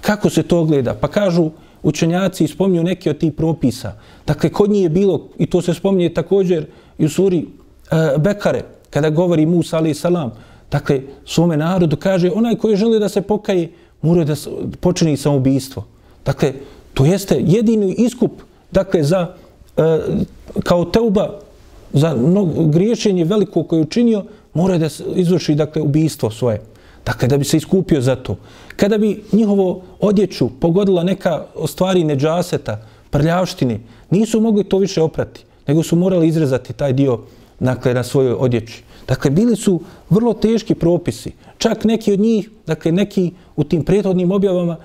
Kako 0.00 0.30
se 0.30 0.42
to 0.42 0.64
gleda? 0.64 0.94
Pa 0.94 1.08
kažu 1.08 1.50
učenjaci 1.82 2.46
spominju 2.46 2.82
neke 2.82 3.10
od 3.10 3.18
tih 3.18 3.32
propisa. 3.32 3.92
Dakle, 4.26 4.50
kod 4.50 4.70
njih 4.70 4.82
je 4.82 4.88
bilo, 4.88 5.28
i 5.38 5.46
to 5.46 5.62
se 5.62 5.74
spominje 5.74 6.14
također 6.14 6.66
i 6.98 7.04
u 7.04 7.08
suri 7.08 7.38
e, 7.38 8.18
Bekare, 8.18 8.62
kada 8.90 9.10
govori 9.10 9.46
Musa 9.46 9.76
alaih 9.76 9.96
salam, 9.96 10.32
dakle, 10.70 11.00
svome 11.24 11.56
narodu 11.56 11.96
kaže, 11.96 12.30
onaj 12.34 12.56
koji 12.56 12.76
želi 12.76 12.98
da 12.98 13.08
se 13.08 13.22
pokaje, 13.22 13.70
mora 14.03 14.23
da 14.23 14.35
počini 14.79 15.17
samoubistvo. 15.17 15.85
Dakle, 16.25 16.53
to 16.93 17.05
jeste 17.05 17.41
jedini 17.47 17.95
iskup, 17.97 18.31
dakle, 18.71 19.03
za, 19.03 19.33
e, 19.77 19.99
kao 20.63 20.85
teuba, 20.85 21.39
za 21.93 22.15
mnogo, 22.15 22.65
griješenje 22.65 23.25
veliko 23.25 23.63
koje 23.63 23.79
je 23.79 23.83
učinio, 23.83 24.23
mora 24.53 24.77
da 24.77 24.89
izvrši, 25.15 25.55
dakle, 25.55 25.81
ubistvo 25.81 26.31
svoje. 26.31 26.61
Dakle, 27.05 27.27
da 27.27 27.37
bi 27.37 27.45
se 27.45 27.57
iskupio 27.57 28.01
za 28.01 28.15
to. 28.15 28.37
Kada 28.75 28.97
bi 28.97 29.23
njihovo 29.31 29.81
odjeću 29.99 30.49
pogodila 30.59 31.03
neka 31.03 31.45
stvari 31.67 32.03
neđaseta, 32.03 32.81
prljavštine, 33.09 33.79
nisu 34.09 34.41
mogli 34.41 34.63
to 34.63 34.77
više 34.77 35.01
oprati, 35.01 35.43
nego 35.67 35.83
su 35.83 35.95
morali 35.95 36.27
izrezati 36.27 36.73
taj 36.73 36.93
dio 36.93 37.19
dakle, 37.59 37.93
na 37.93 38.03
svojoj 38.03 38.35
odjeći. 38.39 38.83
Dakle, 39.07 39.31
bili 39.31 39.55
su 39.55 39.79
vrlo 40.09 40.33
teški 40.33 40.75
propisi. 40.75 41.31
Čak 41.57 41.83
neki 41.83 42.13
od 42.13 42.19
njih, 42.19 42.49
dakle, 42.67 42.91
neki 42.91 43.31
u 43.55 43.63
tim 43.63 43.83
prethodnim 43.83 44.31
objavama, 44.31 44.77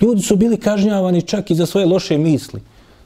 ljudi 0.00 0.22
su 0.22 0.36
bili 0.36 0.56
kažnjavani 0.56 1.22
čak 1.22 1.50
i 1.50 1.54
za 1.54 1.66
svoje 1.66 1.86
loše 1.86 2.18
misli. 2.18 2.60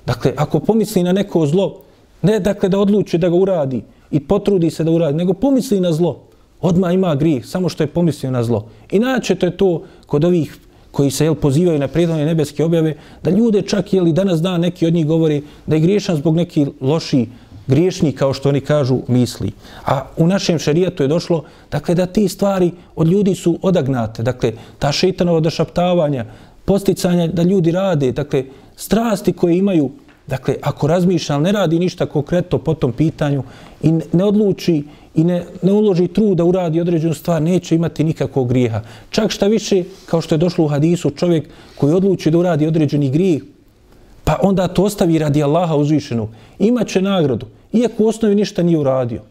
Dakle, 0.06 0.32
ako 0.36 0.60
pomisli 0.60 1.02
na 1.02 1.12
neko 1.12 1.46
zlo, 1.46 1.80
ne 2.22 2.40
dakle 2.40 2.68
da 2.68 2.78
odluči 2.78 3.18
da 3.18 3.28
ga 3.28 3.36
uradi 3.36 3.82
i 4.10 4.20
potrudi 4.20 4.70
se 4.70 4.84
da 4.84 4.90
uradi, 4.90 5.16
nego 5.16 5.32
pomisli 5.32 5.80
na 5.80 5.92
zlo, 5.92 6.20
odma 6.60 6.92
ima 6.92 7.14
grijeh, 7.14 7.46
samo 7.46 7.68
što 7.68 7.82
je 7.82 7.86
pomislio 7.86 8.30
na 8.30 8.44
zlo. 8.44 8.68
Inače, 8.90 9.34
to 9.34 9.46
je 9.46 9.56
to 9.56 9.82
kod 10.06 10.24
ovih 10.24 10.58
koji 10.90 11.10
se 11.10 11.24
jel, 11.24 11.34
pozivaju 11.34 11.78
na 11.78 11.88
prijedlone 11.88 12.24
nebeske 12.24 12.64
objave, 12.64 12.96
da 13.24 13.30
ljude 13.30 13.62
čak 13.62 13.92
jel, 13.92 14.12
danas 14.12 14.42
dan 14.42 14.60
neki 14.60 14.86
od 14.86 14.94
njih 14.94 15.06
govori 15.06 15.42
da 15.66 15.76
je 15.76 15.80
griješan 15.80 16.16
zbog 16.16 16.36
neki 16.36 16.66
loši 16.80 17.26
griješni, 17.66 18.12
kao 18.12 18.34
što 18.34 18.48
oni 18.48 18.60
kažu, 18.60 18.98
misli. 19.08 19.52
A 19.86 20.02
u 20.16 20.26
našem 20.26 20.58
šerijatu 20.58 21.02
je 21.02 21.08
došlo 21.08 21.44
dakle, 21.70 21.94
da 21.94 22.06
ti 22.06 22.28
stvari 22.28 22.70
od 22.96 23.08
ljudi 23.08 23.34
su 23.34 23.58
odagnate. 23.62 24.22
Dakle, 24.22 24.52
ta 24.78 24.92
šeitanova 24.92 25.40
došaptavanja, 25.40 26.24
posticanja 26.64 27.26
da 27.26 27.42
ljudi 27.42 27.70
rade, 27.70 28.12
dakle, 28.12 28.44
strasti 28.76 29.32
koje 29.32 29.58
imaju, 29.58 29.90
dakle, 30.26 30.54
ako 30.62 30.86
razmišlja, 30.86 31.38
ne 31.38 31.52
radi 31.52 31.78
ništa 31.78 32.06
konkretno 32.06 32.58
po 32.58 32.74
tom 32.74 32.92
pitanju 32.92 33.42
i 33.82 33.92
ne 34.12 34.24
odluči 34.24 34.84
i 35.14 35.24
ne, 35.24 35.44
ne 35.62 35.72
uloži 35.72 36.08
trud 36.08 36.36
da 36.36 36.44
uradi 36.44 36.80
određenu 36.80 37.14
stvar, 37.14 37.42
neće 37.42 37.74
imati 37.74 38.04
nikakvog 38.04 38.48
grijeha. 38.48 38.80
Čak 39.10 39.30
šta 39.30 39.46
više, 39.46 39.84
kao 40.06 40.20
što 40.20 40.34
je 40.34 40.38
došlo 40.38 40.64
u 40.64 40.68
hadisu, 40.68 41.10
čovjek 41.10 41.48
koji 41.76 41.94
odluči 41.94 42.30
da 42.30 42.38
uradi 42.38 42.66
određeni 42.66 43.10
grijeh, 43.10 43.42
pa 44.24 44.38
onda 44.42 44.68
to 44.68 44.84
ostavi 44.84 45.18
radi 45.18 45.42
Allaha 45.42 45.76
uzvišenog, 45.76 46.28
imaće 46.58 47.02
nagradu, 47.02 47.46
iako 47.72 48.04
u 48.04 48.08
osnovi 48.08 48.34
ništa 48.34 48.62
nije 48.62 48.78
uradio. 48.78 49.22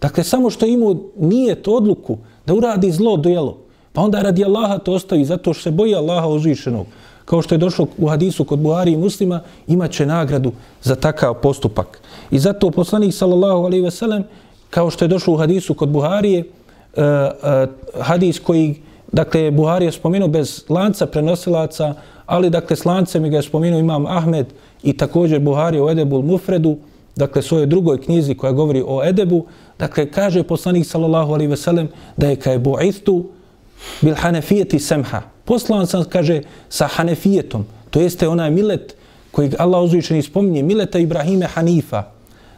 Dakle, 0.00 0.24
samo 0.24 0.50
što 0.50 0.66
imao 0.66 0.96
nije 1.18 1.62
to 1.62 1.72
odluku 1.72 2.18
da 2.46 2.54
uradi 2.54 2.90
zlo 2.92 3.16
dojelo, 3.16 3.58
pa 3.92 4.00
onda 4.00 4.22
radi 4.22 4.44
Allaha 4.44 4.78
to 4.78 4.92
ostavi 4.92 5.24
zato 5.24 5.54
što 5.54 5.62
se 5.62 5.70
boji 5.70 5.94
Allaha 5.94 6.28
uzvišenog. 6.28 6.86
Kao 7.24 7.42
što 7.42 7.54
je 7.54 7.58
došlo 7.58 7.86
u 7.98 8.06
hadisu 8.06 8.44
kod 8.44 8.58
Buhari 8.58 8.92
i 8.92 8.96
muslima, 8.96 9.40
imaće 9.66 10.06
nagradu 10.06 10.52
za 10.82 10.94
takav 10.94 11.34
postupak. 11.34 12.00
I 12.30 12.38
zato 12.38 12.70
poslanik 12.70 13.14
sallallahu 13.14 13.64
alaihi 13.64 13.84
ve 13.84 13.90
sellem 13.90 14.24
kao 14.70 14.90
što 14.90 15.04
je 15.04 15.08
došlo 15.08 15.34
u 15.34 15.36
hadisu 15.36 15.74
kod 15.74 15.88
Buharije, 15.88 16.40
uh, 16.40 17.02
uh, 17.02 18.02
hadis 18.04 18.38
koji, 18.38 18.82
dakle, 19.12 19.50
Buharija 19.50 19.92
spomenuo 19.92 20.28
bez 20.28 20.64
lanca 20.68 21.06
prenosilaca, 21.06 21.94
ali, 22.26 22.50
dakle, 22.50 22.76
s 22.76 22.84
lancem 22.84 23.30
ga 23.30 23.36
je 23.36 23.42
spomenuo 23.42 23.80
imam 23.80 24.06
Ahmed 24.06 24.46
i 24.82 24.92
također 24.92 25.40
Buhari 25.40 25.80
u 25.80 25.90
Edebul 25.90 26.22
Mufredu, 26.22 26.76
dakle, 27.16 27.42
svojoj 27.42 27.66
drugoj 27.66 28.00
knjizi 28.00 28.34
koja 28.34 28.52
govori 28.52 28.82
o 28.86 29.04
Edebu, 29.04 29.46
dakle, 29.78 30.10
kaže 30.10 30.42
poslanik, 30.42 30.86
sallallahu 30.86 31.32
alaihi 31.32 31.50
ve 31.50 31.56
sellem, 31.56 31.88
da 32.16 32.28
je 32.28 32.36
kaj 32.36 32.58
bu'istu 32.58 33.24
bil 34.00 34.14
hanefijeti 34.14 34.78
semha. 34.78 35.22
Poslan 35.44 35.86
sam, 35.86 36.04
kaže, 36.04 36.42
sa 36.68 36.86
hanefijetom, 36.86 37.66
to 37.90 38.00
jeste 38.00 38.28
onaj 38.28 38.50
milet 38.50 38.96
koji 39.30 39.50
Allah 39.58 39.82
uzvišeni 39.82 40.22
spominje, 40.22 40.62
mileta 40.62 40.98
Ibrahime 40.98 41.46
Hanifa. 41.46 42.02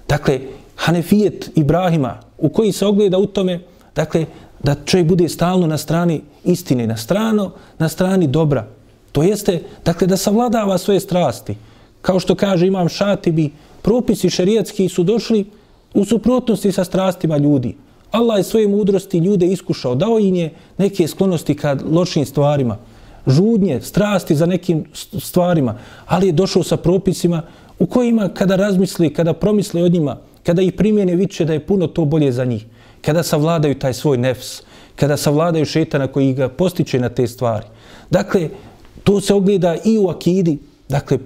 Dakle, 0.08 0.40
Hanefijet 0.76 1.50
Ibrahima, 1.56 2.20
u 2.38 2.48
koji 2.48 2.72
se 2.72 2.86
ogleda 2.86 3.18
u 3.18 3.26
tome, 3.26 3.60
dakle, 3.94 4.26
da 4.62 4.74
čovjek 4.84 5.08
bude 5.08 5.28
stalno 5.28 5.66
na 5.66 5.78
strani 5.78 6.20
istine, 6.44 6.86
na 6.86 6.96
strano, 6.96 7.50
na 7.78 7.88
strani 7.88 8.26
dobra. 8.26 8.66
To 9.18 9.22
jeste, 9.22 9.62
dakle, 9.84 10.06
da 10.06 10.16
savladava 10.16 10.78
svoje 10.78 11.00
strasti. 11.00 11.56
Kao 12.02 12.20
što 12.20 12.34
kaže 12.34 12.66
imam 12.66 12.88
Šatibi, 12.88 13.50
propisi 13.82 14.30
šerijatski 14.30 14.88
su 14.88 15.02
došli 15.02 15.44
u 15.94 16.04
suprotnosti 16.04 16.72
sa 16.72 16.84
strastima 16.84 17.36
ljudi. 17.36 17.74
Allah 18.10 18.38
je 18.38 18.44
svoje 18.44 18.68
mudrosti 18.68 19.18
ljude 19.18 19.46
iskušao, 19.46 19.94
dao 19.94 20.18
im 20.18 20.34
je 20.34 20.52
neke 20.78 21.08
sklonosti 21.08 21.54
ka 21.54 21.76
lošim 21.90 22.26
stvarima, 22.26 22.76
žudnje, 23.26 23.80
strasti 23.80 24.36
za 24.36 24.46
nekim 24.46 24.84
stvarima, 25.18 25.74
ali 26.06 26.26
je 26.26 26.32
došao 26.32 26.62
sa 26.62 26.76
propisima 26.76 27.42
u 27.78 27.86
kojima 27.86 28.28
kada 28.28 28.56
razmisli, 28.56 29.12
kada 29.14 29.32
promisli 29.32 29.82
o 29.82 29.88
njima, 29.88 30.16
kada 30.42 30.62
ih 30.62 30.72
primjene 30.72 31.16
vidće 31.16 31.44
da 31.44 31.52
je 31.52 31.66
puno 31.66 31.86
to 31.86 32.04
bolje 32.04 32.32
za 32.32 32.44
njih, 32.44 32.66
kada 33.02 33.22
savladaju 33.22 33.78
taj 33.78 33.94
svoj 33.94 34.18
nefs, 34.18 34.62
kada 34.96 35.16
savladaju 35.16 35.64
šetana 35.64 36.06
koji 36.06 36.34
ga 36.34 36.48
postiče 36.48 37.00
na 37.00 37.08
te 37.08 37.26
stvari. 37.26 37.66
Dakle, 38.10 38.48
to 39.04 39.20
se 39.20 39.34
ogleda 39.34 39.76
i 39.84 39.98
u 39.98 40.08
akidi, 40.08 40.58
dakle, 40.88 41.18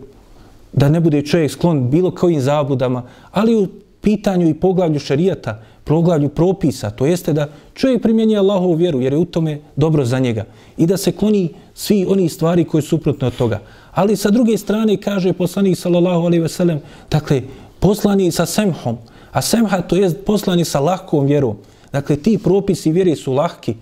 da 0.73 0.89
ne 0.89 1.01
bude 1.01 1.23
čovjek 1.23 1.51
sklon 1.51 1.91
bilo 1.91 2.11
kojim 2.11 2.41
zabudama, 2.41 3.03
ali 3.31 3.57
u 3.57 3.68
pitanju 4.01 4.49
i 4.49 4.55
poglavlju 4.55 4.99
šarijata, 4.99 5.62
poglavlju 5.85 6.29
propisa, 6.29 6.91
to 6.91 7.07
jeste 7.07 7.33
da 7.33 7.49
čovjek 7.75 8.03
primjenje 8.03 8.37
Allahovu 8.37 8.75
vjeru, 8.75 9.01
jer 9.01 9.12
je 9.12 9.18
u 9.18 9.25
tome 9.25 9.61
dobro 9.77 10.05
za 10.05 10.18
njega. 10.18 10.45
I 10.77 10.87
da 10.87 10.97
se 10.97 11.12
kloni 11.12 11.49
svi 11.75 12.07
oni 12.09 12.29
stvari 12.29 12.64
koje 12.64 12.83
su 12.83 12.89
suprotne 12.89 13.27
od 13.27 13.37
toga. 13.37 13.61
Ali 13.93 14.16
sa 14.16 14.31
druge 14.31 14.59
strane 14.59 14.97
kaže 14.97 15.33
poslanik 15.33 15.79
sallallahu 15.79 16.27
alejhi 16.27 16.43
ve 16.43 16.49
sellem, 16.49 16.81
dakle 17.11 17.43
poslani 17.81 18.31
sa 18.31 18.47
semhom, 18.47 18.99
a 19.33 19.43
semha 19.43 19.81
to 19.83 19.97
jest 19.97 20.16
poslani 20.27 20.64
sa 20.64 20.81
lahkom 20.81 21.27
vjerom. 21.27 21.57
Dakle 21.93 22.16
ti 22.16 22.39
propisi 22.39 22.93
vjere 22.93 23.16
su 23.16 23.33
lahki, 23.33 23.75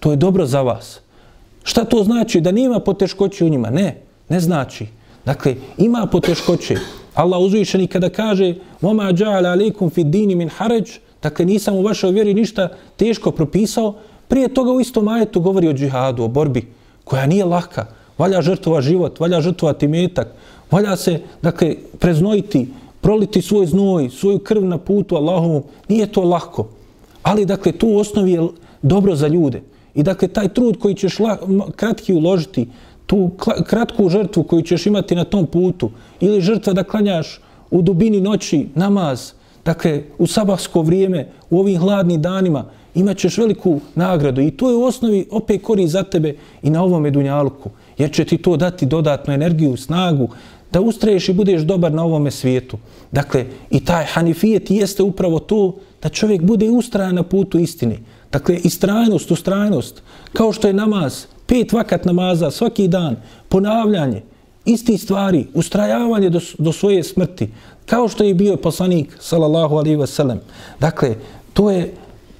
to 0.00 0.10
je 0.10 0.16
dobro 0.16 0.46
za 0.46 0.62
vas. 0.62 1.00
Šta 1.67 1.85
to 1.85 2.03
znači? 2.03 2.41
Da 2.41 2.51
nima 2.51 2.79
poteškoće 2.79 3.45
u 3.45 3.49
njima? 3.49 3.69
Ne, 3.69 4.01
ne 4.29 4.39
znači. 4.39 4.87
Dakle, 5.25 5.55
ima 5.77 6.07
poteškoće. 6.11 6.75
Allah 7.13 7.39
uzvišeni 7.39 7.87
kada 7.87 8.09
kaže 8.09 8.55
وَمَا 8.81 9.13
جَعَلَ 9.13 9.45
عَلَيْكُمْ 9.45 9.89
فِي 9.89 10.01
الدِّينِ 10.01 10.37
مِنْ 10.37 10.49
حَرَجِ 10.49 10.99
Dakle, 11.23 11.45
nisam 11.45 11.75
u 11.75 11.81
vašoj 11.81 12.11
vjeri 12.11 12.33
ništa 12.33 12.69
teško 12.97 13.31
propisao. 13.31 13.95
Prije 14.27 14.53
toga 14.53 14.71
u 14.71 14.81
istom 14.81 15.07
ajetu 15.07 15.39
govori 15.39 15.67
o 15.67 15.73
džihadu, 15.73 16.23
o 16.23 16.27
borbi, 16.27 16.67
koja 17.03 17.25
nije 17.25 17.45
laka. 17.45 17.85
Valja 18.17 18.41
žrtova 18.41 18.81
život, 18.81 19.19
valja 19.19 19.41
žrtvovati 19.41 19.87
metak, 19.87 20.27
valja 20.71 20.95
se, 20.95 21.19
dakle, 21.41 21.75
preznojiti, 21.99 22.67
proliti 23.01 23.41
svoj 23.41 23.65
znoj, 23.65 24.09
svoju 24.09 24.39
krv 24.39 24.65
na 24.65 24.77
putu 24.77 25.15
Allahovom. 25.15 25.63
Nije 25.89 26.11
to 26.11 26.23
lako. 26.23 26.67
Ali, 27.23 27.45
dakle, 27.45 27.71
tu 27.71 27.87
u 27.87 27.97
osnovi 27.97 28.31
je 28.31 28.47
dobro 28.81 29.15
za 29.15 29.27
ljude. 29.27 29.61
I, 29.98 30.02
dakle, 30.02 30.28
taj 30.28 30.48
trud 30.48 30.78
koji 30.78 30.94
ćeš 30.94 31.16
kratki 31.76 32.12
uložiti, 32.12 32.68
tu 33.06 33.30
kratku 33.66 34.08
žrtvu 34.08 34.42
koju 34.42 34.62
ćeš 34.62 34.86
imati 34.86 35.14
na 35.14 35.24
tom 35.24 35.46
putu, 35.46 35.90
ili 36.20 36.40
žrtva 36.40 36.72
da 36.72 36.84
klanjaš 36.84 37.40
u 37.70 37.82
dubini 37.82 38.20
noći 38.20 38.66
namaz, 38.74 39.32
dakle, 39.64 40.02
u 40.18 40.26
sabahsko 40.26 40.82
vrijeme, 40.82 41.26
u 41.50 41.58
ovim 41.58 41.80
hladnim 41.80 42.22
danima, 42.22 42.64
imat 42.94 43.16
ćeš 43.16 43.38
veliku 43.38 43.80
nagradu. 43.94 44.40
I 44.40 44.50
to 44.50 44.70
je 44.70 44.76
u 44.76 44.84
osnovi 44.84 45.26
opet 45.30 45.62
kori 45.62 45.88
za 45.88 46.02
tebe 46.02 46.36
i 46.62 46.70
na 46.70 46.82
ovome 46.82 47.10
dunjalku, 47.10 47.70
jer 47.98 48.12
će 48.12 48.24
ti 48.24 48.38
to 48.38 48.56
dati 48.56 48.86
dodatnu 48.86 49.34
energiju, 49.34 49.76
snagu, 49.76 50.28
da 50.72 50.80
ustraješ 50.80 51.28
i 51.28 51.32
budeš 51.32 51.62
dobar 51.62 51.92
na 51.92 52.04
ovome 52.04 52.30
svijetu. 52.30 52.78
Dakle, 53.12 53.46
i 53.70 53.84
taj 53.84 54.04
hanifijet 54.04 54.70
jeste 54.70 55.02
upravo 55.02 55.38
to 55.38 55.74
da 56.02 56.08
čovjek 56.08 56.42
bude 56.42 56.70
ustrajan 56.70 57.14
na 57.14 57.22
putu 57.22 57.58
istine. 57.58 57.98
Dakle, 58.32 58.56
istrajnost, 58.56 59.30
ustrajnost, 59.30 60.02
kao 60.32 60.52
što 60.52 60.66
je 60.66 60.72
namaz, 60.72 61.26
pet 61.46 61.72
vakat 61.72 62.04
namaza 62.04 62.50
svaki 62.50 62.88
dan, 62.88 63.16
ponavljanje, 63.48 64.22
isti 64.64 64.98
stvari, 64.98 65.46
ustrajavanje 65.54 66.30
do, 66.30 66.40
do 66.58 66.72
svoje 66.72 67.02
smrti, 67.02 67.50
kao 67.86 68.08
što 68.08 68.24
je 68.24 68.34
bio 68.34 68.56
poslanik, 68.56 69.16
sallallahu 69.20 69.76
alaihi 69.76 69.96
wasallam. 69.96 70.38
Dakle, 70.80 71.14
to 71.52 71.70
je 71.70 71.94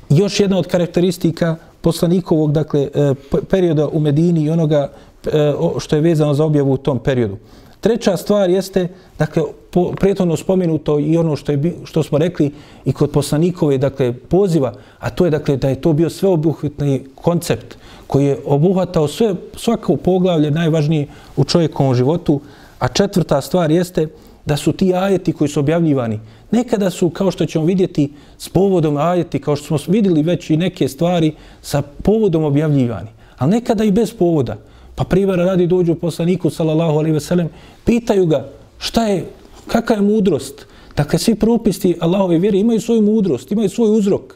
još 0.08 0.40
jedna 0.40 0.58
od 0.58 0.66
karakteristika 0.66 1.56
poslanikovog 1.80 2.52
dakle, 2.52 2.88
e, 2.94 3.14
perioda 3.50 3.88
u 3.88 4.00
Medini 4.00 4.44
i 4.44 4.50
onoga 4.50 4.92
e, 5.26 5.30
što 5.78 5.96
je 5.96 6.02
vezano 6.02 6.34
za 6.34 6.44
objavu 6.44 6.72
u 6.72 6.76
tom 6.76 6.98
periodu. 6.98 7.36
Treća 7.80 8.16
stvar 8.16 8.50
jeste, 8.50 8.88
dakle, 9.18 9.42
po, 9.70 9.92
prethodno 9.92 10.36
spomenuto 10.36 10.98
i 10.98 11.16
ono 11.16 11.36
što, 11.36 11.52
je, 11.52 11.74
što 11.84 12.02
smo 12.02 12.18
rekli 12.18 12.50
i 12.84 12.92
kod 12.92 13.10
poslanikove, 13.10 13.78
dakle, 13.78 14.12
poziva, 14.12 14.72
a 14.98 15.10
to 15.10 15.24
je, 15.24 15.30
dakle, 15.30 15.56
da 15.56 15.68
je 15.68 15.80
to 15.80 15.92
bio 15.92 16.10
sveobuhvatni 16.10 17.04
koncept 17.14 17.76
koji 18.06 18.26
je 18.26 18.38
obuhvatao 18.46 19.08
sve, 19.08 19.34
svako 19.56 19.96
poglavlje 19.96 20.50
najvažnije 20.50 21.06
u 21.36 21.44
čovjekovom 21.44 21.94
životu. 21.94 22.40
A 22.78 22.88
četvrta 22.88 23.40
stvar 23.40 23.70
jeste 23.70 24.08
da 24.46 24.56
su 24.56 24.72
ti 24.72 24.94
ajeti 24.94 25.32
koji 25.32 25.48
su 25.48 25.60
objavljivani, 25.60 26.20
nekada 26.50 26.90
su, 26.90 27.10
kao 27.10 27.30
što 27.30 27.46
ćemo 27.46 27.64
vidjeti, 27.64 28.12
s 28.38 28.48
povodom 28.48 28.96
ajeti, 28.96 29.40
kao 29.40 29.56
što 29.56 29.78
smo 29.78 29.92
vidjeli 29.92 30.22
već 30.22 30.50
i 30.50 30.56
neke 30.56 30.88
stvari, 30.88 31.34
sa 31.62 31.82
povodom 31.82 32.44
objavljivani. 32.44 33.08
Ali 33.38 33.50
nekada 33.50 33.84
i 33.84 33.90
bez 33.90 34.14
povoda. 34.14 34.56
Pa 34.98 35.04
primjera 35.04 35.44
radi 35.44 35.66
dođu 35.66 35.94
poslaniku, 35.94 36.50
sallallahu 36.50 36.98
alaihi 36.98 37.12
ve 37.14 37.20
sellem, 37.20 37.48
pitaju 37.84 38.26
ga 38.26 38.48
šta 38.78 39.04
je, 39.06 39.26
kakva 39.66 39.96
je 39.96 40.02
mudrost. 40.02 40.66
Dakle, 40.96 41.18
svi 41.18 41.34
propisti 41.34 41.96
Allahove 42.00 42.38
vjere 42.38 42.58
imaju 42.58 42.80
svoju 42.80 43.02
mudrost, 43.02 43.52
imaju 43.52 43.68
svoj 43.68 43.98
uzrok. 43.98 44.34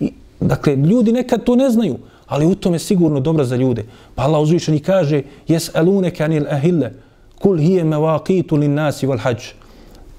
I, 0.00 0.12
dakle, 0.40 0.76
ljudi 0.76 1.12
nekad 1.12 1.44
to 1.44 1.56
ne 1.56 1.70
znaju, 1.70 1.96
ali 2.26 2.46
u 2.46 2.54
tome 2.54 2.78
sigurno 2.78 3.20
dobro 3.20 3.44
za 3.44 3.56
ljude. 3.56 3.84
Pa 4.14 4.22
Allah 4.22 4.42
uzvišeni 4.42 4.80
kaže, 4.80 5.22
jes 5.48 5.70
alune 5.74 6.14
kanil 6.14 6.46
ahille, 6.50 6.92
kul 7.42 7.58
hije 7.58 7.84
me 7.84 7.96
vaqitu 7.96 8.58
lin 8.58 8.74
nasi 8.74 9.06
wal 9.06 9.18
hađ. 9.18 9.50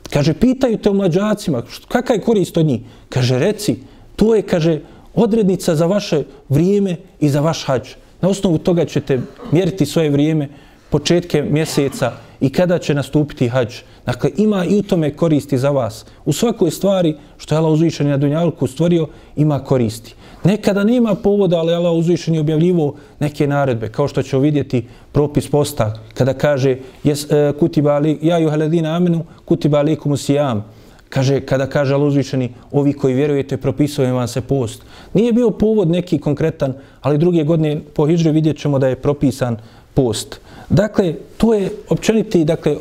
Kaže, 0.10 0.34
pitaju 0.34 0.78
te 0.78 0.90
o 0.90 0.94
mlađacima, 0.94 1.64
kakva 1.88 2.16
je 2.16 2.22
korist 2.22 2.58
od 2.58 2.66
njih? 2.66 2.82
Kaže, 3.10 3.40
reci, 3.40 3.80
to 4.16 4.36
je, 4.36 4.42
kaže, 4.42 4.82
odrednica 5.14 5.76
za 5.76 5.86
vaše 5.86 6.24
vrijeme 6.50 6.98
i 7.20 7.30
za 7.30 7.42
vaš 7.42 7.64
hađ. 7.64 7.96
Na 8.26 8.30
osnovu 8.30 8.58
toga 8.58 8.86
ćete 8.86 9.20
mjeriti 9.52 9.86
svoje 9.86 10.10
vrijeme, 10.10 10.48
početke 10.90 11.42
mjeseca 11.42 12.12
i 12.42 12.50
kada 12.50 12.78
će 12.78 12.94
nastupiti 12.94 13.48
hađ. 13.48 13.76
Dakle, 14.06 14.32
ima 14.38 14.66
i 14.66 14.80
u 14.80 14.84
tome 14.84 15.12
koristi 15.14 15.58
za 15.58 15.70
vas. 15.70 16.06
U 16.26 16.34
svakoj 16.34 16.72
stvari 16.72 17.16
što 17.38 17.56
je 17.56 17.60
Allah 17.60 17.72
uzvišen 17.72 18.08
na 18.08 18.18
Dunjalku 18.18 18.68
stvorio, 18.68 19.08
ima 19.36 19.60
koristi. 19.60 20.16
Nekada 20.44 20.84
nema 20.84 21.16
povoda, 21.16 21.58
ali 21.58 21.74
Allah 21.74 21.94
uzvišen 21.94 22.34
je 22.34 22.40
objavljivo 22.40 22.96
neke 23.20 23.48
naredbe, 23.48 23.90
kao 23.90 24.08
što 24.08 24.24
ćemo 24.24 24.42
vidjeti 24.42 24.88
propis 25.12 25.50
posta, 25.50 25.94
kada 26.14 26.34
kaže 26.34 26.78
jes, 27.04 27.32
e, 27.32 27.54
kutiba 27.60 27.92
ali, 27.92 28.18
ja 28.22 28.38
juhaledina 28.38 28.96
amenu, 28.96 29.26
kutiba 29.46 29.78
alikum 29.78 30.12
usijam. 30.12 30.66
Kaže, 31.16 31.40
kada 31.48 31.64
kaže 31.72 31.96
Allah 31.96 32.12
ovi 32.72 32.94
koji 32.94 33.16
vjerujete, 33.16 33.58
propisuje 33.58 34.12
vam 34.12 34.28
se 34.28 34.42
post. 34.42 34.84
Nije 35.14 35.34
bio 35.34 35.50
povod 35.50 35.88
neki 35.88 36.20
konkretan, 36.20 36.74
ali 37.02 37.18
druge 37.18 37.44
godine 37.44 37.82
po 37.94 38.08
Hidžri 38.08 38.32
vidjet 38.32 38.58
ćemo 38.58 38.80
da 38.80 38.88
je 38.88 39.00
propisan 39.00 39.58
post. 39.94 40.40
Dakle, 40.70 41.14
to 41.38 41.54
je 41.54 41.70
općeniti 41.90 42.44
dakle, 42.44 42.76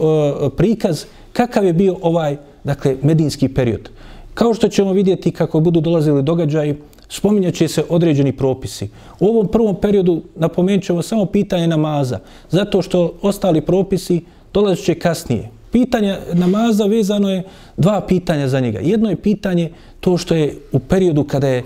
prikaz 0.57 1.05
kakav 1.33 1.65
je 1.65 1.73
bio 1.73 1.97
ovaj 2.03 2.37
dakle, 2.65 2.97
medinski 3.03 3.49
period. 3.49 3.91
Kao 4.35 4.55
što 4.55 4.69
ćemo 4.69 4.93
vidjeti 4.93 5.31
kako 5.31 5.61
budu 5.61 5.81
dolazili 5.81 6.23
događaji, 6.23 6.75
spominjat 7.09 7.55
će 7.55 7.69
se 7.69 7.85
određeni 7.89 8.33
propisi. 8.33 8.89
U 9.21 9.27
ovom 9.27 9.49
prvom 9.49 9.77
periodu 9.81 10.23
napomenut 10.35 10.85
ćemo 10.85 11.03
samo 11.03 11.27
pitanje 11.27 11.67
namaza, 11.67 12.19
zato 12.51 12.83
što 12.83 13.15
ostali 13.23 13.61
propisi 13.61 14.25
dolazit 14.53 14.85
će 14.85 14.95
kasnije. 14.95 15.51
Pitanje 15.75 16.19
namaza 16.33 16.85
vezano 16.87 17.31
je 17.31 17.43
dva 17.77 18.01
pitanja 18.01 18.49
za 18.49 18.61
njega. 18.61 18.79
Jedno 18.79 19.11
je 19.11 19.17
pitanje 19.17 19.73
to 20.01 20.19
što 20.19 20.35
je 20.35 20.55
u 20.73 20.79
periodu 20.79 21.25
kada 21.25 21.49
je 21.49 21.65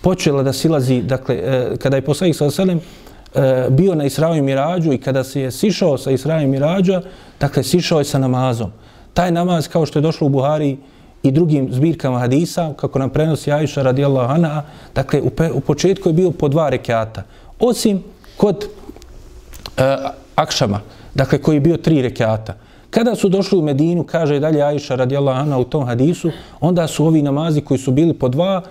počela 0.00 0.42
da 0.42 0.52
silazi, 0.52 1.02
dakle, 1.02 1.34
e, 1.34 1.76
kada 1.76 1.96
je 1.96 2.04
poslanik 2.04 2.36
sa 2.36 2.50
Selem 2.50 2.80
e, 2.80 3.66
bio 3.70 3.94
na 3.94 4.04
Israju 4.04 4.38
i 4.38 4.42
Mirađu 4.42 4.92
i 4.92 4.98
kada 4.98 5.24
se 5.24 5.40
je 5.40 5.50
sišao 5.50 5.98
sa 5.98 6.10
Israju 6.10 6.44
i 6.44 6.46
Mirađa, 6.54 7.02
dakle, 7.40 7.62
sišao 7.62 7.98
je 7.98 8.04
sa 8.04 8.18
namazom. 8.18 8.72
Taj 9.14 9.32
namaz, 9.32 9.68
kao 9.68 9.86
što 9.86 9.98
je 9.98 10.08
došlo 10.08 10.26
u 10.26 10.30
Buhari, 10.30 10.76
i 11.22 11.30
drugim 11.30 11.68
zbirkama 11.72 12.18
hadisa, 12.18 12.72
kako 12.76 12.98
nam 12.98 13.10
prenosi 13.10 13.52
Ajša 13.52 13.82
radijallahu 13.82 14.32
anha, 14.32 14.62
dakle, 14.94 15.20
u, 15.20 15.30
pe, 15.30 15.50
u 15.52 15.60
početku 15.60 16.08
je 16.08 16.12
bio 16.12 16.30
po 16.30 16.48
dva 16.48 16.68
rekiata. 16.68 17.22
Osim 17.58 18.02
kod 18.36 18.64
uh, 18.64 19.84
Akšama, 20.34 20.80
dakle, 21.14 21.38
koji 21.38 21.56
je 21.56 21.60
bio 21.60 21.76
tri 21.76 22.02
rekiata. 22.02 22.56
Kada 22.90 23.14
su 23.14 23.28
došli 23.28 23.58
u 23.58 23.62
Medinu, 23.62 24.04
kaže 24.04 24.40
dalje 24.40 24.62
Ajša 24.62 24.94
radijallahu 24.94 25.40
anha 25.40 25.58
u 25.58 25.64
tom 25.64 25.86
hadisu, 25.86 26.30
onda 26.60 26.86
su 26.86 27.06
ovi 27.06 27.22
namazi 27.22 27.60
koji 27.60 27.78
su 27.78 27.92
bili 27.92 28.14
po 28.14 28.28
dva, 28.28 28.62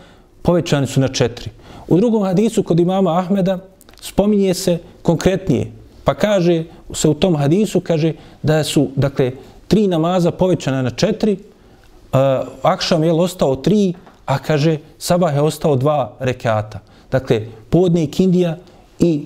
povećani 0.41 0.87
su 0.87 0.99
na 0.99 1.07
četiri. 1.07 1.49
U 1.87 1.97
drugom 1.97 2.23
hadisu 2.23 2.63
kod 2.63 2.79
imama 2.79 3.19
Ahmeda 3.19 3.59
spominje 4.01 4.53
se 4.53 4.77
konkretnije, 5.01 5.71
pa 6.03 6.13
kaže 6.13 6.63
se 6.93 7.09
u 7.09 7.13
tom 7.13 7.35
hadisu, 7.35 7.79
kaže 7.79 8.13
da 8.43 8.63
su, 8.63 8.87
dakle, 8.95 9.31
tri 9.67 9.87
namaza 9.87 10.31
povećana 10.31 10.81
na 10.81 10.89
četiri, 10.89 11.33
uh, 11.33 12.19
Akšam 12.61 13.03
je 13.03 13.13
ostao 13.13 13.55
tri, 13.55 13.93
a 14.25 14.37
kaže 14.37 14.77
Sabah 14.97 15.35
je 15.35 15.41
ostao 15.41 15.75
dva 15.75 16.13
rekata. 16.19 16.79
Dakle, 17.11 17.45
podnik 17.69 18.19
Indija 18.19 18.57
i 18.99 19.23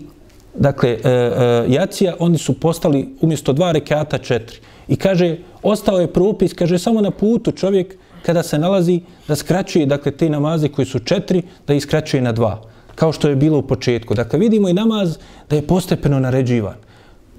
dakle, 0.55 0.89
e, 0.89 1.09
e, 1.09 1.65
Jacija, 1.67 2.15
oni 2.19 2.37
su 2.37 2.59
postali 2.59 3.15
umjesto 3.21 3.53
dva 3.53 3.71
rekata 3.71 4.17
četiri. 4.17 4.59
I 4.87 4.95
kaže, 4.95 5.37
ostao 5.63 5.99
je 5.99 6.13
propis, 6.13 6.53
kaže, 6.53 6.79
samo 6.79 7.01
na 7.01 7.11
putu 7.11 7.51
čovjek 7.51 7.95
kada 8.25 8.43
se 8.43 8.59
nalazi 8.59 9.01
da 9.27 9.35
skraćuje 9.35 9.85
dakle, 9.85 10.11
te 10.11 10.29
namaze 10.29 10.67
koji 10.67 10.85
su 10.85 10.99
četiri, 10.99 11.41
da 11.67 11.73
ih 11.73 11.83
skraćuje 11.83 12.21
na 12.21 12.31
dva. 12.31 12.61
Kao 12.95 13.11
što 13.11 13.29
je 13.29 13.35
bilo 13.35 13.59
u 13.59 13.67
početku. 13.67 14.13
Dakle, 14.13 14.39
vidimo 14.39 14.69
i 14.69 14.73
namaz 14.73 15.17
da 15.49 15.55
je 15.55 15.67
postepeno 15.67 16.19
naređivan. 16.19 16.75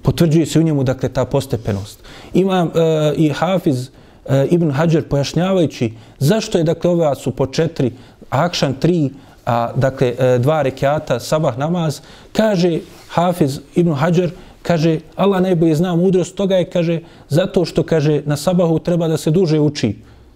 Potvrđuje 0.01 0.45
se 0.45 0.59
u 0.59 0.63
njemu, 0.63 0.83
dakle, 0.83 1.09
ta 1.09 1.25
postepenost. 1.25 2.03
Ima 2.33 2.67
e, 2.75 3.13
i 3.17 3.29
Hafiz, 3.29 3.89
e, 4.25 4.47
Ibn 4.51 4.71
Hajar 4.71 5.03
pojašnjavajući 5.03 5.93
zašto 6.19 6.57
je 6.57 6.63
dakle 6.63 6.89
ove 6.89 7.15
su 7.15 7.31
po 7.31 7.47
četiri, 7.47 7.91
akšan 8.29 8.73
tri, 8.73 9.09
a 9.45 9.71
dakle 9.75 10.13
e, 10.19 10.37
dva 10.39 10.61
rekiata, 10.61 11.19
sabah 11.19 11.57
namaz, 11.57 12.01
kaže 12.33 12.79
Hafiz 13.09 13.59
Ibn 13.75 13.93
Hajar, 13.93 14.29
kaže, 14.65 14.99
Allah 15.15 15.41
najbolje 15.41 15.75
zna 15.75 15.95
mudrost 15.95 16.35
toga 16.35 16.57
je, 16.57 16.65
kaže, 16.65 16.99
zato 17.29 17.65
što, 17.65 17.83
kaže, 17.83 18.21
na 18.25 18.37
sabahu 18.37 18.79
treba 18.79 19.07
da 19.07 19.17
se 19.17 19.31
duže 19.31 19.59
uči. 19.59 19.95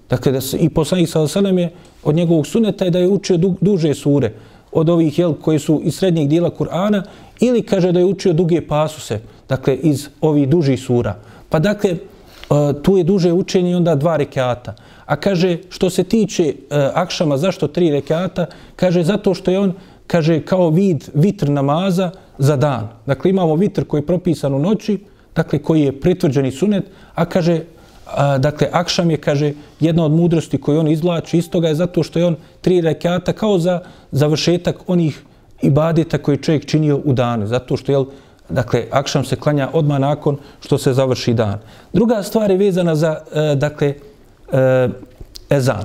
Dakle, 0.09 0.31
da 0.31 0.41
se, 0.41 0.57
i 0.57 0.69
poslanik 0.69 1.09
sa 1.09 1.21
Osanem 1.21 1.57
je 1.57 1.71
od 2.03 2.15
njegovog 2.15 2.47
suneta 2.47 2.85
je 2.85 2.91
da 2.91 2.99
je 2.99 3.09
učio 3.09 3.37
du, 3.37 3.55
duže 3.61 3.93
sure 3.93 4.33
od 4.71 4.89
ovih 4.89 5.19
jel, 5.19 5.33
koji 5.33 5.59
su 5.59 5.81
iz 5.83 5.95
srednjeg 5.95 6.27
dijela 6.29 6.49
Kur'ana 6.49 7.01
ili 7.39 7.61
kaže 7.61 7.91
da 7.91 7.99
je 7.99 8.05
učio 8.05 8.33
duge 8.33 8.61
pasuse, 8.61 9.19
dakle 9.49 9.75
iz 9.75 10.07
ovih 10.21 10.49
dužih 10.49 10.79
sura. 10.79 11.15
Pa 11.49 11.59
dakle, 11.59 11.91
e, 11.91 11.97
tu 12.83 12.97
je 12.97 13.03
duže 13.03 13.33
učenje 13.33 13.75
onda 13.77 13.95
dva 13.95 14.17
rekata. 14.17 14.75
A 15.05 15.15
kaže, 15.15 15.57
što 15.69 15.89
se 15.89 16.03
tiče 16.03 16.43
e, 16.45 16.53
akšama, 16.93 17.37
zašto 17.37 17.67
tri 17.67 17.89
rekata? 17.91 18.45
Kaže, 18.75 19.03
zato 19.03 19.33
što 19.33 19.51
je 19.51 19.59
on, 19.59 19.73
kaže, 20.07 20.41
kao 20.41 20.69
vid 20.69 21.09
vitr 21.13 21.49
namaza 21.49 22.11
za 22.39 22.55
dan. 22.55 22.87
Dakle, 23.05 23.29
imamo 23.31 23.55
vitr 23.55 23.83
koji 23.83 24.01
je 24.01 24.05
propisan 24.05 24.53
u 24.53 24.59
noći, 24.59 24.99
dakle, 25.35 25.59
koji 25.59 25.81
je 25.81 25.99
pritvrđeni 25.99 26.51
sunet, 26.51 26.83
a 27.15 27.25
kaže, 27.25 27.61
a, 28.05 28.37
dakle, 28.37 28.67
akšam 28.71 29.11
je, 29.11 29.17
kaže, 29.17 29.53
jedna 29.79 30.05
od 30.05 30.11
mudrosti 30.11 30.61
koju 30.61 30.79
on 30.79 30.87
izvlači 30.87 31.37
iz 31.37 31.49
toga 31.49 31.67
je 31.67 31.75
zato 31.75 32.03
što 32.03 32.19
je 32.19 32.25
on 32.25 32.35
tri 32.61 32.81
rekata 32.81 33.33
kao 33.33 33.59
za 33.59 33.79
završetak 34.11 34.75
onih 34.87 35.21
ibadeta 35.61 36.17
koje 36.17 36.37
čovjek 36.37 36.65
činio 36.65 37.01
u 37.03 37.13
danu. 37.13 37.47
Zato 37.47 37.77
što, 37.77 37.91
je, 37.91 38.05
dakle, 38.49 38.85
akšam 38.91 39.25
se 39.25 39.35
klanja 39.35 39.69
odmah 39.73 39.99
nakon 39.99 40.37
što 40.61 40.77
se 40.77 40.93
završi 40.93 41.33
dan. 41.33 41.59
Druga 41.93 42.23
stvar 42.23 42.51
je 42.51 42.57
vezana 42.57 42.95
za, 42.95 43.19
e, 43.33 43.55
dakle, 43.55 43.93
e, 44.51 44.89
ezan. 45.49 45.83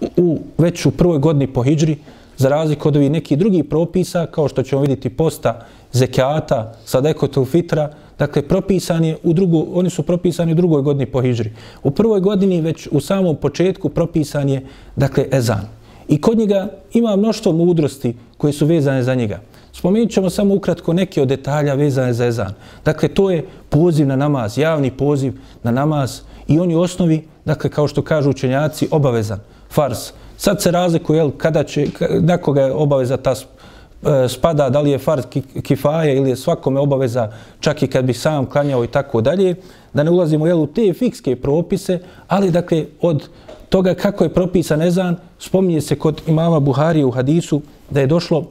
U, 0.00 0.06
u, 0.16 0.38
već 0.58 0.86
u 0.86 0.90
prvoj 0.90 1.18
godini 1.18 1.46
po 1.46 1.62
hijđri, 1.62 1.96
za 2.36 2.48
razliku 2.48 2.88
od 2.88 2.96
ovih 2.96 3.10
nekih 3.10 3.38
drugih 3.38 3.64
propisa, 3.64 4.26
kao 4.26 4.48
što 4.48 4.62
ćemo 4.62 4.80
vidjeti 4.80 5.10
posta 5.10 5.66
zekijata, 5.92 6.72
sadekotul 6.84 7.44
fitra, 7.44 7.90
dakle, 8.18 8.42
propisan 8.42 9.04
je 9.04 9.16
u 9.22 9.32
drugu, 9.32 9.66
oni 9.74 9.90
su 9.90 10.02
propisani 10.02 10.52
u 10.52 10.54
drugoj 10.54 10.82
godini 10.82 11.06
po 11.06 11.22
hijđri. 11.22 11.52
U 11.82 11.90
prvoj 11.90 12.20
godini, 12.20 12.60
već 12.60 12.88
u 12.90 13.00
samom 13.00 13.36
početku, 13.36 13.88
propisan 13.88 14.48
je, 14.48 14.66
dakle, 14.96 15.26
ezan. 15.32 15.68
I 16.08 16.20
kod 16.20 16.38
njega 16.38 16.68
ima 16.92 17.16
mnoštvo 17.16 17.52
mudrosti 17.52 18.14
koje 18.36 18.52
su 18.52 18.66
vezane 18.66 19.02
za 19.02 19.14
njega. 19.14 19.40
Spomenut 19.72 20.10
ćemo 20.10 20.30
samo 20.30 20.54
ukratko 20.54 20.92
neke 20.92 21.22
od 21.22 21.28
detalja 21.28 21.74
vezane 21.74 22.12
za 22.12 22.26
ezan. 22.26 22.54
Dakle, 22.84 23.08
to 23.08 23.30
je 23.30 23.46
poziv 23.68 24.06
na 24.06 24.16
namaz, 24.16 24.58
javni 24.58 24.90
poziv 24.90 25.32
na 25.62 25.70
namaz 25.70 26.20
i 26.48 26.58
oni 26.60 26.76
u 26.76 26.80
osnovi, 26.80 27.22
dakle, 27.44 27.70
kao 27.70 27.88
što 27.88 28.02
kažu 28.02 28.30
učenjaci, 28.30 28.88
obavezan, 28.90 29.38
fars. 29.70 30.12
Sad 30.36 30.62
se 30.62 30.70
razlikuje, 30.70 31.18
jel, 31.18 31.30
kada 31.36 31.64
će, 31.64 31.86
nekoga 32.20 32.62
je 32.62 32.72
obaveza 32.72 33.16
ta 33.16 33.34
e, 33.34 34.28
spada, 34.28 34.70
da 34.70 34.80
li 34.80 34.90
je 34.90 34.98
fard 34.98 35.24
kifaje 35.62 36.16
ili 36.16 36.30
je 36.30 36.36
svakome 36.36 36.80
obaveza, 36.80 37.32
čak 37.60 37.82
i 37.82 37.86
kad 37.86 38.04
bi 38.04 38.14
sam 38.14 38.46
klanjao 38.46 38.84
i 38.84 38.88
tako 38.88 39.20
dalje, 39.20 39.54
da 39.92 40.02
ne 40.02 40.10
ulazimo 40.10 40.46
jel, 40.46 40.60
u 40.60 40.66
te 40.66 40.92
fikske 40.92 41.36
propise, 41.36 41.98
ali 42.28 42.50
dakle 42.50 42.86
od 43.00 43.28
toga 43.68 43.94
kako 43.94 44.24
je 44.24 44.34
propisan 44.34 44.82
ezan, 44.82 45.16
spominje 45.38 45.80
se 45.80 45.98
kod 45.98 46.22
imama 46.26 46.60
Buharije 46.60 47.04
u 47.04 47.10
hadisu 47.10 47.62
da 47.90 48.00
je 48.00 48.06
došlo 48.06 48.44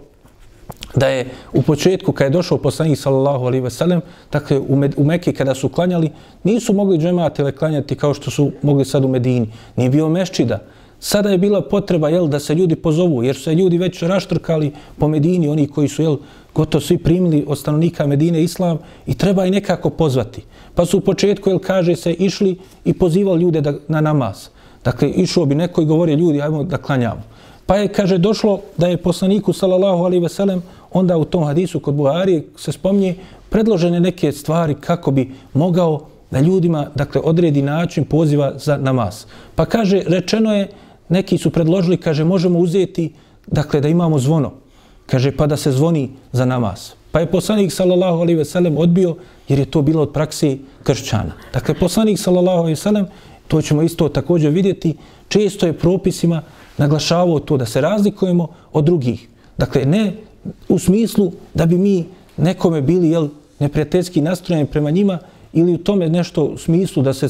da 0.96 1.08
je 1.08 1.30
u 1.54 1.62
početku 1.62 2.12
kada 2.12 2.26
je 2.26 2.30
došao 2.30 2.58
poslanik 2.58 3.00
sallallahu 3.00 3.46
alejhi 3.46 3.64
ve 3.64 3.70
sellem 3.70 4.02
dakle 4.32 4.60
u, 4.60 4.76
Med, 4.76 4.94
u 4.98 5.04
Mekki 5.04 5.34
kada 5.34 5.56
su 5.56 5.70
klanjali 5.70 6.12
nisu 6.44 6.74
mogli 6.74 6.98
džematile 6.98 7.52
klanjati 7.52 7.96
kao 7.96 8.14
što 8.14 8.32
su 8.32 8.52
mogli 8.62 8.86
sad 8.86 9.06
u 9.06 9.08
Medini. 9.08 9.48
Nije 9.76 9.90
bio 9.90 10.10
meščida 10.10 10.60
sada 11.02 11.30
je 11.30 11.38
bila 11.38 11.62
potreba 11.62 12.10
jel 12.10 12.28
da 12.28 12.39
se 12.39 12.56
ljudi 12.56 12.76
pozovu 12.76 13.24
jer 13.24 13.36
su 13.36 13.43
se 13.43 13.56
ljudi 13.56 13.78
već 13.78 14.04
raštrkali 14.04 14.72
po 14.97 15.08
Medini 15.08 15.47
oni 15.47 15.68
koji 15.68 15.88
su 15.88 16.02
jel 16.02 16.18
gotovo 16.56 16.82
svi 16.82 16.97
primili 16.97 17.45
od 17.47 17.58
stanovnika 17.58 18.08
Medine 18.08 18.43
islam 18.43 18.78
i 19.08 19.14
treba 19.14 19.45
i 19.45 19.52
nekako 19.52 19.89
pozvati. 19.89 20.43
Pa 20.76 20.86
su 20.86 20.97
u 20.97 21.02
početku 21.02 21.49
jel 21.49 21.60
kaže 21.60 21.95
se 21.95 22.14
išli 22.14 22.60
i 22.86 22.93
pozivali 22.93 23.41
ljude 23.41 23.62
da, 23.62 23.74
na 23.88 24.02
namaz. 24.02 24.47
Dakle 24.84 25.10
išao 25.10 25.45
bi 25.45 25.56
neko 25.56 25.82
i 25.82 25.86
govorio 25.86 26.16
ljudi 26.16 26.41
ajmo 26.41 26.64
da 26.64 26.78
klanjamo. 26.78 27.22
Pa 27.66 27.76
je, 27.76 27.88
kaže, 27.88 28.18
došlo 28.18 28.60
da 28.78 28.88
je 28.88 28.97
poslaniku, 28.97 29.54
sallallahu 29.54 30.04
alaihi 30.04 30.24
veselem, 30.24 30.62
onda 30.91 31.18
u 31.18 31.26
tom 31.26 31.43
hadisu 31.43 31.80
kod 31.80 31.93
Buhari 31.93 32.43
se 32.58 32.72
spomnje 32.72 33.16
predložene 33.49 33.99
neke 33.99 34.32
stvari 34.32 34.76
kako 34.76 35.12
bi 35.12 35.32
mogao 35.54 36.08
da 36.32 36.39
ljudima, 36.39 36.88
dakle, 36.95 37.22
odredi 37.24 37.62
način 37.62 38.06
poziva 38.06 38.54
za 38.58 38.78
namaz. 38.78 39.26
Pa 39.56 39.66
kaže, 39.66 40.02
rečeno 40.08 40.54
je, 40.54 40.68
neki 41.12 41.38
su 41.38 41.51
predložili, 41.51 41.97
kaže, 41.97 42.24
možemo 42.24 42.59
uzeti, 42.59 43.12
dakle, 43.47 43.82
da 43.82 43.88
imamo 43.88 44.20
zvono. 44.20 44.51
Kaže, 45.05 45.32
pa 45.36 45.47
da 45.47 45.57
se 45.57 45.72
zvoni 45.72 46.09
za 46.32 46.45
namaz. 46.45 46.91
Pa 47.12 47.20
je 47.20 47.32
poslanik, 47.32 47.72
sallallahu 47.72 48.22
alaihi 48.24 48.39
veselem, 48.39 48.78
odbio, 48.78 49.16
jer 49.47 49.59
je 49.59 49.66
to 49.66 49.82
bilo 49.82 50.01
od 50.01 50.14
praksi 50.14 50.59
kršćana. 50.84 51.36
Dakle, 51.53 51.76
poslanik, 51.76 52.20
sallallahu 52.20 52.64
alaihi 52.64 52.80
veselem, 52.80 53.05
to 53.47 53.62
ćemo 53.62 53.82
isto 53.82 54.09
također 54.09 54.51
vidjeti, 54.51 54.95
često 55.28 55.66
je 55.66 55.74
propisima 55.74 56.41
naglašavao 56.78 57.39
to 57.39 57.57
da 57.57 57.66
se 57.66 57.82
razlikujemo 57.82 58.47
od 58.74 58.86
drugih. 58.86 59.28
Dakle, 59.57 59.86
ne 59.86 60.14
u 60.70 60.80
smislu 60.80 61.32
da 61.53 61.66
bi 61.66 61.78
mi 61.78 62.05
nekome 62.38 62.82
bili 62.82 63.09
jel, 63.09 63.28
neprijateljski 63.59 64.22
nastrojeni 64.22 64.66
prema 64.66 64.91
njima 64.91 65.20
ili 65.53 65.74
u 65.74 65.78
tome 65.78 66.09
nešto 66.09 66.43
u 66.43 66.57
smislu 66.57 67.03
da 67.03 67.14
se 67.14 67.30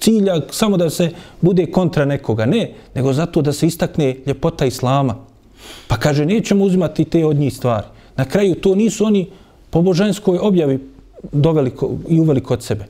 cilja 0.00 0.40
samo 0.50 0.76
da 0.76 0.90
se 0.90 1.10
bude 1.40 1.66
kontra 1.66 2.04
nekoga. 2.04 2.46
Ne, 2.46 2.72
nego 2.94 3.12
zato 3.12 3.42
da 3.42 3.52
se 3.52 3.66
istakne 3.66 4.16
ljepota 4.26 4.66
Islama. 4.66 5.16
Pa 5.88 5.96
kaže, 5.96 6.26
nećemo 6.26 6.64
uzimati 6.64 7.04
te 7.04 7.26
od 7.26 7.36
njih 7.36 7.56
stvari. 7.56 7.86
Na 8.16 8.24
kraju 8.24 8.54
to 8.54 8.74
nisu 8.74 9.04
oni 9.04 9.26
po 9.70 9.82
božanskoj 9.82 10.38
objavi 10.38 10.78
doveli 11.32 11.72
i 12.08 12.20
uveli 12.20 12.40
kod 12.40 12.62
sebe. 12.62 12.84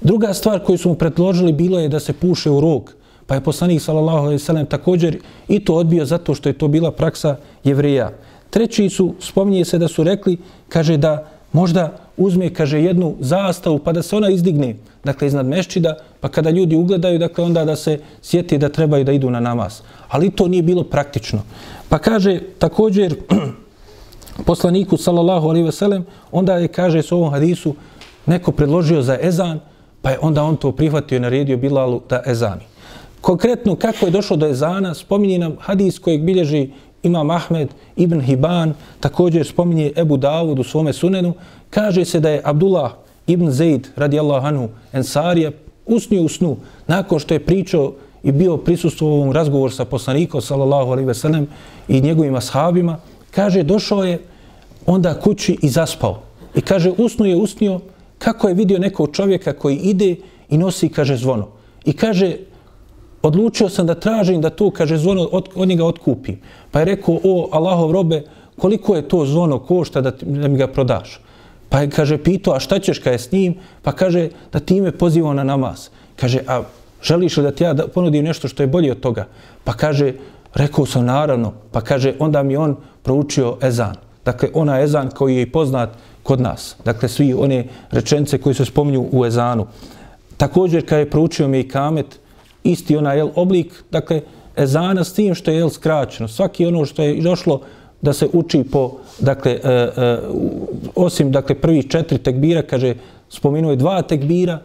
Druga 0.00 0.34
stvar 0.34 0.64
koju 0.64 0.78
su 0.78 0.88
mu 0.88 0.94
predložili 0.94 1.52
bilo 1.52 1.80
je 1.80 1.88
da 1.88 2.00
se 2.00 2.12
puše 2.12 2.50
u 2.50 2.60
rog. 2.60 2.94
Pa 3.26 3.34
je 3.34 3.40
poslanik 3.40 3.82
sallallahu 3.82 4.18
alejhi 4.18 4.34
ve 4.34 4.44
sellem 4.44 4.66
također 4.66 5.18
i 5.48 5.64
to 5.64 5.74
odbio 5.74 6.04
zato 6.04 6.34
što 6.34 6.48
je 6.48 6.58
to 6.58 6.68
bila 6.68 6.90
praksa 6.90 7.36
jevreja. 7.64 8.10
Treći 8.50 8.88
su 8.90 9.14
spominje 9.20 9.64
se 9.64 9.78
da 9.78 9.88
su 9.88 10.04
rekli 10.04 10.38
kaže 10.68 10.96
da 10.96 11.28
možda 11.52 11.98
uzme 12.16 12.54
kaže 12.54 12.82
jednu 12.82 13.14
zastavu 13.20 13.78
pa 13.78 13.92
da 13.92 14.02
se 14.02 14.16
ona 14.16 14.30
izdigne 14.30 14.76
dakle 15.04 15.26
iznad 15.26 15.46
meščida 15.46 15.96
pa 16.20 16.28
kada 16.28 16.50
ljudi 16.50 16.76
ugledaju 16.76 17.18
dakle 17.18 17.44
onda 17.44 17.64
da 17.64 17.76
se 17.76 17.98
sjeti 18.22 18.58
da 18.58 18.68
trebaju 18.68 19.04
da 19.04 19.12
idu 19.12 19.30
na 19.30 19.40
namaz. 19.40 19.80
Ali 20.08 20.30
to 20.30 20.48
nije 20.48 20.62
bilo 20.62 20.84
praktično. 20.84 21.42
Pa 21.88 21.98
kaže 21.98 22.40
također 22.58 23.16
poslaniku 24.46 24.96
sallallahu 24.96 25.48
alejhi 25.48 25.66
ve 25.66 25.72
sellem 25.72 26.06
onda 26.32 26.56
je 26.56 26.68
kaže 26.68 27.02
s 27.02 27.12
ovom 27.12 27.30
hadisu 27.30 27.74
neko 28.26 28.52
predložio 28.52 29.02
za 29.02 29.18
ezan 29.22 29.60
pa 30.02 30.10
je 30.10 30.18
onda 30.22 30.42
on 30.42 30.56
to 30.56 30.72
prihvatio 30.72 31.16
i 31.16 31.20
naredio 31.20 31.56
Bilalu 31.56 32.00
da 32.08 32.22
ezani. 32.26 32.62
Konkretno 33.20 33.76
kako 33.76 34.06
je 34.06 34.10
došlo 34.10 34.36
do 34.36 34.46
ezana, 34.46 34.94
spominje 34.94 35.38
nam 35.38 35.56
hadis 35.60 35.98
kojeg 35.98 36.22
bilježi 36.22 36.70
Imam 37.02 37.30
Ahmed 37.30 37.68
ibn 37.96 38.20
Hiban, 38.20 38.74
također 39.00 39.46
spominje 39.46 39.92
Ebu 39.96 40.16
Davud 40.16 40.58
u 40.58 40.64
svome 40.64 40.92
sunenu, 40.92 41.34
kaže 41.70 42.04
se 42.04 42.20
da 42.20 42.30
je 42.30 42.40
Abdullah 42.44 42.92
ibn 43.26 43.50
Zaid 43.50 43.88
radijallahu 43.96 44.46
anhu 44.46 44.68
Ensarija 44.92 45.50
usnio 45.86 46.22
u 46.22 46.28
snu 46.28 46.56
nakon 46.86 47.18
što 47.18 47.34
je 47.34 47.44
pričao 47.44 47.92
i 48.22 48.32
bio 48.32 48.56
prisustvo 48.56 49.08
u 49.08 49.12
ovom 49.12 49.32
razgovoru 49.32 49.72
sa 49.72 49.84
poslanikom 49.84 50.40
sallallahu 50.40 50.90
alaihi 50.90 51.06
veselem 51.06 51.46
i 51.88 52.00
njegovim 52.00 52.34
ashabima, 52.34 52.98
kaže 53.30 53.62
došao 53.62 54.04
je 54.04 54.18
onda 54.86 55.20
kući 55.20 55.58
i 55.62 55.68
zaspao. 55.68 56.22
I 56.54 56.60
kaže 56.60 56.90
usnu 56.98 57.26
je 57.26 57.36
usnio 57.36 57.80
kako 58.18 58.48
je 58.48 58.54
vidio 58.54 58.78
nekog 58.78 59.10
čovjeka 59.12 59.52
koji 59.52 59.76
ide 59.76 60.16
i 60.50 60.58
nosi, 60.58 60.88
kaže, 60.88 61.16
zvono. 61.16 61.48
I 61.84 61.92
kaže, 61.92 62.36
odlučio 63.22 63.68
sam 63.68 63.86
da 63.86 63.94
tražim 63.94 64.40
da 64.40 64.50
to, 64.50 64.70
kaže, 64.70 64.96
zvono 64.96 65.28
od, 65.32 65.48
od 65.54 65.68
njega 65.68 65.84
otkupim. 65.84 66.40
Pa 66.70 66.78
je 66.78 66.84
rekao, 66.84 67.18
o 67.24 67.48
Allahov 67.52 67.92
robe, 67.92 68.22
koliko 68.58 68.96
je 68.96 69.08
to 69.08 69.26
zvono 69.26 69.58
košta 69.58 70.00
da, 70.00 70.10
da 70.10 70.48
mi 70.48 70.58
ga 70.58 70.66
prodaš? 70.66 71.20
Pa 71.68 71.80
je, 71.80 71.90
kaže, 71.90 72.18
pitao, 72.18 72.54
a 72.54 72.60
šta 72.60 72.78
ćeš 72.78 72.98
kada 72.98 73.12
je 73.12 73.18
s 73.18 73.32
njim? 73.32 73.54
Pa 73.82 73.92
kaže, 73.92 74.28
da 74.52 74.60
ti 74.60 74.80
me 74.80 74.92
pozivao 74.92 75.34
na 75.34 75.44
namaz. 75.44 75.88
Kaže, 76.16 76.40
a 76.46 76.62
želiš 77.02 77.36
li 77.36 77.42
da 77.42 77.50
ti 77.50 77.64
ja 77.64 77.74
ponudim 77.94 78.24
nešto 78.24 78.48
što 78.48 78.62
je 78.62 78.66
bolje 78.66 78.92
od 78.92 79.00
toga? 79.00 79.26
Pa 79.64 79.72
kaže, 79.72 80.12
rekao 80.54 80.86
sam 80.86 81.04
naravno. 81.04 81.52
Pa 81.72 81.80
kaže, 81.80 82.14
onda 82.18 82.42
mi 82.42 82.56
on 82.56 82.76
proučio 83.02 83.56
ezan. 83.62 83.96
Dakle, 84.24 84.48
ona 84.54 84.80
ezan 84.80 85.10
koji 85.10 85.36
je 85.36 85.52
poznat 85.52 85.90
kod 86.22 86.40
nas. 86.40 86.76
Dakle, 86.84 87.08
svi 87.08 87.34
one 87.34 87.64
rečence 87.90 88.38
koji 88.38 88.54
se 88.54 88.64
spominju 88.64 89.08
u 89.12 89.26
ezanu. 89.26 89.66
Također, 90.36 90.86
kada 90.86 90.98
je 90.98 91.10
proučio 91.10 91.48
mi 91.48 91.60
i 91.60 91.68
kamet, 91.68 92.18
isti 92.64 92.96
onaj 92.96 93.16
jel, 93.16 93.30
oblik, 93.34 93.84
dakle, 93.90 94.20
ezana 94.56 95.04
s 95.04 95.12
tim 95.12 95.34
što 95.34 95.50
je 95.50 95.56
jel, 95.56 95.70
skraćeno. 95.70 96.28
Svaki 96.28 96.66
ono 96.66 96.84
što 96.84 97.02
je 97.02 97.20
došlo 97.20 97.60
da 98.02 98.12
se 98.12 98.28
uči 98.32 98.64
po, 98.72 98.90
dakle, 99.18 99.52
e, 99.52 99.70
e, 99.96 100.18
osim 100.94 101.32
dakle, 101.32 101.54
prvih 101.54 101.88
četiri 101.88 102.18
tekbira, 102.18 102.62
kaže, 102.62 102.94
spomenuo 103.28 103.70
je 103.70 103.76
dva 103.76 104.02
tekbira, 104.02 104.58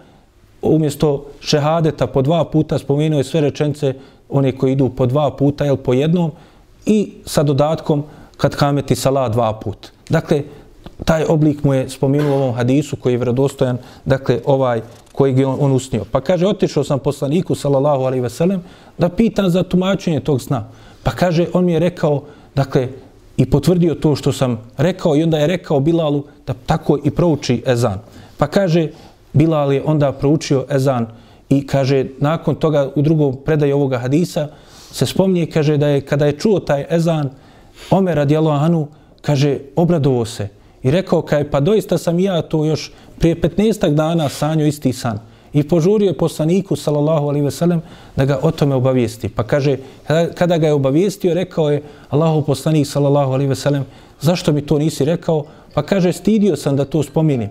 umjesto 0.62 1.26
šehadeta 1.40 2.08
po 2.08 2.22
dva 2.22 2.46
puta, 2.46 2.78
spomenuo 2.78 3.20
je 3.20 3.24
sve 3.24 3.42
rečence, 3.42 3.94
one 4.30 4.52
koji 4.52 4.72
idu 4.72 4.90
po 4.90 5.06
dva 5.06 5.32
puta, 5.32 5.66
jel, 5.66 5.78
po 5.78 5.94
jednom, 5.94 6.32
i 6.86 7.14
sa 7.26 7.44
dodatkom 7.44 8.04
kad 8.38 8.56
kameti 8.56 8.96
sala 8.96 9.30
dva 9.30 9.54
put. 9.54 9.92
Dakle, 10.10 10.44
taj 11.06 11.26
oblik 11.30 11.64
mu 11.64 11.74
je 11.74 11.90
spomenuo 11.90 12.32
u 12.32 12.36
ovom 12.36 12.54
hadisu 12.54 12.96
koji 12.96 13.14
je 13.14 13.18
vredostojan, 13.18 13.78
dakle 14.06 14.40
ovaj 14.46 14.82
koji 15.12 15.38
je 15.38 15.46
on, 15.46 15.58
on 15.60 15.72
usnio. 15.72 16.06
Pa 16.12 16.22
kaže, 16.22 16.48
otišao 16.48 16.84
sam 16.84 17.00
poslaniku, 17.00 17.56
sallallahu 17.56 18.04
alaihi 18.04 18.22
veselem, 18.22 18.64
da 18.98 19.10
pitan 19.10 19.50
za 19.50 19.64
tumačenje 19.64 20.20
tog 20.20 20.42
sna. 20.42 20.68
Pa 21.04 21.12
kaže, 21.12 21.48
on 21.54 21.66
mi 21.66 21.74
je 21.74 21.80
rekao, 21.80 22.24
dakle, 22.56 22.88
i 23.42 23.46
potvrdio 23.46 23.96
to 23.96 24.16
što 24.16 24.32
sam 24.32 24.58
rekao 24.78 25.16
i 25.16 25.24
onda 25.24 25.38
je 25.38 25.48
rekao 25.48 25.80
Bilalu 25.80 26.24
da 26.48 26.54
tako 26.54 26.98
i 27.04 27.12
prouči 27.12 27.64
ezan. 27.66 28.00
Pa 28.38 28.48
kaže, 28.48 28.88
Bilal 29.34 29.74
je 29.74 29.84
onda 29.86 30.12
proučio 30.12 30.66
ezan 30.70 31.08
i 31.50 31.68
kaže, 31.68 32.06
nakon 32.20 32.56
toga 32.56 32.92
u 32.96 33.02
drugom 33.02 33.38
predaju 33.46 33.76
ovoga 33.76 33.98
hadisa 33.98 34.48
se 34.92 35.06
spomnije, 35.06 35.50
kaže 35.50 35.78
da 35.78 35.88
je 35.88 36.02
kada 36.02 36.26
je 36.26 36.38
čuo 36.38 36.60
taj 36.60 36.86
ezan, 36.90 37.30
Omer 37.90 38.16
radijalo 38.16 38.52
Anu, 38.52 38.88
kaže, 39.22 39.58
obradovo 39.76 40.26
se 40.26 40.48
i 40.84 40.92
rekao, 40.92 41.22
kaj, 41.22 41.50
pa 41.50 41.60
doista 41.60 41.98
sam 41.98 42.20
ja 42.20 42.42
to 42.42 42.66
još 42.66 42.92
prije 43.20 43.42
15 43.42 43.94
dana 43.94 44.30
sanio 44.30 44.68
isti 44.68 44.94
san. 44.94 45.20
I 45.54 45.64
požurio 45.64 46.08
je 46.08 46.18
poslaniku, 46.18 46.76
sallallahu 46.76 47.28
alaihi 47.28 47.46
ve 47.46 47.52
sellem, 47.52 47.82
da 48.16 48.26
ga 48.26 48.40
o 48.42 48.52
tome 48.52 48.76
obavijesti. 48.76 49.30
Pa 49.30 49.44
kaže, 49.44 49.78
kada 50.36 50.58
ga 50.58 50.68
je 50.68 50.74
obavijestio, 50.74 51.34
rekao 51.34 51.70
je 51.72 51.84
Allahu 52.10 52.42
poslanik, 52.42 52.88
sallallahu 52.88 53.34
alaihi 53.34 53.50
ve 53.50 53.56
sellem, 53.56 53.86
zašto 54.22 54.54
mi 54.54 54.62
to 54.62 54.78
nisi 54.80 55.06
rekao? 55.06 55.44
Pa 55.74 55.84
kaže, 55.84 56.14
stidio 56.14 56.56
sam 56.56 56.76
da 56.76 56.86
to 56.86 57.04
spominim. 57.04 57.50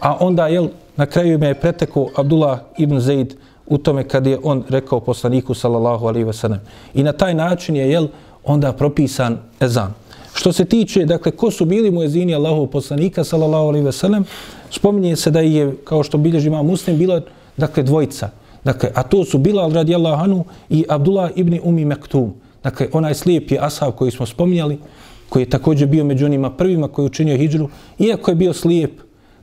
A 0.00 0.16
onda, 0.20 0.46
jel, 0.48 0.68
na 0.96 1.06
kraju 1.06 1.38
me 1.38 1.46
je 1.46 1.54
pretekao 1.54 2.08
Abdullah 2.16 2.60
ibn 2.78 3.00
Zaid 3.00 3.34
u 3.66 3.78
tome 3.78 4.04
kad 4.08 4.26
je 4.26 4.38
on 4.42 4.64
rekao 4.68 5.00
poslaniku, 5.00 5.54
sallallahu 5.54 6.06
alaihi 6.06 6.24
ve 6.24 6.32
sellem. 6.32 6.60
I 6.94 7.02
na 7.02 7.12
taj 7.12 7.34
način 7.34 7.76
je, 7.76 7.90
jel, 7.90 8.08
onda 8.44 8.72
propisan 8.72 9.38
ezan. 9.60 9.94
Što 10.34 10.52
se 10.52 10.64
tiče, 10.64 11.04
dakle, 11.04 11.32
ko 11.32 11.50
su 11.50 11.64
bili 11.64 11.90
muezini 11.90 12.34
Allahov 12.34 12.66
poslanika, 12.66 13.24
sallallahu 13.24 13.68
alaihi 13.68 13.84
ve 13.84 13.92
sellem, 13.92 14.24
spominje 14.70 15.16
se 15.16 15.30
da 15.30 15.40
je, 15.40 15.76
kao 15.84 16.02
što 16.02 16.18
bilježi 16.18 16.48
ima 16.48 16.62
muslim, 16.62 16.98
bilo, 16.98 17.20
dakle, 17.56 17.82
dvojica. 17.82 18.30
Dakle, 18.64 18.90
a 18.94 19.02
to 19.02 19.24
su 19.24 19.38
Bilal 19.38 19.72
radijallahu 19.72 20.24
anhu 20.24 20.44
i 20.70 20.84
Abdullah 20.88 21.30
ibn 21.36 21.58
Umi 21.62 21.84
Mektum. 21.84 22.34
Dakle, 22.62 22.88
onaj 22.92 23.14
slijepi 23.14 23.58
ashab 23.60 23.94
koji 23.94 24.10
smo 24.10 24.26
spominjali, 24.26 24.78
koji 25.28 25.42
je 25.42 25.50
također 25.50 25.88
bio 25.88 26.04
među 26.04 26.26
onima 26.26 26.50
prvima 26.50 26.88
koji 26.88 27.04
je 27.04 27.06
učinio 27.06 27.36
hijđru, 27.36 27.68
iako 27.98 28.30
je 28.30 28.34
bio 28.34 28.52
slijep, 28.52 29.00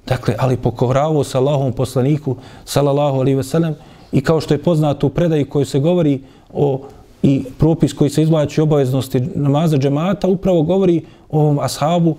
dakle, 0.07 0.35
ali 0.39 0.57
pokoravao 0.57 1.23
sa 1.23 1.39
Allahom 1.39 1.73
poslaniku, 1.73 2.35
sallallahu 2.65 3.19
alaihi 3.19 3.35
ve 3.35 3.43
sellem, 3.43 3.75
i 4.11 4.21
kao 4.21 4.41
što 4.41 4.53
je 4.53 4.63
poznato 4.63 5.07
u 5.07 5.09
predaji 5.09 5.45
koju 5.45 5.65
se 5.65 5.79
govori 5.79 6.21
o 6.53 6.81
i 7.23 7.43
propis 7.57 7.93
koji 7.93 8.09
se 8.09 8.21
izvlači 8.21 8.61
obaveznosti 8.61 9.19
namaza 9.35 9.77
džemata 9.77 10.27
upravo 10.27 10.61
govori 10.61 11.03
o 11.29 11.39
ovom 11.39 11.59
ashabu 11.59 12.15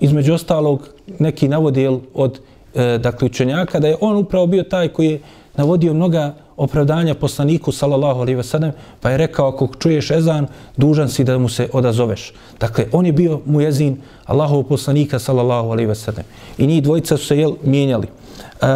između 0.00 0.34
ostalog 0.34 0.88
neki 1.18 1.48
navodijel 1.48 1.98
od 2.14 2.40
e, 2.74 2.98
dakle 2.98 3.26
učenjaka 3.26 3.80
da 3.80 3.88
je 3.88 3.96
on 4.00 4.16
upravo 4.16 4.46
bio 4.46 4.62
taj 4.62 4.88
koji 4.88 5.08
je 5.10 5.20
navodio 5.56 5.94
mnoga 5.94 6.34
opravdanja 6.56 7.14
poslaniku 7.14 7.72
sallallahu 7.72 8.20
alejhi 8.20 8.36
ve 8.36 8.42
sellem 8.42 8.72
pa 9.00 9.10
je 9.10 9.16
rekao 9.18 9.48
ako 9.48 9.68
čuješ 9.78 10.10
ezan 10.10 10.46
dužan 10.76 11.08
si 11.08 11.24
da 11.24 11.38
mu 11.38 11.48
se 11.48 11.68
odazoveš. 11.72 12.32
Dakle 12.60 12.86
on 12.92 13.06
je 13.06 13.12
bio 13.12 13.40
muezin 13.46 13.98
Allahov 14.24 14.62
poslanika 14.62 15.18
sallallahu 15.18 15.70
alejhi 15.70 15.88
ve 15.88 15.94
sellem 15.94 16.24
i 16.58 16.66
njih 16.66 16.82
dvojica 16.82 17.16
su 17.16 17.26
se 17.26 17.38
jel 17.38 17.52
mijenjali. 17.62 18.06
E, 18.06 18.66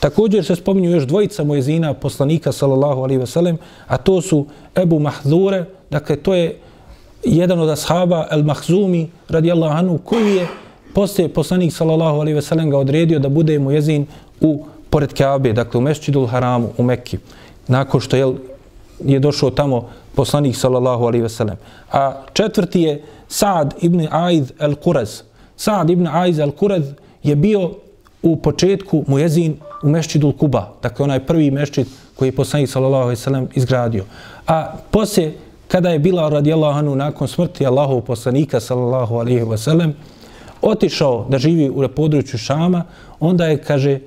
također 0.00 0.44
se 0.44 0.56
spominju 0.56 0.90
još 0.90 1.04
dvojica 1.04 1.44
muezina 1.44 1.94
poslanika 1.94 2.52
sallallahu 2.52 3.02
alejhi 3.02 3.20
ve 3.20 3.26
sellem 3.26 3.58
a 3.86 3.96
to 3.96 4.20
su 4.20 4.46
Ebu 4.76 4.98
Mahzure, 4.98 5.64
dakle 5.90 6.16
to 6.16 6.34
je 6.34 6.58
jedan 7.24 7.60
od 7.60 7.68
ashaba 7.68 8.26
El 8.30 8.44
Mahzumi 8.44 9.10
radijallahu 9.28 9.74
anhu 9.76 9.98
koji 9.98 10.36
je 10.36 10.46
poslije 10.94 11.28
poslanik 11.28 11.72
sallallahu 11.72 12.20
alejhi 12.20 12.34
ve 12.34 12.42
sellem 12.42 12.70
ga 12.70 12.78
odredio 12.78 13.18
da 13.18 13.28
bude 13.28 13.58
muezin 13.58 14.06
u 14.40 14.64
pored 14.90 15.12
Kabe, 15.12 15.52
dakle 15.52 15.78
u 15.78 15.80
Mešćidul 15.80 16.26
Haramu 16.26 16.68
u 16.78 16.82
Mekki. 16.82 17.18
Nakon 17.68 18.00
što 18.00 18.16
je, 18.16 18.34
je 19.04 19.18
došao 19.18 19.50
tamo 19.50 19.88
poslanik 20.14 20.56
sallallahu 20.56 21.04
alejhi 21.04 21.22
ve 21.22 21.28
sellem. 21.28 21.56
A 21.92 22.22
četvrti 22.32 22.80
je 22.80 23.02
Sa'd 23.28 23.74
ibn 23.80 24.06
Aid 24.10 24.52
al-Quraz. 24.58 25.22
Sa'd 25.56 25.90
ibn 25.90 26.06
Aid 26.06 26.36
al-Quraz 26.36 26.92
je 27.22 27.36
bio 27.36 27.70
u 28.22 28.36
početku 28.36 29.04
muezin 29.06 29.56
u 29.82 29.88
mešćidu 29.88 30.32
Kuba, 30.32 30.68
dakle 30.82 31.04
onaj 31.04 31.26
prvi 31.26 31.50
mešćid 31.50 31.86
koji 32.16 32.28
je 32.28 32.36
poslanik 32.36 32.70
sallallahu 32.70 33.02
alejhi 33.02 33.18
ve 33.20 33.24
sellem 33.24 33.48
izgradio. 33.54 34.04
A 34.46 34.72
poslije 34.90 35.34
kada 35.68 35.90
je 35.90 35.98
bila 35.98 36.28
radijallahu 36.28 36.78
anhu 36.78 36.94
nakon 36.94 37.28
smrti 37.28 37.66
Allahov 37.66 38.00
poslanika 38.00 38.60
sallallahu 38.60 39.16
alejhi 39.16 39.44
ve 39.44 39.58
sellem 39.58 39.94
otišao 40.62 41.26
da 41.28 41.38
živi 41.38 41.70
u 41.70 41.88
području 41.96 42.38
Šama, 42.38 42.84
onda 43.20 43.46
je 43.46 43.62
kaže 43.62 43.98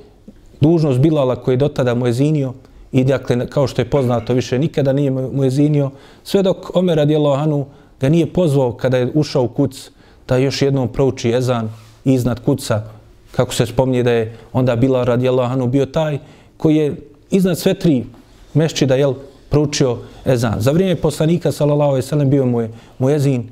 dužnost 0.62 1.00
Bilala 1.00 1.36
koji 1.36 1.54
je 1.54 1.58
dotada 1.58 1.96
muezinio 1.96 2.54
i 2.92 3.04
dakle 3.04 3.48
kao 3.48 3.68
što 3.68 3.82
je 3.82 3.90
poznato 3.90 4.34
više 4.34 4.60
nikada 4.60 4.94
nije 4.94 5.12
muezinio 5.12 5.92
sve 6.24 6.44
dok 6.44 6.76
Omer 6.76 6.98
radijallahu 6.98 7.42
anhu 7.42 7.66
ga 8.00 8.10
nije 8.10 8.34
pozvao 8.34 8.72
kada 8.72 8.98
je 8.98 9.12
ušao 9.14 9.44
u 9.44 9.48
kuc 9.48 9.92
da 10.28 10.38
još 10.38 10.62
jednom 10.62 10.88
prouči 10.88 11.32
ezan 11.32 11.70
iznad 12.06 12.40
kuca 12.46 12.84
kako 13.32 13.54
se 13.54 13.66
spomnije 13.66 14.04
da 14.04 14.12
je 14.12 14.38
onda 14.54 14.76
bila 14.76 15.04
radijallahu 15.04 15.54
anhu 15.54 15.68
bio 15.68 15.86
taj 15.86 16.20
koji 16.58 16.76
je 16.76 16.96
iznad 17.32 17.60
sve 17.60 17.74
tri 17.74 18.06
mešćida 18.54 18.96
jel, 18.96 19.14
proučio 19.50 19.98
ezan. 20.26 20.62
Za 20.62 20.72
vrijeme 20.72 20.96
poslanika 21.02 21.52
sallallahu 21.52 21.90
alejhi 21.90 22.06
ve 22.06 22.10
sellem 22.10 22.30
bio 22.30 22.46
mu 22.46 22.62
je 22.62 22.72
muezin 23.00 23.50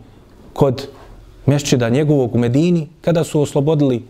kod 0.54 0.88
mešćida 1.46 1.90
njegovog 1.90 2.36
u 2.36 2.38
Medini 2.38 2.88
kada 3.02 3.24
su 3.24 3.42
oslobodili 3.42 4.04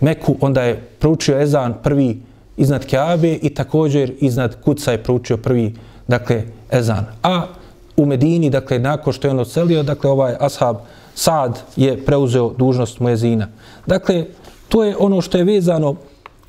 Meku, 0.00 0.36
onda 0.40 0.62
je 0.62 0.82
proučio 0.98 1.40
ezan 1.40 1.74
prvi 1.82 2.20
iznad 2.56 2.86
Kaabe 2.90 3.32
i 3.42 3.50
također 3.54 4.12
iznad 4.20 4.62
kuca 4.62 4.92
je 4.92 5.02
proučio 5.02 5.36
prvi 5.36 5.74
dakle 6.08 6.42
ezan. 6.70 7.06
A 7.22 7.46
u 7.96 8.06
Medini, 8.06 8.50
dakle, 8.50 8.78
nakon 8.78 9.12
što 9.12 9.26
je 9.26 9.30
on 9.30 9.38
odselio, 9.38 9.82
dakle, 9.82 10.10
ovaj 10.10 10.36
ashab 10.40 10.76
Sad 11.14 11.58
je 11.76 12.04
preuzeo 12.04 12.52
dužnost 12.58 13.00
muezina. 13.00 13.48
Dakle, 13.86 14.24
To 14.68 14.84
je 14.84 14.96
ono 14.98 15.20
što 15.20 15.38
je 15.38 15.44
vezano 15.44 15.96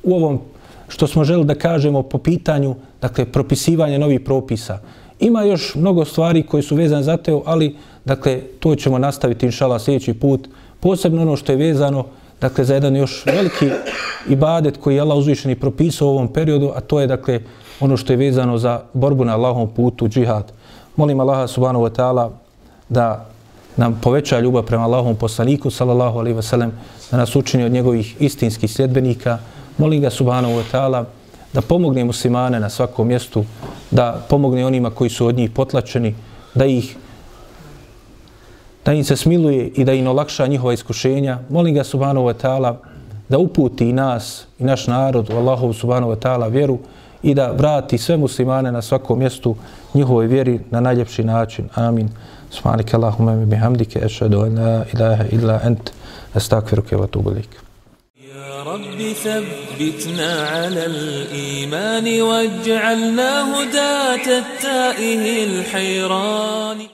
u 0.02 0.14
ovom 0.14 0.40
što 0.88 1.06
smo 1.06 1.24
želi 1.24 1.44
da 1.44 1.54
kažemo 1.54 2.02
po 2.02 2.18
pitanju 2.18 2.74
dakle, 3.00 3.24
propisivanja 3.24 3.98
novih 3.98 4.20
propisa. 4.20 4.78
Ima 5.20 5.42
još 5.42 5.74
mnogo 5.74 6.04
stvari 6.04 6.42
koje 6.42 6.62
su 6.62 6.76
vezane 6.76 7.02
za 7.02 7.16
teo, 7.16 7.42
ali 7.46 7.76
dakle, 8.04 8.40
to 8.60 8.74
ćemo 8.74 8.98
nastaviti 8.98 9.46
inšala 9.46 9.78
sljedeći 9.78 10.14
put. 10.14 10.48
Posebno 10.80 11.22
ono 11.22 11.36
što 11.36 11.52
je 11.52 11.56
vezano 11.56 12.04
dakle, 12.40 12.64
za 12.64 12.74
jedan 12.74 12.96
još 12.96 13.26
veliki 13.26 13.70
ibadet 14.28 14.76
koji 14.76 14.94
je 14.94 15.00
Allah 15.00 15.18
uzvišeni 15.18 15.54
propisao 15.54 16.08
u 16.08 16.10
ovom 16.10 16.28
periodu, 16.32 16.72
a 16.76 16.80
to 16.80 17.00
je 17.00 17.06
dakle, 17.06 17.40
ono 17.80 17.96
što 17.96 18.12
je 18.12 18.16
vezano 18.16 18.58
za 18.58 18.80
borbu 18.92 19.24
na 19.24 19.34
Allahom 19.34 19.68
putu, 19.68 20.08
džihad. 20.08 20.52
Molim 20.96 21.20
Allaha 21.20 21.46
subhanahu 21.46 21.84
wa 21.84 21.90
ta'ala 21.90 22.30
da 22.88 23.26
nam 23.76 24.00
poveća 24.02 24.40
ljubav 24.40 24.62
prema 24.62 24.84
Allahom 24.84 25.16
poslaniku, 25.16 25.70
sallallahu 25.70 26.18
alaihi 26.18 26.38
wa 26.38 26.42
sallam, 26.42 26.72
da 27.10 27.16
nas 27.16 27.36
učini 27.36 27.64
od 27.64 27.72
njegovih 27.72 28.16
istinskih 28.20 28.72
sljedbenika. 28.72 29.38
Molim 29.78 30.00
ga 30.00 30.10
subhanahu 30.10 30.54
wa 30.54 30.62
ta'ala 30.72 31.04
da 31.52 31.60
pomogne 31.60 32.04
muslimane 32.04 32.60
na 32.60 32.70
svakom 32.70 33.08
mjestu, 33.08 33.44
da 33.90 34.26
pomogne 34.28 34.66
onima 34.66 34.90
koji 34.90 35.10
su 35.10 35.26
od 35.26 35.36
njih 35.36 35.50
potlačeni, 35.50 36.14
da 36.54 36.64
ih 36.64 36.96
da 38.85 38.93
im 38.93 39.03
se 39.03 39.15
smiluje 39.15 39.67
i 39.75 39.83
da 39.83 39.93
im 39.93 40.07
olakša 40.07 40.47
njihova 40.47 40.73
iskušenja. 40.73 41.39
Molim 41.49 41.75
ga 41.75 41.83
subhanahu 41.83 42.25
wa 42.27 42.33
ta'ala 42.33 42.77
da 43.29 43.37
uputi 43.37 43.89
i 43.89 43.93
nas 43.93 44.47
i 44.59 44.63
naš 44.63 44.87
narod 44.87 45.29
u 45.29 45.37
Allahu 45.37 45.73
subhanahu 45.73 46.11
wa 46.11 46.19
ta'ala 46.19 46.47
vjeru 46.47 46.77
i 47.23 47.33
da 47.33 47.51
vrati 47.51 47.97
sve 47.97 48.17
muslimane 48.17 48.71
na 48.71 48.81
svakom 48.81 49.19
mjestu 49.19 49.55
njihovoj 49.93 50.27
vjeri 50.27 50.59
na 50.71 50.79
najljepši 50.79 51.23
način. 51.23 51.69
Amin. 51.75 52.09
Subhanike 52.49 52.95
Allahumma 52.95 53.35
mi 53.35 53.45
bihamdike, 53.45 53.99
ešhedu 54.05 54.41
an 54.41 54.55
la 54.55 54.85
ilaha 54.93 55.23
illa 55.31 55.59
ent, 55.63 55.91
استغفرك 56.37 56.93
واتوب 56.93 57.27
اليك 57.27 57.49
يا 58.35 58.63
رب 58.63 59.13
ثبتنا 59.23 60.47
على 60.47 60.85
الإيمان 60.85 62.21
واجعلنا 62.21 63.31
هداة 63.55 64.39
التائه 64.39 65.43
الحيران 65.43 66.77